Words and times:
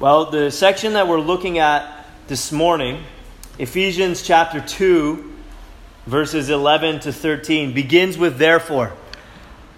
Well, 0.00 0.28
the 0.28 0.50
section 0.50 0.94
that 0.94 1.06
we're 1.06 1.20
looking 1.20 1.58
at 1.58 2.06
this 2.26 2.50
morning, 2.50 3.04
Ephesians 3.60 4.22
chapter 4.22 4.60
2, 4.60 5.32
verses 6.06 6.50
11 6.50 6.98
to 7.00 7.12
13, 7.12 7.72
begins 7.72 8.18
with 8.18 8.36
therefore. 8.36 8.92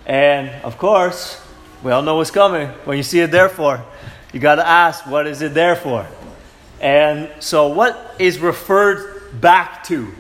And 0.07 0.49
of 0.65 0.79
course, 0.79 1.39
we 1.83 1.93
all 1.93 2.01
know 2.01 2.17
what's 2.17 2.31
coming. 2.31 2.69
When 2.87 2.97
you 2.97 3.03
see 3.03 3.21
it 3.21 3.31
therefore, 3.31 3.85
you 4.33 4.41
got 4.41 4.55
to 4.55 4.67
ask, 4.67 5.07
what 5.07 5.27
is 5.27 5.43
it 5.43 5.53
there 5.53 5.77
for? 5.77 6.07
And 6.81 7.31
so, 7.41 7.69
what 7.69 8.17
is 8.19 8.39
referred 8.39 9.39
back 9.39 9.85
to 9.85 10.15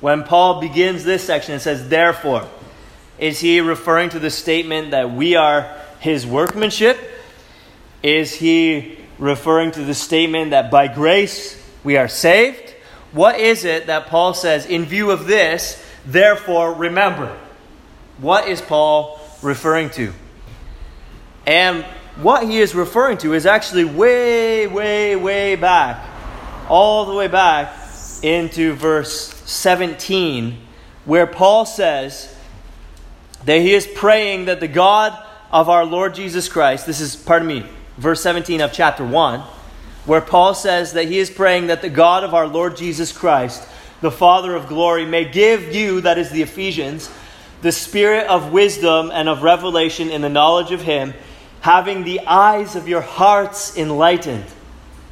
when 0.00 0.22
Paul 0.22 0.60
begins 0.60 1.02
this 1.02 1.24
section 1.24 1.54
and 1.54 1.62
says, 1.62 1.88
therefore? 1.88 2.48
Is 3.18 3.40
he 3.40 3.60
referring 3.60 4.10
to 4.10 4.20
the 4.20 4.30
statement 4.30 4.92
that 4.92 5.10
we 5.10 5.34
are 5.34 5.76
his 5.98 6.24
workmanship? 6.24 6.96
Is 8.00 8.32
he 8.32 8.99
referring 9.20 9.70
to 9.72 9.84
the 9.84 9.94
statement 9.94 10.50
that 10.50 10.70
by 10.70 10.88
grace 10.88 11.62
we 11.84 11.96
are 11.96 12.08
saved? 12.08 12.74
What 13.12 13.38
is 13.38 13.64
it 13.64 13.86
that 13.86 14.06
Paul 14.06 14.34
says, 14.34 14.66
in 14.66 14.84
view 14.86 15.10
of 15.10 15.26
this, 15.26 15.84
therefore 16.04 16.72
remember? 16.74 17.36
What 18.18 18.48
is 18.48 18.60
Paul 18.60 19.20
referring 19.42 19.90
to? 19.90 20.12
And 21.46 21.84
what 22.16 22.44
he 22.48 22.58
is 22.58 22.74
referring 22.74 23.18
to 23.18 23.34
is 23.34 23.46
actually 23.46 23.84
way, 23.84 24.66
way, 24.66 25.16
way 25.16 25.56
back, 25.56 26.06
all 26.68 27.06
the 27.06 27.14
way 27.14 27.28
back 27.28 27.76
into 28.22 28.74
verse 28.74 29.34
17, 29.50 30.58
where 31.04 31.26
Paul 31.26 31.66
says 31.66 32.34
that 33.44 33.60
he 33.60 33.74
is 33.74 33.86
praying 33.86 34.46
that 34.46 34.60
the 34.60 34.68
God 34.68 35.18
of 35.50 35.68
our 35.68 35.84
Lord 35.84 36.14
Jesus 36.14 36.48
Christ, 36.48 36.86
this 36.86 37.00
is, 37.00 37.16
pardon 37.16 37.48
me, 37.48 37.66
verse 38.00 38.22
17 38.22 38.62
of 38.62 38.72
chapter 38.72 39.04
1, 39.04 39.40
where 40.06 40.22
Paul 40.22 40.54
says 40.54 40.94
that 40.94 41.08
he 41.08 41.18
is 41.18 41.28
praying 41.28 41.66
that 41.66 41.82
the 41.82 41.90
God 41.90 42.24
of 42.24 42.32
our 42.32 42.46
Lord 42.46 42.74
Jesus 42.78 43.12
Christ, 43.12 43.68
the 44.00 44.10
Father 44.10 44.56
of 44.56 44.68
glory, 44.68 45.04
may 45.04 45.26
give 45.26 45.74
you, 45.74 46.00
that 46.00 46.16
is 46.16 46.30
the 46.30 46.40
Ephesians, 46.40 47.10
the 47.60 47.70
spirit 47.70 48.26
of 48.26 48.52
wisdom 48.52 49.10
and 49.12 49.28
of 49.28 49.42
revelation 49.42 50.08
in 50.08 50.22
the 50.22 50.30
knowledge 50.30 50.72
of 50.72 50.80
him, 50.80 51.12
having 51.60 52.02
the 52.02 52.20
eyes 52.20 52.74
of 52.74 52.88
your 52.88 53.02
hearts 53.02 53.76
enlightened, 53.76 54.46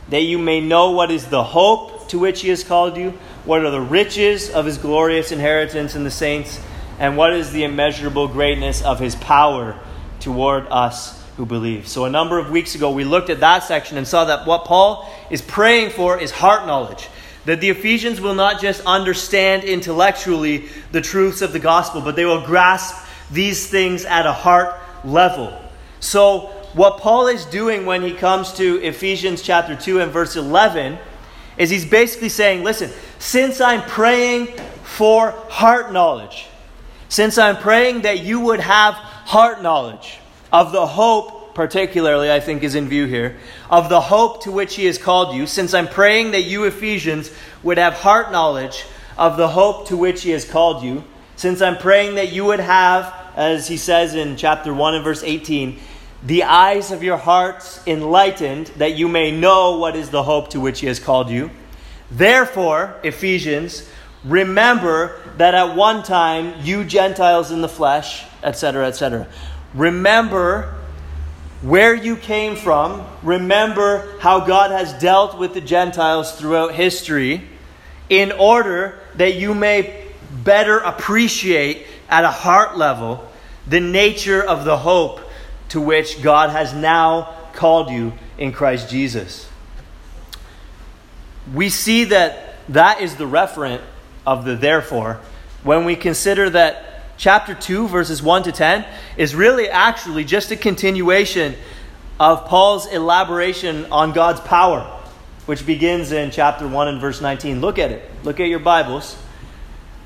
that 0.08 0.22
you 0.22 0.38
may 0.38 0.58
know 0.58 0.92
what 0.92 1.10
is 1.10 1.26
the 1.26 1.44
hope 1.44 2.08
to 2.08 2.18
which 2.18 2.40
he 2.40 2.48
has 2.48 2.64
called 2.64 2.96
you, 2.96 3.10
what 3.44 3.62
are 3.66 3.70
the 3.70 3.78
riches 3.78 4.48
of 4.48 4.64
his 4.64 4.78
glorious 4.78 5.30
inheritance 5.30 5.94
in 5.94 6.04
the 6.04 6.10
saints, 6.10 6.58
and 6.98 7.18
what 7.18 7.34
is 7.34 7.52
the 7.52 7.64
immeasurable 7.64 8.28
greatness 8.28 8.80
of 8.80 8.98
his 8.98 9.14
power 9.14 9.78
toward 10.20 10.66
us 10.70 11.17
who 11.38 11.46
believe. 11.46 11.86
So, 11.86 12.04
a 12.04 12.10
number 12.10 12.38
of 12.38 12.50
weeks 12.50 12.74
ago, 12.74 12.90
we 12.90 13.04
looked 13.04 13.30
at 13.30 13.38
that 13.40 13.62
section 13.62 13.96
and 13.96 14.06
saw 14.06 14.24
that 14.24 14.44
what 14.44 14.64
Paul 14.64 15.08
is 15.30 15.40
praying 15.40 15.90
for 15.90 16.18
is 16.18 16.32
heart 16.32 16.66
knowledge. 16.66 17.08
That 17.44 17.60
the 17.60 17.70
Ephesians 17.70 18.20
will 18.20 18.34
not 18.34 18.60
just 18.60 18.84
understand 18.84 19.62
intellectually 19.62 20.66
the 20.90 21.00
truths 21.00 21.40
of 21.40 21.52
the 21.52 21.60
gospel, 21.60 22.00
but 22.00 22.16
they 22.16 22.24
will 22.24 22.44
grasp 22.44 23.06
these 23.30 23.70
things 23.70 24.04
at 24.04 24.26
a 24.26 24.32
heart 24.32 24.74
level. 25.04 25.56
So, 26.00 26.52
what 26.74 26.98
Paul 26.98 27.28
is 27.28 27.44
doing 27.44 27.86
when 27.86 28.02
he 28.02 28.12
comes 28.12 28.52
to 28.54 28.82
Ephesians 28.82 29.40
chapter 29.40 29.76
2 29.76 30.00
and 30.00 30.10
verse 30.10 30.34
11 30.34 30.98
is 31.56 31.70
he's 31.70 31.86
basically 31.86 32.30
saying, 32.30 32.64
listen, 32.64 32.90
since 33.20 33.60
I'm 33.60 33.82
praying 33.82 34.48
for 34.82 35.30
heart 35.48 35.92
knowledge, 35.92 36.48
since 37.08 37.38
I'm 37.38 37.58
praying 37.58 38.02
that 38.02 38.24
you 38.24 38.40
would 38.40 38.60
have 38.60 38.94
heart 38.94 39.62
knowledge, 39.62 40.18
of 40.52 40.72
the 40.72 40.86
hope, 40.86 41.54
particularly, 41.54 42.30
I 42.30 42.40
think, 42.40 42.62
is 42.62 42.74
in 42.74 42.88
view 42.88 43.06
here, 43.06 43.36
of 43.70 43.88
the 43.88 44.00
hope 44.00 44.42
to 44.44 44.52
which 44.52 44.76
He 44.76 44.86
has 44.86 44.98
called 44.98 45.34
you, 45.34 45.46
since 45.46 45.74
I'm 45.74 45.88
praying 45.88 46.30
that 46.32 46.42
you, 46.42 46.64
Ephesians, 46.64 47.32
would 47.62 47.78
have 47.78 47.94
heart 47.94 48.32
knowledge 48.32 48.84
of 49.16 49.36
the 49.36 49.48
hope 49.48 49.88
to 49.88 49.96
which 49.96 50.22
He 50.22 50.30
has 50.30 50.44
called 50.44 50.82
you, 50.82 51.04
since 51.36 51.60
I'm 51.60 51.76
praying 51.76 52.16
that 52.16 52.32
you 52.32 52.44
would 52.44 52.60
have, 52.60 53.12
as 53.36 53.68
He 53.68 53.76
says 53.76 54.14
in 54.14 54.36
chapter 54.36 54.72
1 54.72 54.94
and 54.94 55.04
verse 55.04 55.22
18, 55.22 55.78
the 56.24 56.44
eyes 56.44 56.90
of 56.90 57.02
your 57.02 57.16
hearts 57.16 57.80
enlightened, 57.86 58.66
that 58.78 58.96
you 58.96 59.08
may 59.08 59.30
know 59.30 59.78
what 59.78 59.94
is 59.94 60.10
the 60.10 60.22
hope 60.22 60.50
to 60.50 60.60
which 60.60 60.80
He 60.80 60.86
has 60.86 60.98
called 60.98 61.30
you. 61.30 61.50
Therefore, 62.10 62.96
Ephesians, 63.04 63.88
remember 64.24 65.20
that 65.36 65.54
at 65.54 65.76
one 65.76 66.02
time 66.02 66.54
you 66.62 66.84
Gentiles 66.84 67.50
in 67.50 67.60
the 67.60 67.68
flesh, 67.68 68.24
etc., 68.42 68.86
etc., 68.86 69.28
Remember 69.74 70.74
where 71.62 71.94
you 71.94 72.16
came 72.16 72.56
from. 72.56 73.04
Remember 73.22 74.18
how 74.20 74.40
God 74.40 74.70
has 74.70 74.92
dealt 75.00 75.38
with 75.38 75.54
the 75.54 75.60
Gentiles 75.60 76.32
throughout 76.32 76.74
history 76.74 77.42
in 78.08 78.32
order 78.32 78.98
that 79.16 79.34
you 79.34 79.54
may 79.54 80.06
better 80.30 80.78
appreciate 80.78 81.86
at 82.08 82.24
a 82.24 82.30
heart 82.30 82.76
level 82.76 83.28
the 83.66 83.80
nature 83.80 84.42
of 84.42 84.64
the 84.64 84.76
hope 84.76 85.20
to 85.70 85.80
which 85.80 86.22
God 86.22 86.50
has 86.50 86.72
now 86.72 87.34
called 87.52 87.90
you 87.90 88.12
in 88.38 88.52
Christ 88.52 88.88
Jesus. 88.88 89.48
We 91.52 91.68
see 91.68 92.04
that 92.04 92.56
that 92.68 93.00
is 93.00 93.16
the 93.16 93.24
referent 93.24 93.82
of 94.26 94.44
the 94.44 94.54
therefore 94.54 95.20
when 95.62 95.84
we 95.84 95.96
consider 95.96 96.50
that 96.50 96.87
chapter 97.18 97.52
2, 97.52 97.88
verses 97.88 98.22
1 98.22 98.44
to 98.44 98.52
10, 98.52 98.86
is 99.16 99.34
really 99.34 99.68
actually 99.68 100.24
just 100.24 100.50
a 100.50 100.56
continuation 100.56 101.56
of 102.18 102.46
Paul's 102.46 102.86
elaboration 102.86 103.86
on 103.92 104.12
God's 104.12 104.40
power, 104.40 104.80
which 105.46 105.66
begins 105.66 106.12
in 106.12 106.30
chapter 106.30 106.66
1 106.66 106.88
and 106.88 107.00
verse 107.00 107.20
19. 107.20 107.60
Look 107.60 107.78
at 107.78 107.90
it. 107.90 108.08
Look 108.24 108.40
at 108.40 108.48
your 108.48 108.60
Bibles. 108.60 109.16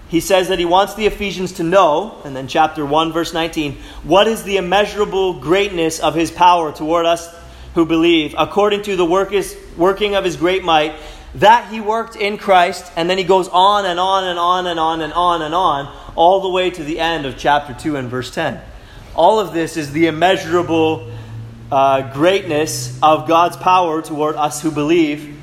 He 0.09 0.21
says 0.21 0.49
that 0.49 0.59
he 0.59 0.65
wants 0.65 0.95
the 0.95 1.07
Ephesians 1.07 1.53
to 1.55 1.63
know, 1.63 2.21
and 2.25 2.35
then 2.35 2.49
chapter 2.49 2.85
1, 2.85 3.13
verse 3.13 3.33
19, 3.33 3.77
what 4.03 4.27
is 4.27 4.43
the 4.43 4.57
immeasurable 4.57 5.41
greatness 5.41 6.01
of 6.01 6.15
his 6.15 6.31
power 6.31 6.73
toward 6.73 7.07
us 7.07 7.35
who 7.75 7.87
believe, 7.87 8.35
according 8.37 8.83
to 8.83 8.97
the 8.97 9.05
work 9.05 9.33
is, 9.33 9.57
working 9.77 10.15
of 10.15 10.25
his 10.25 10.37
great 10.37 10.65
might, 10.65 10.95
that 11.37 11.71
he 11.71 11.81
worked 11.81 12.17
in 12.17 12.37
Christ, 12.37 12.93
and 12.97 13.09
then 13.09 13.19
he 13.19 13.25
goes 13.25 13.49
on 13.49 13.87
and 13.87 13.99
on 13.99 14.25
and 14.25 14.39
on 14.39 14.67
and 14.67 14.79
on 14.79 15.01
and 15.01 15.13
on 15.13 15.43
and 15.43 15.55
on 15.55 16.13
all 16.15 16.41
the 16.41 16.51
way 16.51 16.71
to 16.71 16.85
the 16.85 17.01
end 17.01 17.25
of 17.25 17.39
chapter 17.39 17.73
2 17.73 17.97
and 17.97 18.09
verse 18.09 18.31
10. 18.31 18.61
All 19.15 19.41
of 19.41 19.53
this 19.53 19.77
is 19.77 19.93
the 19.93 20.07
immeasurable 20.07 21.11
uh, 21.71 22.13
greatness 22.13 22.99
of 23.03 23.27
God's 23.27 23.57
power 23.57 24.03
toward 24.03 24.37
us 24.37 24.61
who 24.61 24.71
believe 24.71 25.39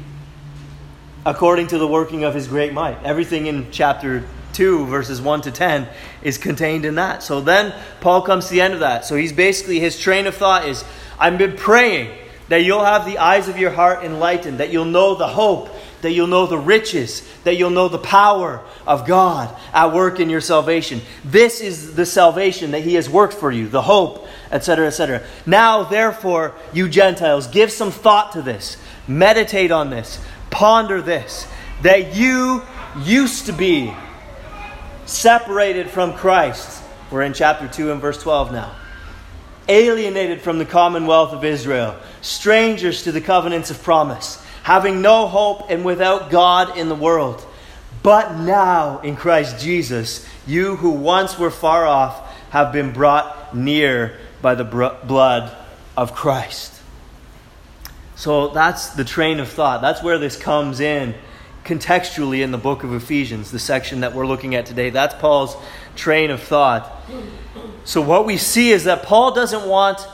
according 1.25 1.67
to 1.67 1.77
the 1.77 1.87
working 1.87 2.23
of 2.23 2.33
his 2.33 2.47
great 2.47 2.71
might. 2.71 3.03
Everything 3.03 3.47
in 3.47 3.71
chapter 3.71 4.23
2, 4.53 4.85
verses 4.87 5.21
1 5.21 5.41
to 5.41 5.51
10, 5.51 5.87
is 6.21 6.37
contained 6.37 6.85
in 6.85 6.95
that. 6.95 7.23
So 7.23 7.41
then 7.41 7.73
Paul 7.99 8.21
comes 8.21 8.47
to 8.47 8.51
the 8.51 8.61
end 8.61 8.73
of 8.73 8.79
that. 8.81 9.05
So 9.05 9.15
he's 9.15 9.33
basically, 9.33 9.79
his 9.79 9.99
train 9.99 10.27
of 10.27 10.35
thought 10.35 10.67
is 10.67 10.83
I've 11.19 11.37
been 11.37 11.57
praying 11.57 12.15
that 12.47 12.63
you'll 12.63 12.83
have 12.83 13.05
the 13.05 13.19
eyes 13.19 13.47
of 13.47 13.57
your 13.57 13.71
heart 13.71 14.03
enlightened, 14.03 14.59
that 14.59 14.71
you'll 14.71 14.85
know 14.85 15.15
the 15.15 15.27
hope 15.27 15.69
that 16.01 16.11
you'll 16.11 16.27
know 16.27 16.45
the 16.45 16.57
riches, 16.57 17.27
that 17.43 17.55
you'll 17.55 17.69
know 17.69 17.87
the 17.87 17.97
power 17.97 18.63
of 18.87 19.05
God 19.05 19.55
at 19.73 19.93
work 19.93 20.19
in 20.19 20.29
your 20.29 20.41
salvation. 20.41 21.01
This 21.23 21.61
is 21.61 21.95
the 21.95 22.05
salvation 22.05 22.71
that 22.71 22.81
He 22.81 22.95
has 22.95 23.09
worked 23.09 23.33
for 23.33 23.51
you, 23.51 23.67
the 23.67 23.81
hope, 23.81 24.27
etc., 24.51 24.87
etc. 24.87 25.23
Now, 25.45 25.83
therefore, 25.83 26.55
you 26.73 26.89
Gentiles, 26.89 27.47
give 27.47 27.71
some 27.71 27.91
thought 27.91 28.33
to 28.33 28.41
this, 28.41 28.77
meditate 29.07 29.71
on 29.71 29.89
this, 29.89 30.19
ponder 30.49 31.01
this, 31.01 31.47
that 31.81 32.15
you 32.15 32.63
used 33.03 33.45
to 33.45 33.53
be 33.53 33.93
separated 35.05 35.89
from 35.89 36.13
Christ. 36.13 36.83
We're 37.11 37.23
in 37.23 37.33
chapter 37.33 37.67
2 37.67 37.91
and 37.91 38.01
verse 38.01 38.21
12 38.21 38.51
now. 38.51 38.75
Alienated 39.67 40.41
from 40.41 40.57
the 40.57 40.65
commonwealth 40.65 41.31
of 41.31 41.43
Israel, 41.43 41.95
strangers 42.21 43.03
to 43.03 43.11
the 43.11 43.21
covenants 43.21 43.69
of 43.69 43.81
promise 43.83 44.43
having 44.69 45.01
no 45.01 45.25
hope 45.25 45.71
and 45.71 45.83
without 45.83 46.29
God 46.29 46.77
in 46.77 46.89
the 46.89 46.95
world. 46.95 47.43
But 48.03 48.37
now, 48.37 48.99
in 48.99 49.15
Christ 49.15 49.59
Jesus, 49.59 50.29
you 50.45 50.75
who 50.75 50.91
once 50.91 51.39
were 51.39 51.49
far 51.49 51.87
off 51.87 52.31
have 52.51 52.71
been 52.71 52.93
brought 52.93 53.55
near 53.55 54.19
by 54.43 54.53
the 54.53 54.63
blood 54.63 55.57
of 55.97 56.13
Christ. 56.13 56.83
So 58.15 58.49
that's 58.49 58.89
the 58.89 59.03
train 59.03 59.39
of 59.39 59.49
thought. 59.49 59.81
That's 59.81 60.03
where 60.03 60.19
this 60.19 60.37
comes 60.37 60.79
in 60.79 61.15
contextually 61.65 62.43
in 62.43 62.51
the 62.51 62.59
book 62.59 62.83
of 62.83 62.93
Ephesians, 62.93 63.49
the 63.49 63.57
section 63.57 64.01
that 64.01 64.13
we're 64.13 64.27
looking 64.27 64.53
at 64.53 64.67
today. 64.67 64.91
That's 64.91 65.15
Paul's 65.15 65.57
train 65.95 66.29
of 66.29 66.43
thought. 66.43 66.91
So, 67.85 68.01
what 68.01 68.27
we 68.27 68.37
see 68.37 68.69
is 68.69 68.83
that 68.83 69.01
Paul 69.01 69.33
doesn't 69.33 69.67
want 69.67 70.07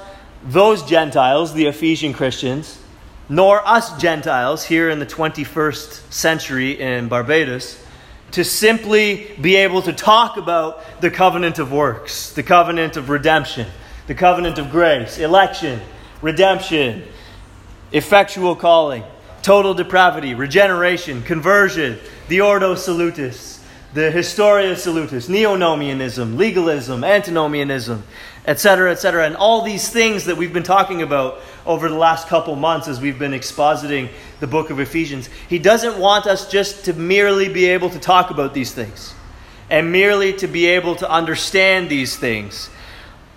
those 0.45 0.81
Gentiles, 0.83 1.53
the 1.53 1.65
Ephesian 1.65 2.13
Christians, 2.13 2.79
nor 3.27 3.67
us 3.67 3.99
Gentiles 3.99 4.63
here 4.63 4.89
in 4.89 4.99
the 4.99 5.05
21st 5.05 6.11
century 6.11 6.79
in 6.79 7.07
Barbados 7.07 7.81
to 8.31 8.43
simply 8.43 9.31
be 9.41 9.55
able 9.55 9.81
to 9.81 9.93
talk 9.93 10.37
about 10.37 10.83
the 11.01 11.09
covenant 11.09 11.59
of 11.59 11.71
works, 11.71 12.33
the 12.33 12.43
covenant 12.43 12.97
of 12.97 13.09
redemption, 13.09 13.67
the 14.07 14.15
covenant 14.15 14.57
of 14.57 14.69
grace, 14.69 15.17
election, 15.17 15.79
redemption, 16.21 17.03
effectual 17.91 18.55
calling, 18.55 19.03
total 19.41 19.73
depravity, 19.73 20.33
regeneration, 20.33 21.23
conversion, 21.23 21.97
the 22.27 22.41
Ordo 22.41 22.75
Salutis, 22.75 23.63
the 23.93 24.11
Historia 24.11 24.75
Salutis, 24.75 25.29
neonomianism, 25.29 26.35
legalism, 26.35 27.03
antinomianism, 27.03 28.03
etc., 28.47 28.91
etc., 28.91 29.25
and 29.25 29.35
all 29.35 29.61
these 29.61 29.89
things 29.89 30.25
that 30.25 30.37
we've 30.37 30.53
been 30.53 30.63
talking 30.63 31.01
about 31.01 31.41
over 31.65 31.89
the 31.89 31.95
last 31.95 32.27
couple 32.27 32.55
months 32.55 32.87
as 32.87 33.01
we've 33.01 33.17
been 33.17 33.31
expositing 33.31 34.09
the 34.39 34.47
book 34.47 34.69
of 34.69 34.79
Ephesians. 34.79 35.29
He 35.49 35.59
doesn't 35.59 35.97
want 35.97 36.27
us 36.27 36.49
just 36.49 36.85
to 36.85 36.93
merely 36.93 37.51
be 37.51 37.65
able 37.65 37.89
to 37.89 37.99
talk 37.99 38.29
about 38.29 38.53
these 38.53 38.71
things 38.71 39.13
and 39.69 39.91
merely 39.91 40.33
to 40.33 40.47
be 40.47 40.67
able 40.67 40.95
to 40.95 41.09
understand 41.09 41.89
these 41.89 42.15
things. 42.15 42.69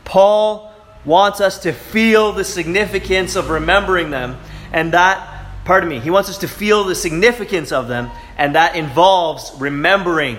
Paul 0.04 0.72
wants 1.04 1.40
us 1.40 1.60
to 1.60 1.72
feel 1.72 2.32
the 2.32 2.44
significance 2.44 3.34
of 3.34 3.48
remembering 3.48 4.10
them, 4.10 4.38
and 4.72 4.92
that, 4.92 5.46
pardon 5.64 5.88
me, 5.88 6.00
he 6.00 6.10
wants 6.10 6.28
us 6.28 6.38
to 6.38 6.48
feel 6.48 6.84
the 6.84 6.94
significance 6.94 7.72
of 7.72 7.88
them, 7.88 8.10
and 8.36 8.54
that 8.54 8.76
involves 8.76 9.52
remembering 9.58 10.36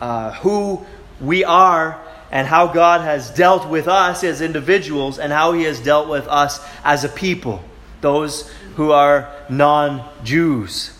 uh, 0.00 0.32
who 0.34 0.84
we 1.20 1.44
are 1.44 2.00
and 2.34 2.48
how 2.48 2.66
God 2.66 3.00
has 3.02 3.30
dealt 3.30 3.68
with 3.68 3.86
us 3.86 4.24
as 4.24 4.40
individuals 4.40 5.20
and 5.20 5.32
how 5.32 5.52
He 5.52 5.62
has 5.62 5.78
dealt 5.78 6.08
with 6.08 6.26
us 6.26 6.60
as 6.82 7.04
a 7.04 7.08
people, 7.08 7.62
those 8.00 8.52
who 8.74 8.90
are 8.90 9.32
non 9.48 10.06
Jews. 10.24 10.98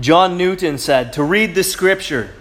John 0.00 0.36
Newton 0.36 0.76
said, 0.76 1.12
To 1.12 1.22
read 1.22 1.54
the 1.54 1.62
Scripture, 1.62 2.34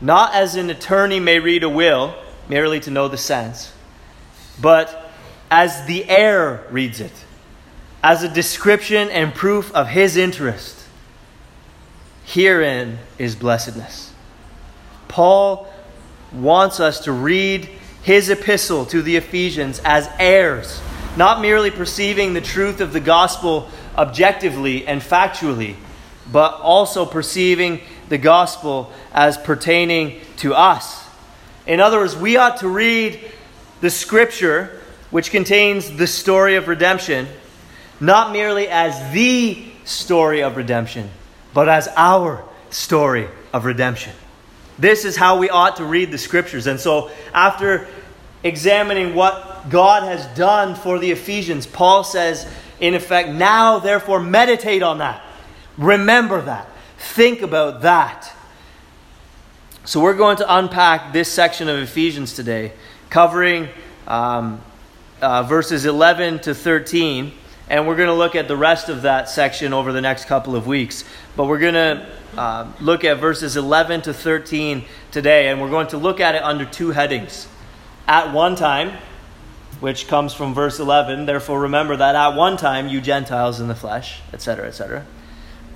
not 0.00 0.34
as 0.34 0.56
an 0.56 0.70
attorney 0.70 1.20
may 1.20 1.38
read 1.38 1.64
a 1.64 1.68
will, 1.68 2.14
merely 2.48 2.80
to 2.80 2.90
know 2.90 3.08
the 3.08 3.18
sense, 3.18 3.70
but 4.58 5.12
as 5.50 5.84
the 5.84 6.08
heir 6.08 6.66
reads 6.70 6.98
it, 6.98 7.12
as 8.02 8.22
a 8.22 8.28
description 8.28 9.10
and 9.10 9.34
proof 9.34 9.70
of 9.74 9.88
his 9.88 10.16
interest. 10.16 10.78
Herein 12.24 13.00
is 13.18 13.36
blessedness. 13.36 14.14
Paul 15.08 15.71
wants 16.32 16.80
us 16.80 17.00
to 17.00 17.12
read 17.12 17.68
his 18.02 18.30
epistle 18.30 18.84
to 18.86 19.02
the 19.02 19.16
Ephesians 19.16 19.80
as 19.84 20.08
heirs, 20.18 20.80
not 21.16 21.40
merely 21.40 21.70
perceiving 21.70 22.34
the 22.34 22.40
truth 22.40 22.80
of 22.80 22.92
the 22.92 23.00
gospel 23.00 23.68
objectively 23.96 24.86
and 24.86 25.00
factually, 25.00 25.76
but 26.30 26.54
also 26.60 27.04
perceiving 27.04 27.80
the 28.08 28.18
gospel 28.18 28.92
as 29.12 29.36
pertaining 29.36 30.20
to 30.38 30.54
us. 30.54 31.06
In 31.66 31.80
other 31.80 31.98
words, 31.98 32.16
we 32.16 32.36
ought 32.36 32.58
to 32.58 32.68
read 32.68 33.20
the 33.80 33.90
scripture, 33.90 34.80
which 35.10 35.30
contains 35.30 35.90
the 35.92 36.06
story 36.06 36.56
of 36.56 36.68
redemption, 36.68 37.28
not 38.00 38.32
merely 38.32 38.68
as 38.68 39.12
the 39.12 39.64
story 39.84 40.42
of 40.42 40.56
redemption, 40.56 41.10
but 41.54 41.68
as 41.68 41.88
our 41.96 42.44
story 42.70 43.28
of 43.52 43.64
redemption. 43.64 44.12
This 44.82 45.04
is 45.04 45.14
how 45.14 45.38
we 45.38 45.48
ought 45.48 45.76
to 45.76 45.84
read 45.84 46.10
the 46.10 46.18
scriptures. 46.18 46.66
And 46.66 46.80
so, 46.80 47.12
after 47.32 47.86
examining 48.42 49.14
what 49.14 49.70
God 49.70 50.02
has 50.02 50.26
done 50.36 50.74
for 50.74 50.98
the 50.98 51.12
Ephesians, 51.12 51.68
Paul 51.68 52.02
says, 52.02 52.52
in 52.80 52.94
effect, 52.94 53.28
now 53.28 53.78
therefore 53.78 54.18
meditate 54.18 54.82
on 54.82 54.98
that. 54.98 55.24
Remember 55.78 56.42
that. 56.42 56.68
Think 56.98 57.42
about 57.42 57.82
that. 57.82 58.34
So, 59.84 60.00
we're 60.00 60.16
going 60.16 60.38
to 60.38 60.56
unpack 60.56 61.12
this 61.12 61.30
section 61.30 61.68
of 61.68 61.78
Ephesians 61.78 62.34
today, 62.34 62.72
covering 63.08 63.68
um, 64.08 64.60
uh, 65.20 65.44
verses 65.44 65.86
11 65.86 66.40
to 66.40 66.56
13. 66.56 67.32
And 67.68 67.86
we're 67.86 67.96
going 67.96 68.08
to 68.08 68.14
look 68.14 68.34
at 68.34 68.48
the 68.48 68.56
rest 68.56 68.88
of 68.88 69.02
that 69.02 69.28
section 69.28 69.72
over 69.72 69.92
the 69.92 70.00
next 70.00 70.26
couple 70.26 70.56
of 70.56 70.66
weeks. 70.66 71.04
But 71.36 71.46
we're 71.46 71.58
going 71.58 71.74
to 71.74 72.06
uh, 72.36 72.72
look 72.80 73.04
at 73.04 73.18
verses 73.18 73.56
11 73.56 74.02
to 74.02 74.14
13 74.14 74.84
today, 75.10 75.48
and 75.48 75.60
we're 75.60 75.70
going 75.70 75.88
to 75.88 75.98
look 75.98 76.20
at 76.20 76.34
it 76.34 76.42
under 76.42 76.64
two 76.64 76.90
headings. 76.90 77.48
At 78.06 78.32
one 78.32 78.56
time, 78.56 78.98
which 79.80 80.06
comes 80.06 80.32
from 80.32 80.54
verse 80.54 80.78
11, 80.78 81.26
therefore 81.26 81.60
remember 81.60 81.96
that 81.96 82.14
at 82.14 82.36
one 82.36 82.56
time 82.56 82.88
you 82.88 83.00
Gentiles 83.00 83.60
in 83.60 83.68
the 83.68 83.74
flesh, 83.74 84.20
etc., 84.32 84.68
etc. 84.68 85.06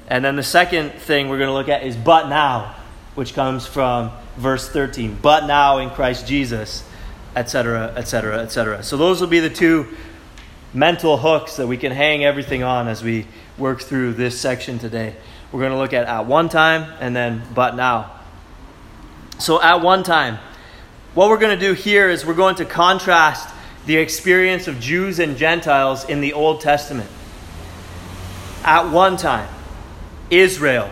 And 0.08 0.24
then 0.24 0.36
the 0.36 0.42
second 0.42 0.92
thing 0.92 1.28
we're 1.28 1.38
going 1.38 1.48
to 1.48 1.54
look 1.54 1.68
at 1.68 1.82
is 1.82 1.96
but 1.96 2.28
now, 2.28 2.76
which 3.14 3.34
comes 3.34 3.66
from 3.66 4.12
verse 4.36 4.68
13. 4.68 5.18
But 5.20 5.46
now 5.46 5.78
in 5.78 5.90
Christ 5.90 6.26
Jesus, 6.26 6.88
etc., 7.34 7.92
etc., 7.96 8.38
etc. 8.38 8.82
So 8.82 8.96
those 8.96 9.20
will 9.20 9.28
be 9.28 9.40
the 9.40 9.50
two 9.50 9.88
mental 10.74 11.16
hooks 11.16 11.56
that 11.56 11.66
we 11.66 11.76
can 11.76 11.92
hang 11.92 12.24
everything 12.24 12.62
on 12.62 12.88
as 12.88 13.02
we 13.02 13.26
work 13.58 13.80
through 13.80 14.14
this 14.14 14.40
section 14.40 14.78
today. 14.78 15.14
We're 15.52 15.60
going 15.60 15.72
to 15.72 15.78
look 15.78 15.92
at 15.92 16.06
at 16.06 16.26
one 16.26 16.48
time 16.48 16.92
and 17.00 17.14
then 17.14 17.42
but 17.54 17.76
now. 17.76 18.12
So, 19.38 19.62
at 19.62 19.80
one 19.80 20.02
time, 20.02 20.38
what 21.14 21.28
we're 21.28 21.38
going 21.38 21.58
to 21.58 21.66
do 21.66 21.72
here 21.72 22.10
is 22.10 22.26
we're 22.26 22.34
going 22.34 22.56
to 22.56 22.64
contrast 22.64 23.48
the 23.86 23.96
experience 23.96 24.66
of 24.66 24.80
Jews 24.80 25.18
and 25.18 25.36
Gentiles 25.36 26.04
in 26.04 26.20
the 26.20 26.32
Old 26.32 26.60
Testament. 26.60 27.08
At 28.64 28.90
one 28.90 29.16
time, 29.16 29.48
Israel, 30.30 30.90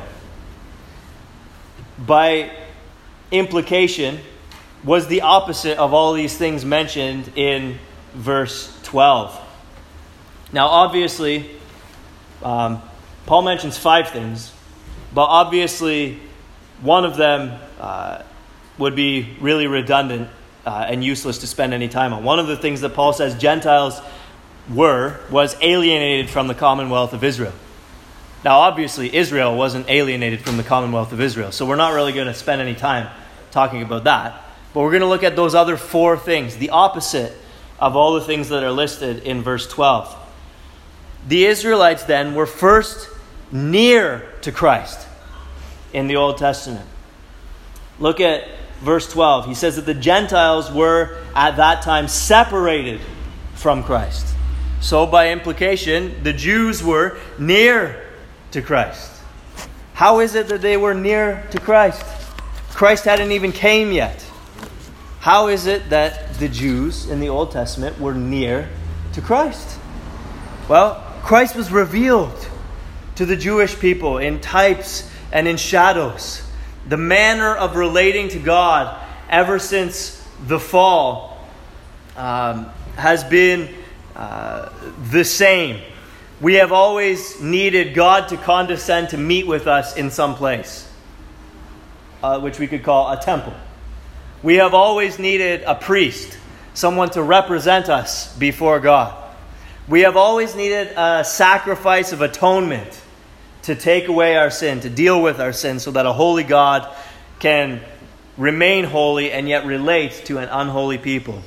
by 1.99 2.57
implication, 3.31 4.21
was 4.85 5.09
the 5.09 5.23
opposite 5.23 5.79
of 5.79 5.93
all 5.93 6.13
these 6.13 6.37
things 6.37 6.65
mentioned 6.65 7.33
in 7.35 7.79
verse 8.15 8.79
12. 8.85 9.44
Now, 10.55 10.69
obviously, 10.69 11.51
um, 12.41 12.81
Paul 13.27 13.43
mentions 13.43 13.77
five 13.77 14.11
things, 14.11 14.53
but 15.13 15.25
obviously, 15.25 16.21
one 16.81 17.05
of 17.05 17.17
them 17.17 17.61
uh, 17.81 18.23
would 18.79 18.95
be 18.95 19.37
really 19.41 19.67
redundant 19.67 20.29
uh, 20.65 20.87
and 20.89 21.03
useless 21.03 21.39
to 21.39 21.49
spend 21.49 21.75
any 21.75 21.89
time 21.89 22.13
on. 22.13 22.23
One 22.23 22.39
of 22.39 22.47
the 22.47 22.57
things 22.57 22.83
that 22.83 22.95
Paul 22.95 23.13
says 23.13 23.37
Gentiles 23.37 24.01
were 24.73 25.19
was 25.29 25.57
alienated 25.61 26.31
from 26.31 26.47
the 26.47 26.55
commonwealth 26.55 27.15
of 27.15 27.25
Israel. 27.25 27.53
Now, 28.45 28.61
obviously, 28.61 29.13
Israel 29.13 29.57
wasn't 29.57 29.91
alienated 29.91 30.43
from 30.43 30.57
the 30.57 30.63
commonwealth 30.63 31.13
of 31.13 31.21
Israel, 31.21 31.51
so 31.51 31.67
we're 31.67 31.75
not 31.75 31.95
really 31.95 32.13
going 32.13 32.29
to 32.29 32.35
spend 32.35 32.63
any 32.63 32.77
time 32.77 33.09
talking 33.51 33.83
about 33.83 34.05
that. 34.05 34.41
But 34.73 34.83
we're 34.83 34.93
going 34.93 35.01
to 35.01 35.09
look 35.09 35.25
at 35.25 35.35
those 35.35 35.57
other 35.57 35.77
four 35.77 36.17
things, 36.17 36.59
the 36.59 36.71
opposite 36.71 37.33
of 37.81 37.97
all 37.97 38.15
the 38.15 38.21
things 38.21 38.51
that 38.51 38.63
are 38.63 38.71
listed 38.71 39.25
in 39.25 39.43
verse 39.43 39.67
12. 39.67 40.21
The 41.27 41.47
Israelites 41.47 42.05
then 42.05 42.35
were 42.35 42.47
first 42.47 43.09
near 43.51 44.29
to 44.43 44.53
Christ 44.53 45.07
in 45.93 46.07
the 46.07 46.17
Old 46.17 46.39
Testament. 46.39 46.87
Look 47.99 48.21
at 48.21 48.45
verse 48.81 49.11
12. 49.11 49.47
He 49.47 49.55
says 49.55 49.77
that 49.77 49.87
the 49.87 49.95
Gentiles 49.95 50.71
were 50.71 51.19
at 51.35 51.57
that 51.57 51.83
time 51.83 52.09
separated 52.09 53.01
from 53.55 53.83
Christ. 53.83 54.27
So, 54.81 55.07
by 55.07 55.31
implication, 55.31 56.23
the 56.23 56.33
Jews 56.33 56.83
were 56.83 57.19
near 57.39 58.05
to 58.51 58.61
Christ. 58.61 59.13
How 59.95 60.21
is 60.21 60.35
it 60.35 60.49
that 60.49 60.61
they 60.61 60.77
were 60.77 60.93
near 60.93 61.47
to 61.53 61.61
Christ? 61.61 62.05
Christ 62.71 63.05
hadn't 63.05 63.31
even 63.31 63.53
came 63.53 63.93
yet. 63.93 64.21
How 65.21 65.47
is 65.47 65.67
it 65.67 65.89
that 65.91 66.35
the 66.35 66.49
Jews 66.49 67.09
in 67.09 67.21
the 67.21 67.29
Old 67.29 67.53
Testament 67.53 67.99
were 67.99 68.13
near 68.13 68.69
to 69.15 69.23
Christ? 69.23 69.79
Well, 70.69 71.04
Christ 71.25 71.57
was 71.57 71.73
revealed 71.73 72.37
to 73.15 73.25
the 73.25 73.35
Jewish 73.35 73.81
people 73.81 74.19
in 74.19 74.43
types 74.43 75.11
and 75.33 75.49
in 75.49 75.57
shadows. 75.57 76.47
The 76.87 76.99
manner 76.99 77.55
of 77.55 77.77
relating 77.77 78.29
to 78.29 78.39
God 78.39 79.03
ever 79.31 79.59
since 79.59 80.23
the 80.47 80.61
fall 80.61 81.39
um, 82.15 82.67
has 82.97 83.25
been 83.25 83.75
uh, 84.15 84.69
the 85.11 85.25
same. 85.25 85.81
We 86.43 86.57
have 86.57 86.73
always 86.73 87.41
needed 87.41 87.95
God 87.95 88.29
to 88.29 88.37
condescend 88.37 89.09
to 89.09 89.17
meet 89.17 89.47
with 89.47 89.67
us 89.67 89.97
in 89.97 90.11
some 90.11 90.35
place, 90.35 90.87
uh, 92.23 92.39
which 92.39 92.59
we 92.59 92.67
could 92.67 92.83
call 92.83 93.11
a 93.11 93.19
temple. 93.19 93.55
We 94.43 94.57
have 94.57 94.75
always 94.75 95.19
needed 95.19 95.63
a 95.63 95.75
priest, 95.75 96.37
someone 96.75 97.09
to 97.13 97.23
represent 97.23 97.89
us 97.89 98.37
before 98.37 98.79
God. 98.79 99.24
We 99.87 100.01
have 100.01 100.17
always 100.17 100.57
needed 100.57 100.95
a 100.97 101.25
sacrifice 101.25 102.13
of 102.13 102.23
atonement 102.23 103.03
to 103.63 103.75
take 103.75 104.09
away 104.09 104.35
our 104.37 104.51
sin, 104.51 104.81
to 104.81 104.89
deal 104.89 105.23
with 105.23 105.41
our 105.41 105.53
sin, 105.53 105.79
so 105.79 105.91
that 105.91 106.07
a 106.07 106.13
holy 106.13 106.43
God 106.43 106.89
can 107.39 107.83
remain 108.39 108.85
holy 108.85 109.31
and 109.31 109.47
yet 109.47 109.67
relate 109.67 110.23
to 110.25 110.39
an 110.39 110.49
unholy 110.49 110.97
people. 110.97 111.43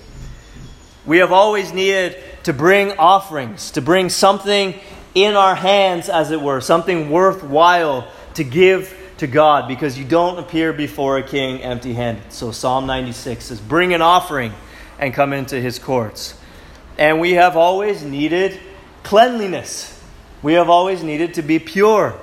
We 1.04 1.18
have 1.18 1.32
always 1.32 1.74
needed 1.74 2.16
to 2.44 2.54
bring 2.54 2.92
offerings, 3.00 3.72
to 3.72 3.82
bring 3.82 4.10
something 4.10 4.76
in 5.16 5.36
our 5.36 5.56
hands, 5.56 6.08
as 6.08 6.30
it 6.30 6.40
were, 6.40 6.62
something 6.62 7.10
worthwhile 7.10 8.08
to 8.36 8.44
give 8.44 8.96
to 9.18 9.26
God, 9.26 9.68
because 9.68 9.98
you 9.98 10.06
don't 10.06 10.38
appear 10.38 10.74
before 10.74 11.18
a 11.18 11.24
king 11.24 11.64
empty 11.64 11.94
handed. 11.94 12.32
So 12.32 12.52
Psalm 12.52 12.86
96 12.86 13.46
says, 13.46 13.60
Bring 13.60 13.96
an 13.96 14.04
offering 14.04 14.54
and 15.00 15.12
come 15.12 15.34
into 15.34 15.60
his 15.60 15.80
courts. 15.80 16.37
And 16.98 17.20
we 17.20 17.34
have 17.34 17.56
always 17.56 18.04
needed 18.04 18.60
cleanliness. 19.04 20.02
We 20.42 20.54
have 20.54 20.70
always 20.70 21.04
needed 21.04 21.36
to 21.36 21.42
be 21.42 21.60
pure 21.60 22.20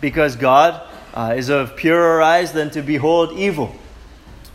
because 0.00 0.36
God 0.36 0.80
uh, 1.14 1.34
is 1.36 1.48
of 1.48 1.76
purer 1.76 2.22
eyes 2.22 2.52
than 2.52 2.70
to 2.70 2.82
behold 2.82 3.38
evil. 3.38 3.74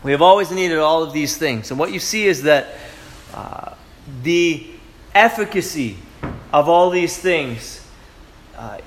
We 0.02 0.12
have 0.12 0.22
always 0.22 0.50
needed 0.50 0.78
all 0.78 1.02
of 1.02 1.12
these 1.12 1.36
things. 1.36 1.70
And 1.70 1.78
what 1.78 1.92
you 1.92 1.98
see 1.98 2.26
is 2.26 2.42
that 2.42 2.68
uh, 3.34 3.74
the 4.22 4.66
efficacy 5.14 5.96
of 6.52 6.68
all 6.68 6.90
these 6.90 7.18
things, 7.18 7.86
uh, 8.56 8.78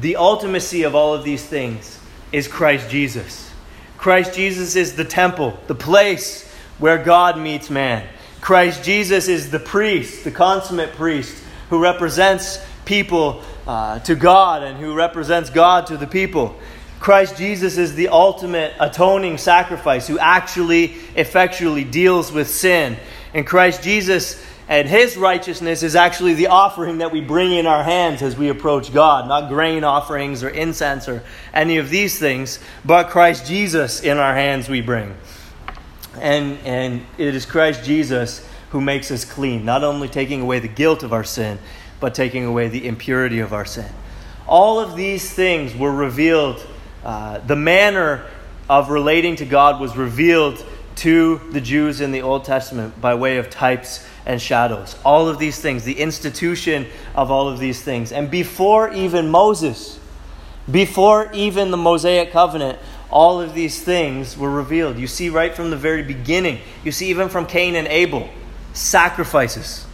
the 0.00 0.14
ultimacy 0.18 0.86
of 0.86 0.94
all 0.94 1.14
of 1.14 1.24
these 1.24 1.44
things, 1.44 2.00
is 2.32 2.46
Christ 2.48 2.90
Jesus. 2.90 3.50
Christ 3.96 4.34
Jesus 4.34 4.76
is 4.76 4.94
the 4.94 5.04
temple, 5.04 5.58
the 5.66 5.74
place 5.74 6.50
where 6.78 7.02
God 7.02 7.38
meets 7.38 7.70
man. 7.70 8.06
Christ 8.46 8.84
Jesus 8.84 9.26
is 9.26 9.50
the 9.50 9.58
priest, 9.58 10.22
the 10.22 10.30
consummate 10.30 10.92
priest, 10.92 11.36
who 11.68 11.82
represents 11.82 12.64
people 12.84 13.42
uh, 13.66 13.98
to 13.98 14.14
God 14.14 14.62
and 14.62 14.78
who 14.78 14.94
represents 14.94 15.50
God 15.50 15.88
to 15.88 15.96
the 15.96 16.06
people. 16.06 16.54
Christ 17.00 17.36
Jesus 17.36 17.76
is 17.76 17.96
the 17.96 18.06
ultimate 18.06 18.72
atoning 18.78 19.38
sacrifice 19.38 20.06
who 20.06 20.20
actually 20.20 20.94
effectually 21.16 21.82
deals 21.82 22.30
with 22.30 22.48
sin. 22.48 22.96
And 23.34 23.44
Christ 23.44 23.82
Jesus 23.82 24.40
and 24.68 24.88
his 24.88 25.16
righteousness 25.16 25.82
is 25.82 25.96
actually 25.96 26.34
the 26.34 26.46
offering 26.46 26.98
that 26.98 27.10
we 27.10 27.22
bring 27.22 27.52
in 27.52 27.66
our 27.66 27.82
hands 27.82 28.22
as 28.22 28.36
we 28.36 28.48
approach 28.48 28.94
God, 28.94 29.26
not 29.26 29.48
grain 29.48 29.82
offerings 29.82 30.44
or 30.44 30.50
incense 30.50 31.08
or 31.08 31.24
any 31.52 31.78
of 31.78 31.90
these 31.90 32.16
things, 32.16 32.60
but 32.84 33.08
Christ 33.08 33.44
Jesus 33.44 34.04
in 34.04 34.18
our 34.18 34.36
hands 34.36 34.68
we 34.68 34.82
bring. 34.82 35.16
And, 36.20 36.58
and 36.64 37.06
it 37.18 37.34
is 37.34 37.46
Christ 37.46 37.84
Jesus 37.84 38.46
who 38.70 38.80
makes 38.80 39.10
us 39.10 39.24
clean, 39.24 39.64
not 39.64 39.84
only 39.84 40.08
taking 40.08 40.40
away 40.40 40.58
the 40.58 40.68
guilt 40.68 41.02
of 41.02 41.12
our 41.12 41.24
sin, 41.24 41.58
but 42.00 42.14
taking 42.14 42.44
away 42.44 42.68
the 42.68 42.86
impurity 42.86 43.40
of 43.40 43.52
our 43.52 43.64
sin. 43.64 43.90
All 44.46 44.78
of 44.78 44.96
these 44.96 45.32
things 45.32 45.74
were 45.74 45.92
revealed, 45.92 46.64
uh, 47.04 47.38
the 47.38 47.56
manner 47.56 48.26
of 48.68 48.90
relating 48.90 49.36
to 49.36 49.44
God 49.44 49.80
was 49.80 49.96
revealed 49.96 50.64
to 50.96 51.40
the 51.52 51.60
Jews 51.60 52.00
in 52.00 52.10
the 52.10 52.22
Old 52.22 52.44
Testament 52.44 53.00
by 53.00 53.14
way 53.14 53.36
of 53.36 53.50
types 53.50 54.06
and 54.24 54.40
shadows. 54.40 54.96
All 55.04 55.28
of 55.28 55.38
these 55.38 55.60
things, 55.60 55.84
the 55.84 55.98
institution 56.00 56.86
of 57.14 57.30
all 57.30 57.48
of 57.48 57.58
these 57.58 57.82
things. 57.82 58.12
And 58.12 58.30
before 58.30 58.92
even 58.92 59.28
Moses, 59.28 60.00
before 60.70 61.30
even 61.32 61.70
the 61.70 61.76
Mosaic 61.76 62.32
covenant, 62.32 62.78
all 63.10 63.40
of 63.40 63.54
these 63.54 63.82
things 63.82 64.36
were 64.36 64.50
revealed. 64.50 64.98
You 64.98 65.06
see 65.06 65.30
right 65.30 65.54
from 65.54 65.70
the 65.70 65.76
very 65.76 66.02
beginning, 66.02 66.60
you 66.84 66.92
see 66.92 67.08
even 67.08 67.28
from 67.28 67.46
Cain 67.46 67.76
and 67.76 67.86
Abel, 67.88 68.28
sacrifices. 68.72 69.86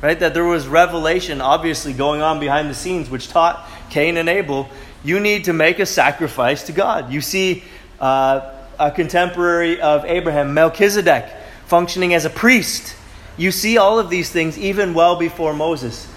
Right? 0.00 0.18
That 0.18 0.34
there 0.34 0.44
was 0.44 0.66
revelation 0.66 1.40
obviously 1.40 1.92
going 1.92 2.20
on 2.20 2.40
behind 2.40 2.68
the 2.68 2.74
scenes, 2.74 3.08
which 3.08 3.28
taught 3.28 3.68
Cain 3.90 4.16
and 4.16 4.28
Abel, 4.28 4.68
you 5.02 5.20
need 5.20 5.44
to 5.44 5.52
make 5.52 5.78
a 5.78 5.86
sacrifice 5.86 6.64
to 6.64 6.72
God. 6.72 7.12
You 7.12 7.20
see 7.20 7.64
uh, 8.00 8.50
a 8.78 8.90
contemporary 8.90 9.80
of 9.80 10.04
Abraham, 10.04 10.54
Melchizedek, 10.54 11.30
functioning 11.66 12.14
as 12.14 12.24
a 12.24 12.30
priest. 12.30 12.96
You 13.36 13.50
see 13.50 13.78
all 13.78 13.98
of 13.98 14.10
these 14.10 14.30
things 14.30 14.58
even 14.58 14.94
well 14.94 15.16
before 15.16 15.54
Moses. 15.54 16.08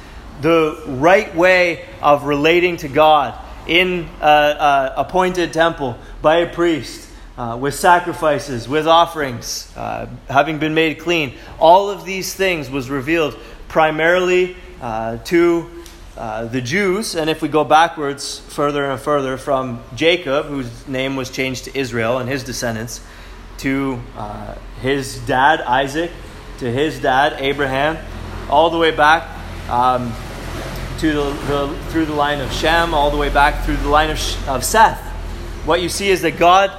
The 0.42 0.82
right 0.88 1.34
way 1.36 1.86
of 2.02 2.24
relating 2.24 2.78
to 2.78 2.88
God 2.88 3.38
in 3.68 4.10
a, 4.22 4.94
appointed 4.96 5.54
temple 5.54 5.98
by 6.22 6.38
a 6.38 6.54
priest, 6.54 7.10
uh, 7.38 7.58
with 7.60 7.76
sacrifices, 7.76 8.68
with 8.68 8.88
offerings, 8.88 9.72
uh, 9.78 10.08
having 10.30 10.58
been 10.58 10.74
made 10.74 11.00
clean. 11.00 11.34
All 11.60 11.90
of 11.90 12.06
these 12.06 12.34
things 12.34 12.70
was 12.70 12.90
revealed 12.90 13.38
primarily 13.68 14.56
uh, 14.82 15.18
to 15.26 15.70
uh, 16.18 16.46
the 16.46 16.62
Jews, 16.62 17.16
and 17.16 17.30
if 17.30 17.44
we 17.44 17.48
go 17.48 17.64
backwards 17.64 18.40
further 18.40 18.90
and 18.90 19.00
further 19.00 19.38
from 19.38 19.84
Jacob, 19.96 20.48
whose 20.48 20.88
name 20.88 21.16
was 21.16 21.30
changed 21.30 21.66
to 21.66 21.78
Israel 21.78 22.18
and 22.18 22.28
his 22.28 22.44
descendants, 22.44 23.06
to 23.60 24.02
uh, 24.16 24.56
his 24.82 25.20
dad 25.28 25.62
Isaac, 25.62 26.10
to 26.58 26.72
his 26.72 27.00
dad 27.00 27.36
Abraham, 27.40 27.98
all 28.50 28.72
the 28.72 28.80
way 28.80 28.90
back 28.90 29.30
um, 29.70 30.12
to 31.00 31.14
the, 31.14 31.30
the, 31.48 31.80
through 31.90 32.06
the 32.06 32.14
line 32.14 32.40
of 32.40 32.52
Shem, 32.52 32.94
all 32.94 33.12
the 33.12 33.18
way 33.18 33.30
back 33.30 33.64
through 33.66 33.78
the 33.78 33.90
line 33.90 34.10
of, 34.10 34.50
of 34.50 34.64
Seth. 34.64 35.00
What 35.66 35.82
you 35.82 35.90
see 35.90 36.10
is 36.10 36.22
that 36.24 36.38
God 36.38 36.72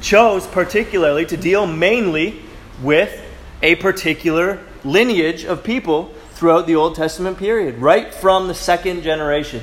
chose 0.00 0.46
particularly 0.46 1.24
to 1.26 1.36
deal 1.36 1.66
mainly 1.66 2.42
with 2.82 3.20
a 3.62 3.76
particular 3.76 4.58
lineage 4.84 5.44
of 5.44 5.62
people 5.62 6.12
throughout 6.32 6.66
the 6.66 6.74
Old 6.74 6.96
Testament 6.96 7.38
period, 7.38 7.78
right 7.78 8.12
from 8.12 8.48
the 8.48 8.54
second 8.54 9.02
generation. 9.02 9.62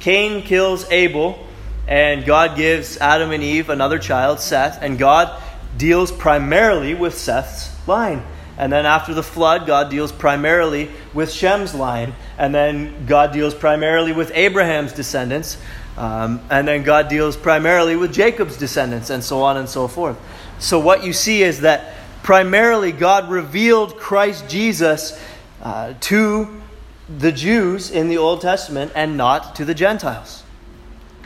Cain 0.00 0.42
kills 0.42 0.90
Abel, 0.90 1.46
and 1.86 2.24
God 2.24 2.56
gives 2.56 2.96
Adam 2.98 3.30
and 3.30 3.42
Eve 3.42 3.70
another 3.70 3.98
child, 3.98 4.40
Seth, 4.40 4.82
and 4.82 4.98
God 4.98 5.40
deals 5.76 6.10
primarily 6.10 6.94
with 6.94 7.16
Seth's 7.16 7.70
line. 7.86 8.24
And 8.58 8.72
then 8.72 8.86
after 8.86 9.14
the 9.14 9.22
flood, 9.22 9.66
God 9.66 9.90
deals 9.90 10.12
primarily 10.12 10.90
with 11.14 11.32
Shem's 11.32 11.74
line. 11.74 12.14
And 12.38 12.54
then 12.54 13.06
God 13.06 13.32
deals 13.32 13.54
primarily 13.54 14.12
with 14.12 14.30
Abraham's 14.34 14.92
descendants. 14.92 15.56
Um, 15.96 16.40
and 16.50 16.66
then 16.66 16.82
God 16.82 17.08
deals 17.08 17.36
primarily 17.36 17.96
with 17.96 18.12
Jacob's 18.12 18.56
descendants, 18.56 19.10
and 19.10 19.22
so 19.22 19.42
on 19.42 19.56
and 19.58 19.68
so 19.68 19.88
forth. 19.88 20.16
So, 20.58 20.78
what 20.78 21.04
you 21.04 21.12
see 21.12 21.42
is 21.42 21.60
that 21.60 21.94
primarily 22.22 22.92
God 22.92 23.30
revealed 23.30 23.98
Christ 23.98 24.48
Jesus 24.48 25.20
uh, 25.62 25.94
to 26.00 26.62
the 27.18 27.32
Jews 27.32 27.90
in 27.90 28.08
the 28.08 28.18
Old 28.18 28.40
Testament 28.40 28.92
and 28.94 29.16
not 29.16 29.56
to 29.56 29.64
the 29.64 29.74
Gentiles. 29.74 30.41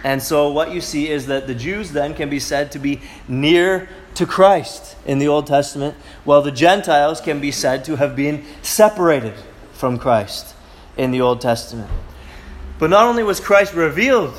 And 0.06 0.22
so, 0.22 0.52
what 0.52 0.72
you 0.72 0.80
see 0.80 1.08
is 1.10 1.26
that 1.26 1.48
the 1.48 1.54
Jews 1.56 1.90
then 1.90 2.14
can 2.14 2.30
be 2.30 2.38
said 2.38 2.70
to 2.70 2.78
be 2.78 3.00
near 3.26 3.88
to 4.14 4.24
Christ 4.24 4.94
in 5.04 5.18
the 5.18 5.26
Old 5.26 5.48
Testament, 5.48 5.96
while 6.22 6.42
the 6.42 6.52
Gentiles 6.52 7.20
can 7.20 7.40
be 7.40 7.50
said 7.50 7.84
to 7.86 7.96
have 7.96 8.14
been 8.14 8.44
separated 8.62 9.34
from 9.72 9.98
Christ 9.98 10.54
in 10.96 11.10
the 11.10 11.22
Old 11.22 11.40
Testament. 11.40 11.90
But 12.78 12.90
not 12.90 13.06
only 13.08 13.24
was 13.24 13.40
Christ 13.40 13.74
revealed 13.74 14.32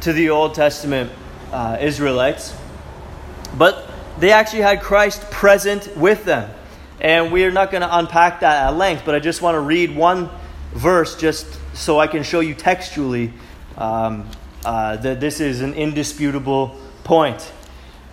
to 0.00 0.12
the 0.12 0.30
Old 0.30 0.56
Testament 0.56 1.12
uh, 1.52 1.78
Israelites, 1.80 2.52
but 3.56 3.88
they 4.18 4.32
actually 4.32 4.62
had 4.62 4.82
Christ 4.82 5.30
present 5.30 5.96
with 5.96 6.24
them. 6.24 6.50
And 7.00 7.30
we 7.30 7.44
are 7.44 7.52
not 7.52 7.70
going 7.70 7.82
to 7.82 7.98
unpack 7.98 8.40
that 8.40 8.66
at 8.66 8.76
length, 8.76 9.04
but 9.06 9.14
I 9.14 9.20
just 9.20 9.42
want 9.42 9.54
to 9.54 9.60
read 9.60 9.94
one 9.94 10.28
verse 10.72 11.16
just 11.16 11.46
so 11.72 12.00
I 12.00 12.08
can 12.08 12.24
show 12.24 12.40
you 12.40 12.54
textually 12.54 13.32
um, 13.78 14.28
uh, 14.64 14.96
that 14.96 15.20
this 15.20 15.40
is 15.40 15.60
an 15.60 15.74
indisputable 15.74 16.76
point. 17.04 17.40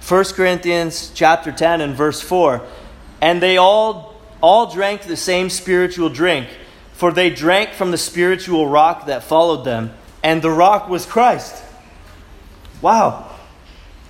1 0.08 0.24
Corinthians 0.34 1.12
chapter 1.14 1.52
10 1.52 1.82
and 1.82 1.96
verse 1.96 2.22
4. 2.22 2.62
And 3.22 3.42
they 3.42 3.58
all 3.58 4.12
all 4.42 4.72
drank 4.72 5.04
the 5.04 5.16
same 5.16 5.50
spiritual 5.50 6.10
drink, 6.10 6.48
for 6.94 7.12
they 7.12 7.30
drank 7.30 7.72
from 7.74 7.92
the 7.92 7.98
spiritual 7.98 8.68
rock 8.68 9.06
that 9.06 9.24
followed 9.24 9.64
them, 9.64 9.94
and 10.24 10.42
the 10.42 10.50
rock 10.50 10.90
was 10.90 11.06
Christ. 11.06 11.64
Wow. 12.82 13.30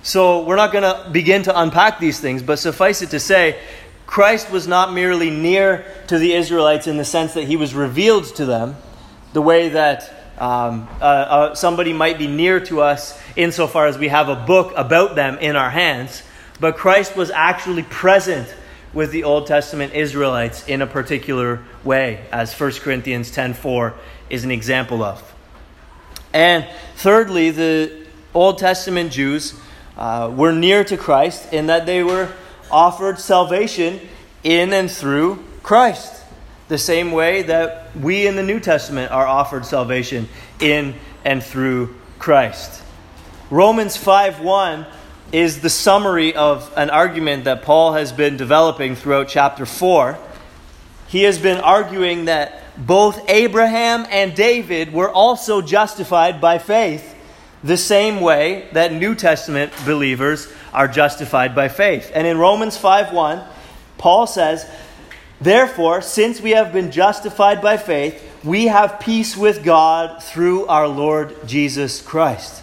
So 0.02 0.44
we're 0.44 0.56
not 0.56 0.72
going 0.72 0.82
to 0.82 1.10
begin 1.10 1.42
to 1.44 1.60
unpack 1.60 2.00
these 2.00 2.18
things, 2.18 2.42
but 2.42 2.58
suffice 2.58 3.02
it 3.02 3.10
to 3.10 3.20
say, 3.20 3.60
Christ 4.06 4.50
was 4.50 4.66
not 4.66 4.92
merely 4.92 5.30
near 5.30 5.86
to 6.08 6.18
the 6.18 6.32
Israelites 6.32 6.86
in 6.86 6.96
the 6.96 7.04
sense 7.04 7.34
that 7.34 7.44
he 7.44 7.56
was 7.56 7.74
revealed 7.74 8.24
to 8.36 8.44
them, 8.44 8.76
the 9.32 9.42
way 9.42 9.70
that 9.70 10.21
um, 10.38 10.88
uh, 11.00 11.04
uh, 11.04 11.54
somebody 11.54 11.92
might 11.92 12.18
be 12.18 12.26
near 12.26 12.60
to 12.60 12.80
us 12.80 13.20
insofar 13.36 13.86
as 13.86 13.98
we 13.98 14.08
have 14.08 14.28
a 14.28 14.36
book 14.36 14.72
about 14.76 15.14
them 15.14 15.38
in 15.38 15.56
our 15.56 15.70
hands, 15.70 16.22
but 16.58 16.76
Christ 16.76 17.16
was 17.16 17.30
actually 17.30 17.82
present 17.82 18.52
with 18.92 19.10
the 19.10 19.24
Old 19.24 19.46
Testament 19.46 19.94
Israelites 19.94 20.66
in 20.66 20.82
a 20.82 20.86
particular 20.86 21.62
way, 21.84 22.24
as 22.30 22.52
1 22.52 22.80
Corinthians 22.80 23.30
10:4 23.30 23.94
is 24.30 24.44
an 24.44 24.50
example 24.50 25.02
of. 25.02 25.22
And 26.32 26.66
thirdly, 26.96 27.50
the 27.50 27.92
Old 28.34 28.58
Testament 28.58 29.12
Jews 29.12 29.54
uh, 29.96 30.30
were 30.34 30.52
near 30.52 30.84
to 30.84 30.96
Christ 30.96 31.52
in 31.52 31.66
that 31.66 31.84
they 31.86 32.02
were 32.02 32.28
offered 32.70 33.18
salvation 33.18 34.00
in 34.42 34.72
and 34.72 34.90
through 34.90 35.44
Christ 35.62 36.21
the 36.72 36.78
same 36.78 37.12
way 37.12 37.42
that 37.42 37.94
we 37.94 38.26
in 38.26 38.34
the 38.34 38.42
New 38.42 38.58
Testament 38.58 39.12
are 39.12 39.26
offered 39.26 39.66
salvation 39.66 40.26
in 40.58 40.94
and 41.22 41.42
through 41.42 41.94
Christ. 42.18 42.82
Romans 43.50 43.94
5:1 43.94 44.86
is 45.32 45.60
the 45.60 45.68
summary 45.68 46.34
of 46.34 46.72
an 46.74 46.88
argument 46.88 47.44
that 47.44 47.60
Paul 47.60 47.92
has 47.92 48.10
been 48.10 48.38
developing 48.38 48.96
throughout 48.96 49.28
chapter 49.28 49.66
4. 49.66 50.16
He 51.08 51.24
has 51.24 51.36
been 51.36 51.58
arguing 51.58 52.24
that 52.24 52.62
both 52.78 53.20
Abraham 53.28 54.06
and 54.10 54.34
David 54.34 54.94
were 54.94 55.10
also 55.10 55.60
justified 55.60 56.40
by 56.40 56.56
faith 56.56 57.14
the 57.62 57.76
same 57.76 58.22
way 58.22 58.66
that 58.72 58.94
New 58.94 59.14
Testament 59.14 59.74
believers 59.84 60.48
are 60.72 60.88
justified 60.88 61.54
by 61.54 61.68
faith. 61.68 62.10
And 62.14 62.26
in 62.26 62.38
Romans 62.38 62.78
5:1, 62.78 63.42
Paul 63.98 64.26
says, 64.26 64.64
Therefore, 65.42 66.02
since 66.02 66.40
we 66.40 66.50
have 66.50 66.72
been 66.72 66.92
justified 66.92 67.60
by 67.60 67.76
faith, 67.76 68.22
we 68.44 68.66
have 68.66 69.00
peace 69.00 69.36
with 69.36 69.64
God 69.64 70.22
through 70.22 70.66
our 70.66 70.86
Lord 70.86 71.36
Jesus 71.46 72.00
Christ. 72.00 72.62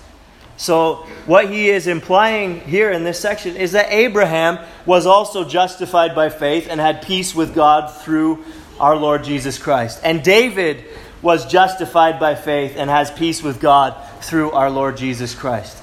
So, 0.55 1.07
what 1.25 1.49
he 1.49 1.69
is 1.69 1.87
implying 1.87 2.61
here 2.61 2.91
in 2.91 3.03
this 3.03 3.19
section 3.19 3.55
is 3.55 3.73
that 3.73 3.91
Abraham 3.91 4.59
was 4.85 5.05
also 5.05 5.43
justified 5.43 6.15
by 6.15 6.29
faith 6.29 6.67
and 6.69 6.79
had 6.79 7.01
peace 7.01 7.33
with 7.33 7.53
God 7.53 7.89
through 8.01 8.43
our 8.79 8.95
Lord 8.95 9.23
Jesus 9.23 9.57
Christ. 9.57 9.99
And 10.03 10.23
David 10.23 10.85
was 11.21 11.45
justified 11.45 12.19
by 12.19 12.35
faith 12.35 12.75
and 12.77 12.89
has 12.89 13.11
peace 13.11 13.43
with 13.43 13.59
God 13.59 13.95
through 14.21 14.51
our 14.51 14.69
Lord 14.69 14.97
Jesus 14.97 15.35
Christ. 15.35 15.78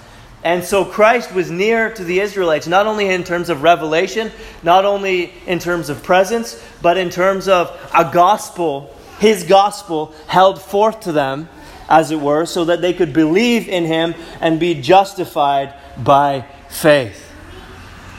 And 0.47 0.63
so 0.63 0.85
Christ 0.85 1.35
was 1.35 1.51
near 1.51 1.91
to 1.91 2.05
the 2.05 2.21
Israelites, 2.21 2.69
not 2.69 2.87
only 2.87 3.09
in 3.09 3.25
terms 3.25 3.51
of 3.51 3.65
revelation, 3.65 4.31
not 4.63 4.85
only 4.85 5.33
in 5.45 5.59
terms 5.59 5.89
of 5.89 6.05
presence, 6.05 6.63
but 6.81 6.97
in 6.97 7.11
terms 7.11 7.49
of 7.49 7.77
a 7.93 8.09
gospel, 8.13 8.95
his 9.19 9.43
gospel 9.43 10.15
held 10.29 10.63
forth 10.63 11.01
to 11.01 11.11
them, 11.11 11.49
as 11.89 12.13
it 12.13 12.21
were, 12.21 12.47
so 12.47 12.67
that 12.67 12.81
they 12.81 12.93
could 12.93 13.13
believe 13.13 13.69
in 13.69 13.87
him 13.87 14.15
and 14.41 14.61
be 14.61 14.81
justified 14.81 15.75
by 16.05 16.47
faith. 16.69 17.29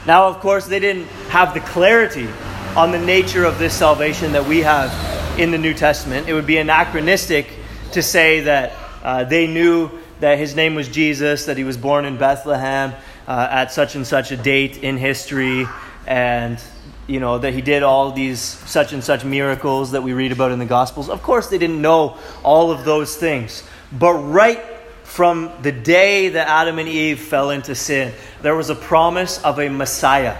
Now, 0.06 0.28
of 0.28 0.40
course, 0.40 0.66
they 0.66 0.80
didn't 0.80 1.06
have 1.30 1.54
the 1.54 1.60
clarity 1.60 2.28
on 2.76 2.92
the 2.92 3.00
nature 3.00 3.46
of 3.46 3.58
this 3.58 3.72
salvation 3.72 4.32
that 4.32 4.44
we 4.44 4.58
have 4.58 4.92
in 5.40 5.50
the 5.50 5.56
New 5.56 5.72
Testament. 5.72 6.28
It 6.28 6.34
would 6.34 6.46
be 6.46 6.58
anachronistic 6.58 7.48
to 7.92 8.02
say 8.02 8.40
that 8.40 8.74
uh, 9.02 9.24
they 9.24 9.46
knew 9.46 9.90
that 10.20 10.38
his 10.38 10.54
name 10.54 10.74
was 10.74 10.88
Jesus, 10.88 11.46
that 11.46 11.56
he 11.56 11.64
was 11.64 11.76
born 11.76 12.04
in 12.04 12.16
Bethlehem 12.16 12.94
uh, 13.26 13.48
at 13.50 13.72
such 13.72 13.94
and 13.94 14.06
such 14.06 14.32
a 14.32 14.36
date 14.36 14.78
in 14.78 14.96
history, 14.96 15.66
and 16.06 16.60
you 17.06 17.20
know 17.20 17.38
that 17.38 17.54
he 17.54 17.60
did 17.60 17.82
all 17.82 18.12
these 18.12 18.40
such 18.40 18.92
and 18.92 19.02
such 19.02 19.24
miracles 19.24 19.92
that 19.92 20.02
we 20.02 20.12
read 20.12 20.32
about 20.32 20.50
in 20.50 20.58
the 20.58 20.66
Gospels. 20.66 21.08
Of 21.08 21.22
course, 21.22 21.48
they 21.48 21.58
didn't 21.58 21.80
know 21.80 22.18
all 22.42 22.70
of 22.70 22.84
those 22.84 23.16
things, 23.16 23.62
but 23.92 24.14
right 24.14 24.62
from 25.04 25.50
the 25.62 25.72
day 25.72 26.28
that 26.28 26.48
Adam 26.48 26.78
and 26.78 26.88
Eve 26.88 27.18
fell 27.18 27.50
into 27.50 27.74
sin, 27.74 28.12
there 28.42 28.54
was 28.54 28.70
a 28.70 28.74
promise 28.74 29.42
of 29.42 29.58
a 29.58 29.68
Messiah. 29.68 30.36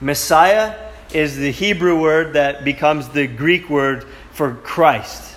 Messiah 0.00 0.90
is 1.12 1.36
the 1.36 1.50
Hebrew 1.50 2.00
word 2.00 2.34
that 2.34 2.64
becomes 2.64 3.08
the 3.08 3.26
Greek 3.26 3.68
word 3.70 4.06
for 4.32 4.54
Christ. 4.54 5.33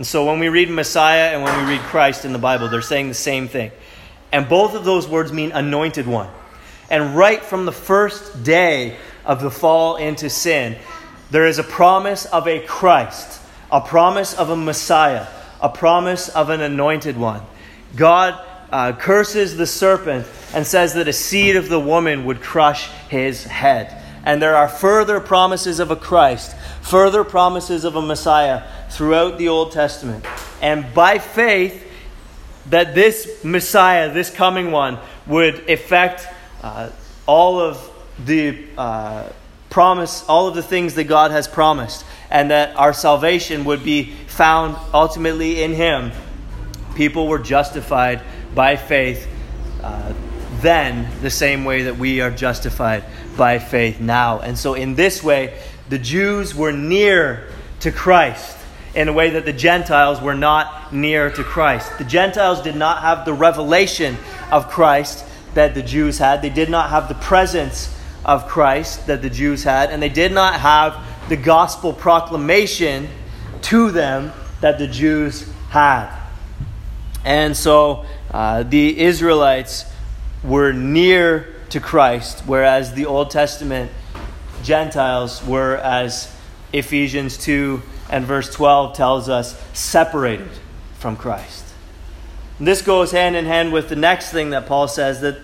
And 0.00 0.06
so 0.06 0.24
when 0.24 0.38
we 0.38 0.48
read 0.48 0.70
Messiah 0.70 1.34
and 1.34 1.42
when 1.42 1.54
we 1.58 1.74
read 1.74 1.82
Christ 1.82 2.24
in 2.24 2.32
the 2.32 2.38
Bible, 2.38 2.70
they're 2.70 2.80
saying 2.80 3.08
the 3.08 3.14
same 3.14 3.48
thing. 3.48 3.70
And 4.32 4.48
both 4.48 4.74
of 4.74 4.82
those 4.82 5.06
words 5.06 5.30
mean 5.30 5.52
anointed 5.52 6.06
one. 6.06 6.30
And 6.88 7.14
right 7.14 7.42
from 7.42 7.66
the 7.66 7.72
first 7.72 8.42
day 8.42 8.96
of 9.26 9.42
the 9.42 9.50
fall 9.50 9.96
into 9.96 10.30
sin, 10.30 10.78
there 11.30 11.46
is 11.46 11.58
a 11.58 11.62
promise 11.62 12.24
of 12.24 12.48
a 12.48 12.60
Christ, 12.60 13.42
a 13.70 13.82
promise 13.82 14.32
of 14.32 14.48
a 14.48 14.56
Messiah, 14.56 15.26
a 15.60 15.68
promise 15.68 16.30
of 16.30 16.48
an 16.48 16.62
anointed 16.62 17.18
one. 17.18 17.42
God 17.94 18.42
uh, 18.70 18.94
curses 18.94 19.58
the 19.58 19.66
serpent 19.66 20.26
and 20.54 20.66
says 20.66 20.94
that 20.94 21.08
a 21.08 21.12
seed 21.12 21.56
of 21.56 21.68
the 21.68 21.78
woman 21.78 22.24
would 22.24 22.40
crush 22.40 22.88
his 23.10 23.44
head. 23.44 23.99
And 24.30 24.40
there 24.40 24.54
are 24.54 24.68
further 24.68 25.18
promises 25.18 25.80
of 25.80 25.90
a 25.90 25.96
Christ, 25.96 26.54
further 26.82 27.24
promises 27.24 27.82
of 27.82 27.96
a 27.96 28.00
Messiah 28.00 28.62
throughout 28.88 29.38
the 29.38 29.48
Old 29.48 29.72
Testament. 29.72 30.24
And 30.62 30.94
by 30.94 31.18
faith, 31.18 31.84
that 32.66 32.94
this 32.94 33.42
Messiah, 33.42 34.12
this 34.12 34.30
coming 34.30 34.70
one, 34.70 35.00
would 35.26 35.68
effect 35.68 36.28
uh, 36.62 36.90
all 37.26 37.58
of 37.58 37.90
the 38.24 38.66
uh, 38.78 39.30
promise, 39.68 40.24
all 40.28 40.46
of 40.46 40.54
the 40.54 40.62
things 40.62 40.94
that 40.94 41.04
God 41.08 41.32
has 41.32 41.48
promised, 41.48 42.04
and 42.30 42.52
that 42.52 42.76
our 42.76 42.92
salvation 42.92 43.64
would 43.64 43.82
be 43.82 44.12
found 44.28 44.76
ultimately 44.94 45.60
in 45.60 45.72
Him. 45.72 46.12
People 46.94 47.26
were 47.26 47.40
justified 47.40 48.20
by 48.54 48.76
faith 48.76 49.26
uh, 49.82 50.12
then, 50.60 51.08
the 51.20 51.30
same 51.30 51.64
way 51.64 51.82
that 51.82 51.96
we 51.96 52.20
are 52.20 52.30
justified 52.30 53.02
by 53.36 53.58
faith 53.58 54.00
now. 54.00 54.40
And 54.40 54.58
so, 54.58 54.74
in 54.74 54.94
this 54.94 55.22
way, 55.22 55.58
the 55.88 55.98
Jews 55.98 56.54
were 56.54 56.72
near 56.72 57.48
to 57.80 57.90
Christ 57.90 58.56
in 58.94 59.08
a 59.08 59.12
way 59.12 59.30
that 59.30 59.44
the 59.44 59.52
Gentiles 59.52 60.20
were 60.20 60.34
not 60.34 60.92
near 60.92 61.30
to 61.30 61.44
Christ. 61.44 61.98
The 61.98 62.04
Gentiles 62.04 62.60
did 62.62 62.76
not 62.76 63.02
have 63.02 63.24
the 63.24 63.32
revelation 63.32 64.16
of 64.50 64.68
Christ 64.68 65.24
that 65.54 65.74
the 65.74 65.82
Jews 65.82 66.18
had, 66.18 66.42
they 66.42 66.50
did 66.50 66.70
not 66.70 66.90
have 66.90 67.08
the 67.08 67.14
presence 67.14 67.96
of 68.24 68.46
Christ 68.46 69.06
that 69.06 69.22
the 69.22 69.30
Jews 69.30 69.64
had, 69.64 69.90
and 69.90 70.02
they 70.02 70.08
did 70.08 70.32
not 70.32 70.60
have 70.60 71.02
the 71.28 71.36
gospel 71.36 71.92
proclamation 71.92 73.08
to 73.62 73.90
them 73.90 74.32
that 74.60 74.78
the 74.78 74.86
Jews 74.86 75.50
had. 75.70 76.16
And 77.24 77.56
so 77.56 78.06
uh, 78.30 78.62
the 78.62 78.98
Israelites 79.00 79.86
were 80.42 80.72
near 80.72 81.54
to 81.70 81.80
Christ, 81.80 82.42
whereas 82.46 82.94
the 82.94 83.06
Old 83.06 83.30
Testament 83.30 83.90
Gentiles 84.62 85.44
were, 85.44 85.76
as 85.76 86.34
Ephesians 86.72 87.38
2 87.38 87.82
and 88.10 88.24
verse 88.24 88.52
12 88.52 88.94
tells 88.96 89.28
us, 89.28 89.60
separated 89.72 90.50
from 90.98 91.16
Christ. 91.16 91.64
And 92.58 92.66
this 92.66 92.82
goes 92.82 93.12
hand 93.12 93.36
in 93.36 93.46
hand 93.46 93.72
with 93.72 93.88
the 93.88 93.96
next 93.96 94.30
thing 94.30 94.50
that 94.50 94.66
Paul 94.66 94.88
says 94.88 95.20
that, 95.22 95.38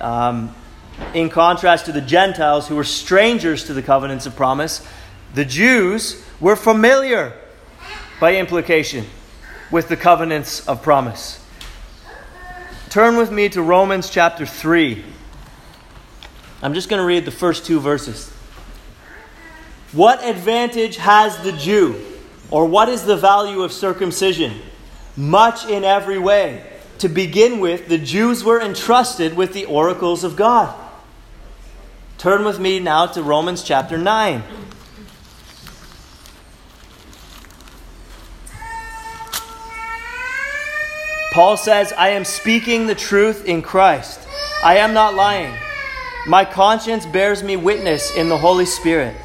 um, 0.00 0.54
in 1.14 1.30
contrast 1.30 1.86
to 1.86 1.92
the 1.92 2.02
Gentiles 2.02 2.68
who 2.68 2.76
were 2.76 2.84
strangers 2.84 3.64
to 3.64 3.72
the 3.72 3.82
covenants 3.82 4.26
of 4.26 4.36
promise, 4.36 4.86
the 5.32 5.44
Jews 5.44 6.22
were 6.40 6.56
familiar 6.56 7.32
by 8.20 8.36
implication 8.36 9.06
with 9.70 9.88
the 9.88 9.96
covenants 9.96 10.66
of 10.68 10.82
promise. 10.82 11.42
Turn 12.90 13.16
with 13.16 13.30
me 13.30 13.48
to 13.50 13.62
Romans 13.62 14.10
chapter 14.10 14.44
3. 14.44 15.04
I'm 16.62 16.74
just 16.74 16.88
going 16.88 17.00
to 17.00 17.06
read 17.06 17.24
the 17.24 17.30
first 17.30 17.64
two 17.64 17.80
verses. 17.80 18.30
What 19.92 20.22
advantage 20.24 20.96
has 20.98 21.38
the 21.42 21.52
Jew? 21.52 22.04
Or 22.50 22.66
what 22.66 22.88
is 22.88 23.04
the 23.04 23.16
value 23.16 23.62
of 23.62 23.72
circumcision? 23.72 24.60
Much 25.16 25.66
in 25.66 25.84
every 25.84 26.18
way. 26.18 26.66
To 26.98 27.08
begin 27.08 27.60
with, 27.60 27.88
the 27.88 27.98
Jews 27.98 28.44
were 28.44 28.60
entrusted 28.60 29.34
with 29.34 29.54
the 29.54 29.64
oracles 29.64 30.22
of 30.22 30.36
God. 30.36 30.76
Turn 32.18 32.44
with 32.44 32.60
me 32.60 32.78
now 32.78 33.06
to 33.06 33.22
Romans 33.22 33.62
chapter 33.62 33.96
9. 33.96 34.42
Paul 41.32 41.56
says, 41.56 41.92
I 41.92 42.10
am 42.10 42.24
speaking 42.24 42.86
the 42.86 42.94
truth 42.94 43.46
in 43.46 43.62
Christ. 43.62 44.20
I 44.62 44.78
am 44.78 44.92
not 44.92 45.14
lying. 45.14 45.54
My 46.26 46.44
conscience 46.44 47.06
bears 47.06 47.42
me 47.42 47.56
witness 47.56 48.14
in 48.14 48.28
the 48.28 48.36
Holy 48.36 48.66
Spirit 48.66 49.16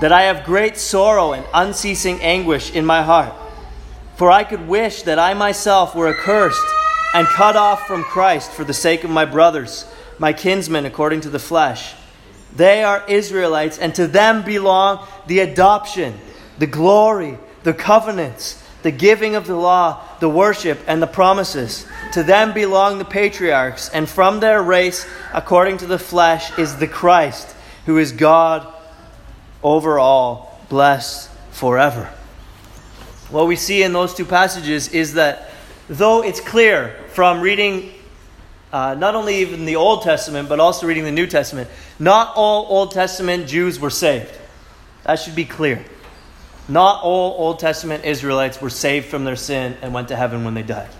that 0.00 0.12
I 0.12 0.22
have 0.22 0.44
great 0.44 0.76
sorrow 0.76 1.32
and 1.32 1.44
unceasing 1.52 2.20
anguish 2.20 2.72
in 2.72 2.86
my 2.86 3.02
heart. 3.02 3.34
For 4.16 4.30
I 4.30 4.44
could 4.44 4.68
wish 4.68 5.02
that 5.02 5.18
I 5.18 5.34
myself 5.34 5.94
were 5.94 6.08
accursed 6.08 6.64
and 7.14 7.26
cut 7.26 7.56
off 7.56 7.86
from 7.86 8.04
Christ 8.04 8.52
for 8.52 8.62
the 8.64 8.74
sake 8.74 9.02
of 9.02 9.10
my 9.10 9.24
brothers, 9.24 9.84
my 10.18 10.32
kinsmen 10.32 10.86
according 10.86 11.22
to 11.22 11.30
the 11.30 11.38
flesh. 11.40 11.94
They 12.54 12.84
are 12.84 13.04
Israelites, 13.08 13.78
and 13.78 13.94
to 13.96 14.06
them 14.06 14.42
belong 14.44 15.06
the 15.26 15.40
adoption, 15.40 16.18
the 16.58 16.66
glory, 16.66 17.38
the 17.64 17.74
covenants 17.74 18.62
the 18.82 18.90
giving 18.90 19.34
of 19.34 19.46
the 19.46 19.56
law, 19.56 20.02
the 20.20 20.28
worship, 20.28 20.78
and 20.86 21.02
the 21.02 21.06
promises. 21.06 21.86
To 22.12 22.22
them 22.22 22.52
belong 22.52 22.98
the 22.98 23.04
patriarchs, 23.04 23.88
and 23.90 24.08
from 24.08 24.40
their 24.40 24.62
race, 24.62 25.06
according 25.34 25.78
to 25.78 25.86
the 25.86 25.98
flesh, 25.98 26.56
is 26.58 26.76
the 26.76 26.88
Christ, 26.88 27.54
who 27.86 27.98
is 27.98 28.12
God 28.12 28.66
over 29.62 29.98
all, 29.98 30.60
blessed 30.68 31.30
forever. 31.50 32.08
What 33.30 33.46
we 33.46 33.56
see 33.56 33.82
in 33.82 33.92
those 33.92 34.14
two 34.14 34.24
passages 34.24 34.88
is 34.88 35.14
that 35.14 35.50
though 35.88 36.22
it's 36.22 36.40
clear 36.40 36.94
from 37.08 37.40
reading 37.40 37.92
uh, 38.72 38.94
not 38.94 39.14
only 39.14 39.36
even 39.36 39.64
the 39.64 39.76
Old 39.76 40.02
Testament, 40.02 40.48
but 40.48 40.60
also 40.60 40.86
reading 40.86 41.04
the 41.04 41.10
New 41.10 41.26
Testament, 41.26 41.68
not 41.98 42.34
all 42.36 42.66
Old 42.66 42.90
Testament 42.92 43.46
Jews 43.46 43.80
were 43.80 43.90
saved. 43.90 44.32
That 45.04 45.16
should 45.16 45.34
be 45.34 45.46
clear. 45.46 45.84
Not 46.68 47.02
all 47.02 47.34
Old 47.38 47.58
Testament 47.58 48.04
Israelites 48.04 48.60
were 48.60 48.70
saved 48.70 49.06
from 49.06 49.24
their 49.24 49.36
sin 49.36 49.76
and 49.80 49.94
went 49.94 50.08
to 50.08 50.16
heaven 50.16 50.44
when 50.44 50.54
they 50.54 50.62
died. 50.62 50.90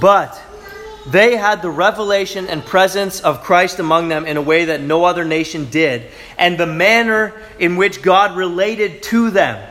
But 0.00 0.40
they 1.06 1.36
had 1.36 1.62
the 1.62 1.70
revelation 1.70 2.48
and 2.48 2.64
presence 2.64 3.20
of 3.20 3.42
Christ 3.42 3.78
among 3.78 4.08
them 4.08 4.26
in 4.26 4.36
a 4.36 4.42
way 4.42 4.64
that 4.66 4.80
no 4.80 5.04
other 5.04 5.24
nation 5.24 5.66
did, 5.70 6.10
and 6.38 6.58
the 6.58 6.66
manner 6.66 7.32
in 7.58 7.76
which 7.76 8.02
God 8.02 8.36
related 8.36 9.02
to 9.04 9.30
them 9.30 9.70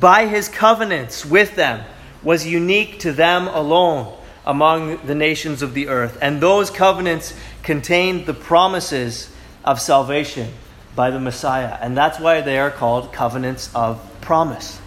by 0.00 0.26
his 0.26 0.48
covenants 0.48 1.24
with 1.24 1.54
them 1.54 1.84
was 2.22 2.46
unique 2.46 2.98
to 3.00 3.12
them 3.12 3.46
alone 3.48 4.12
among 4.44 4.96
the 5.06 5.14
nations 5.14 5.62
of 5.62 5.74
the 5.74 5.88
earth. 5.88 6.18
And 6.20 6.40
those 6.40 6.70
covenants 6.70 7.34
contained 7.62 8.26
the 8.26 8.34
promises 8.34 9.30
of 9.64 9.80
salvation 9.80 10.52
by 10.96 11.10
the 11.10 11.20
Messiah. 11.20 11.78
And 11.80 11.96
that's 11.96 12.18
why 12.18 12.40
they 12.40 12.58
are 12.58 12.70
called 12.70 13.12
covenants 13.12 13.70
of 13.74 14.00
promise. 14.20 14.80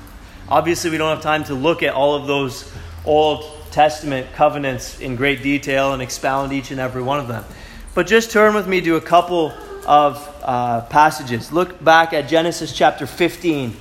Obviously, 0.49 0.89
we 0.89 0.97
don't 0.97 1.15
have 1.15 1.23
time 1.23 1.43
to 1.45 1.53
look 1.53 1.83
at 1.83 1.93
all 1.93 2.15
of 2.15 2.27
those 2.27 2.69
Old 3.05 3.45
Testament 3.71 4.33
covenants 4.33 4.99
in 4.99 5.15
great 5.15 5.43
detail 5.43 5.93
and 5.93 6.01
expound 6.01 6.51
each 6.51 6.71
and 6.71 6.79
every 6.79 7.03
one 7.03 7.19
of 7.19 7.27
them. 7.27 7.45
But 7.93 8.07
just 8.07 8.31
turn 8.31 8.55
with 8.55 8.67
me 8.67 8.81
to 8.81 8.95
a 8.95 9.01
couple 9.01 9.53
of 9.85 10.35
uh, 10.43 10.81
passages. 10.81 11.51
Look 11.51 11.83
back 11.83 12.13
at 12.13 12.27
Genesis 12.27 12.73
chapter 12.73 13.05
15 13.05 13.75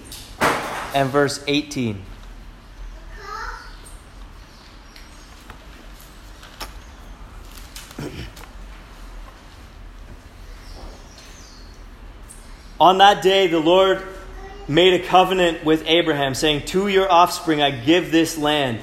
and 0.95 1.11
verse 1.11 1.43
18. 1.47 2.03
On 12.81 12.99
that 12.99 13.23
day, 13.23 13.49
the 13.49 13.59
Lord 13.59 14.01
made 14.69 14.95
a 14.95 15.05
covenant 15.05 15.65
with 15.65 15.83
Abraham, 15.87 16.35
saying, 16.35 16.67
To 16.67 16.87
your 16.87 17.11
offspring 17.11 17.61
I 17.61 17.73
give 17.73 18.13
this 18.13 18.39
land, 18.39 18.81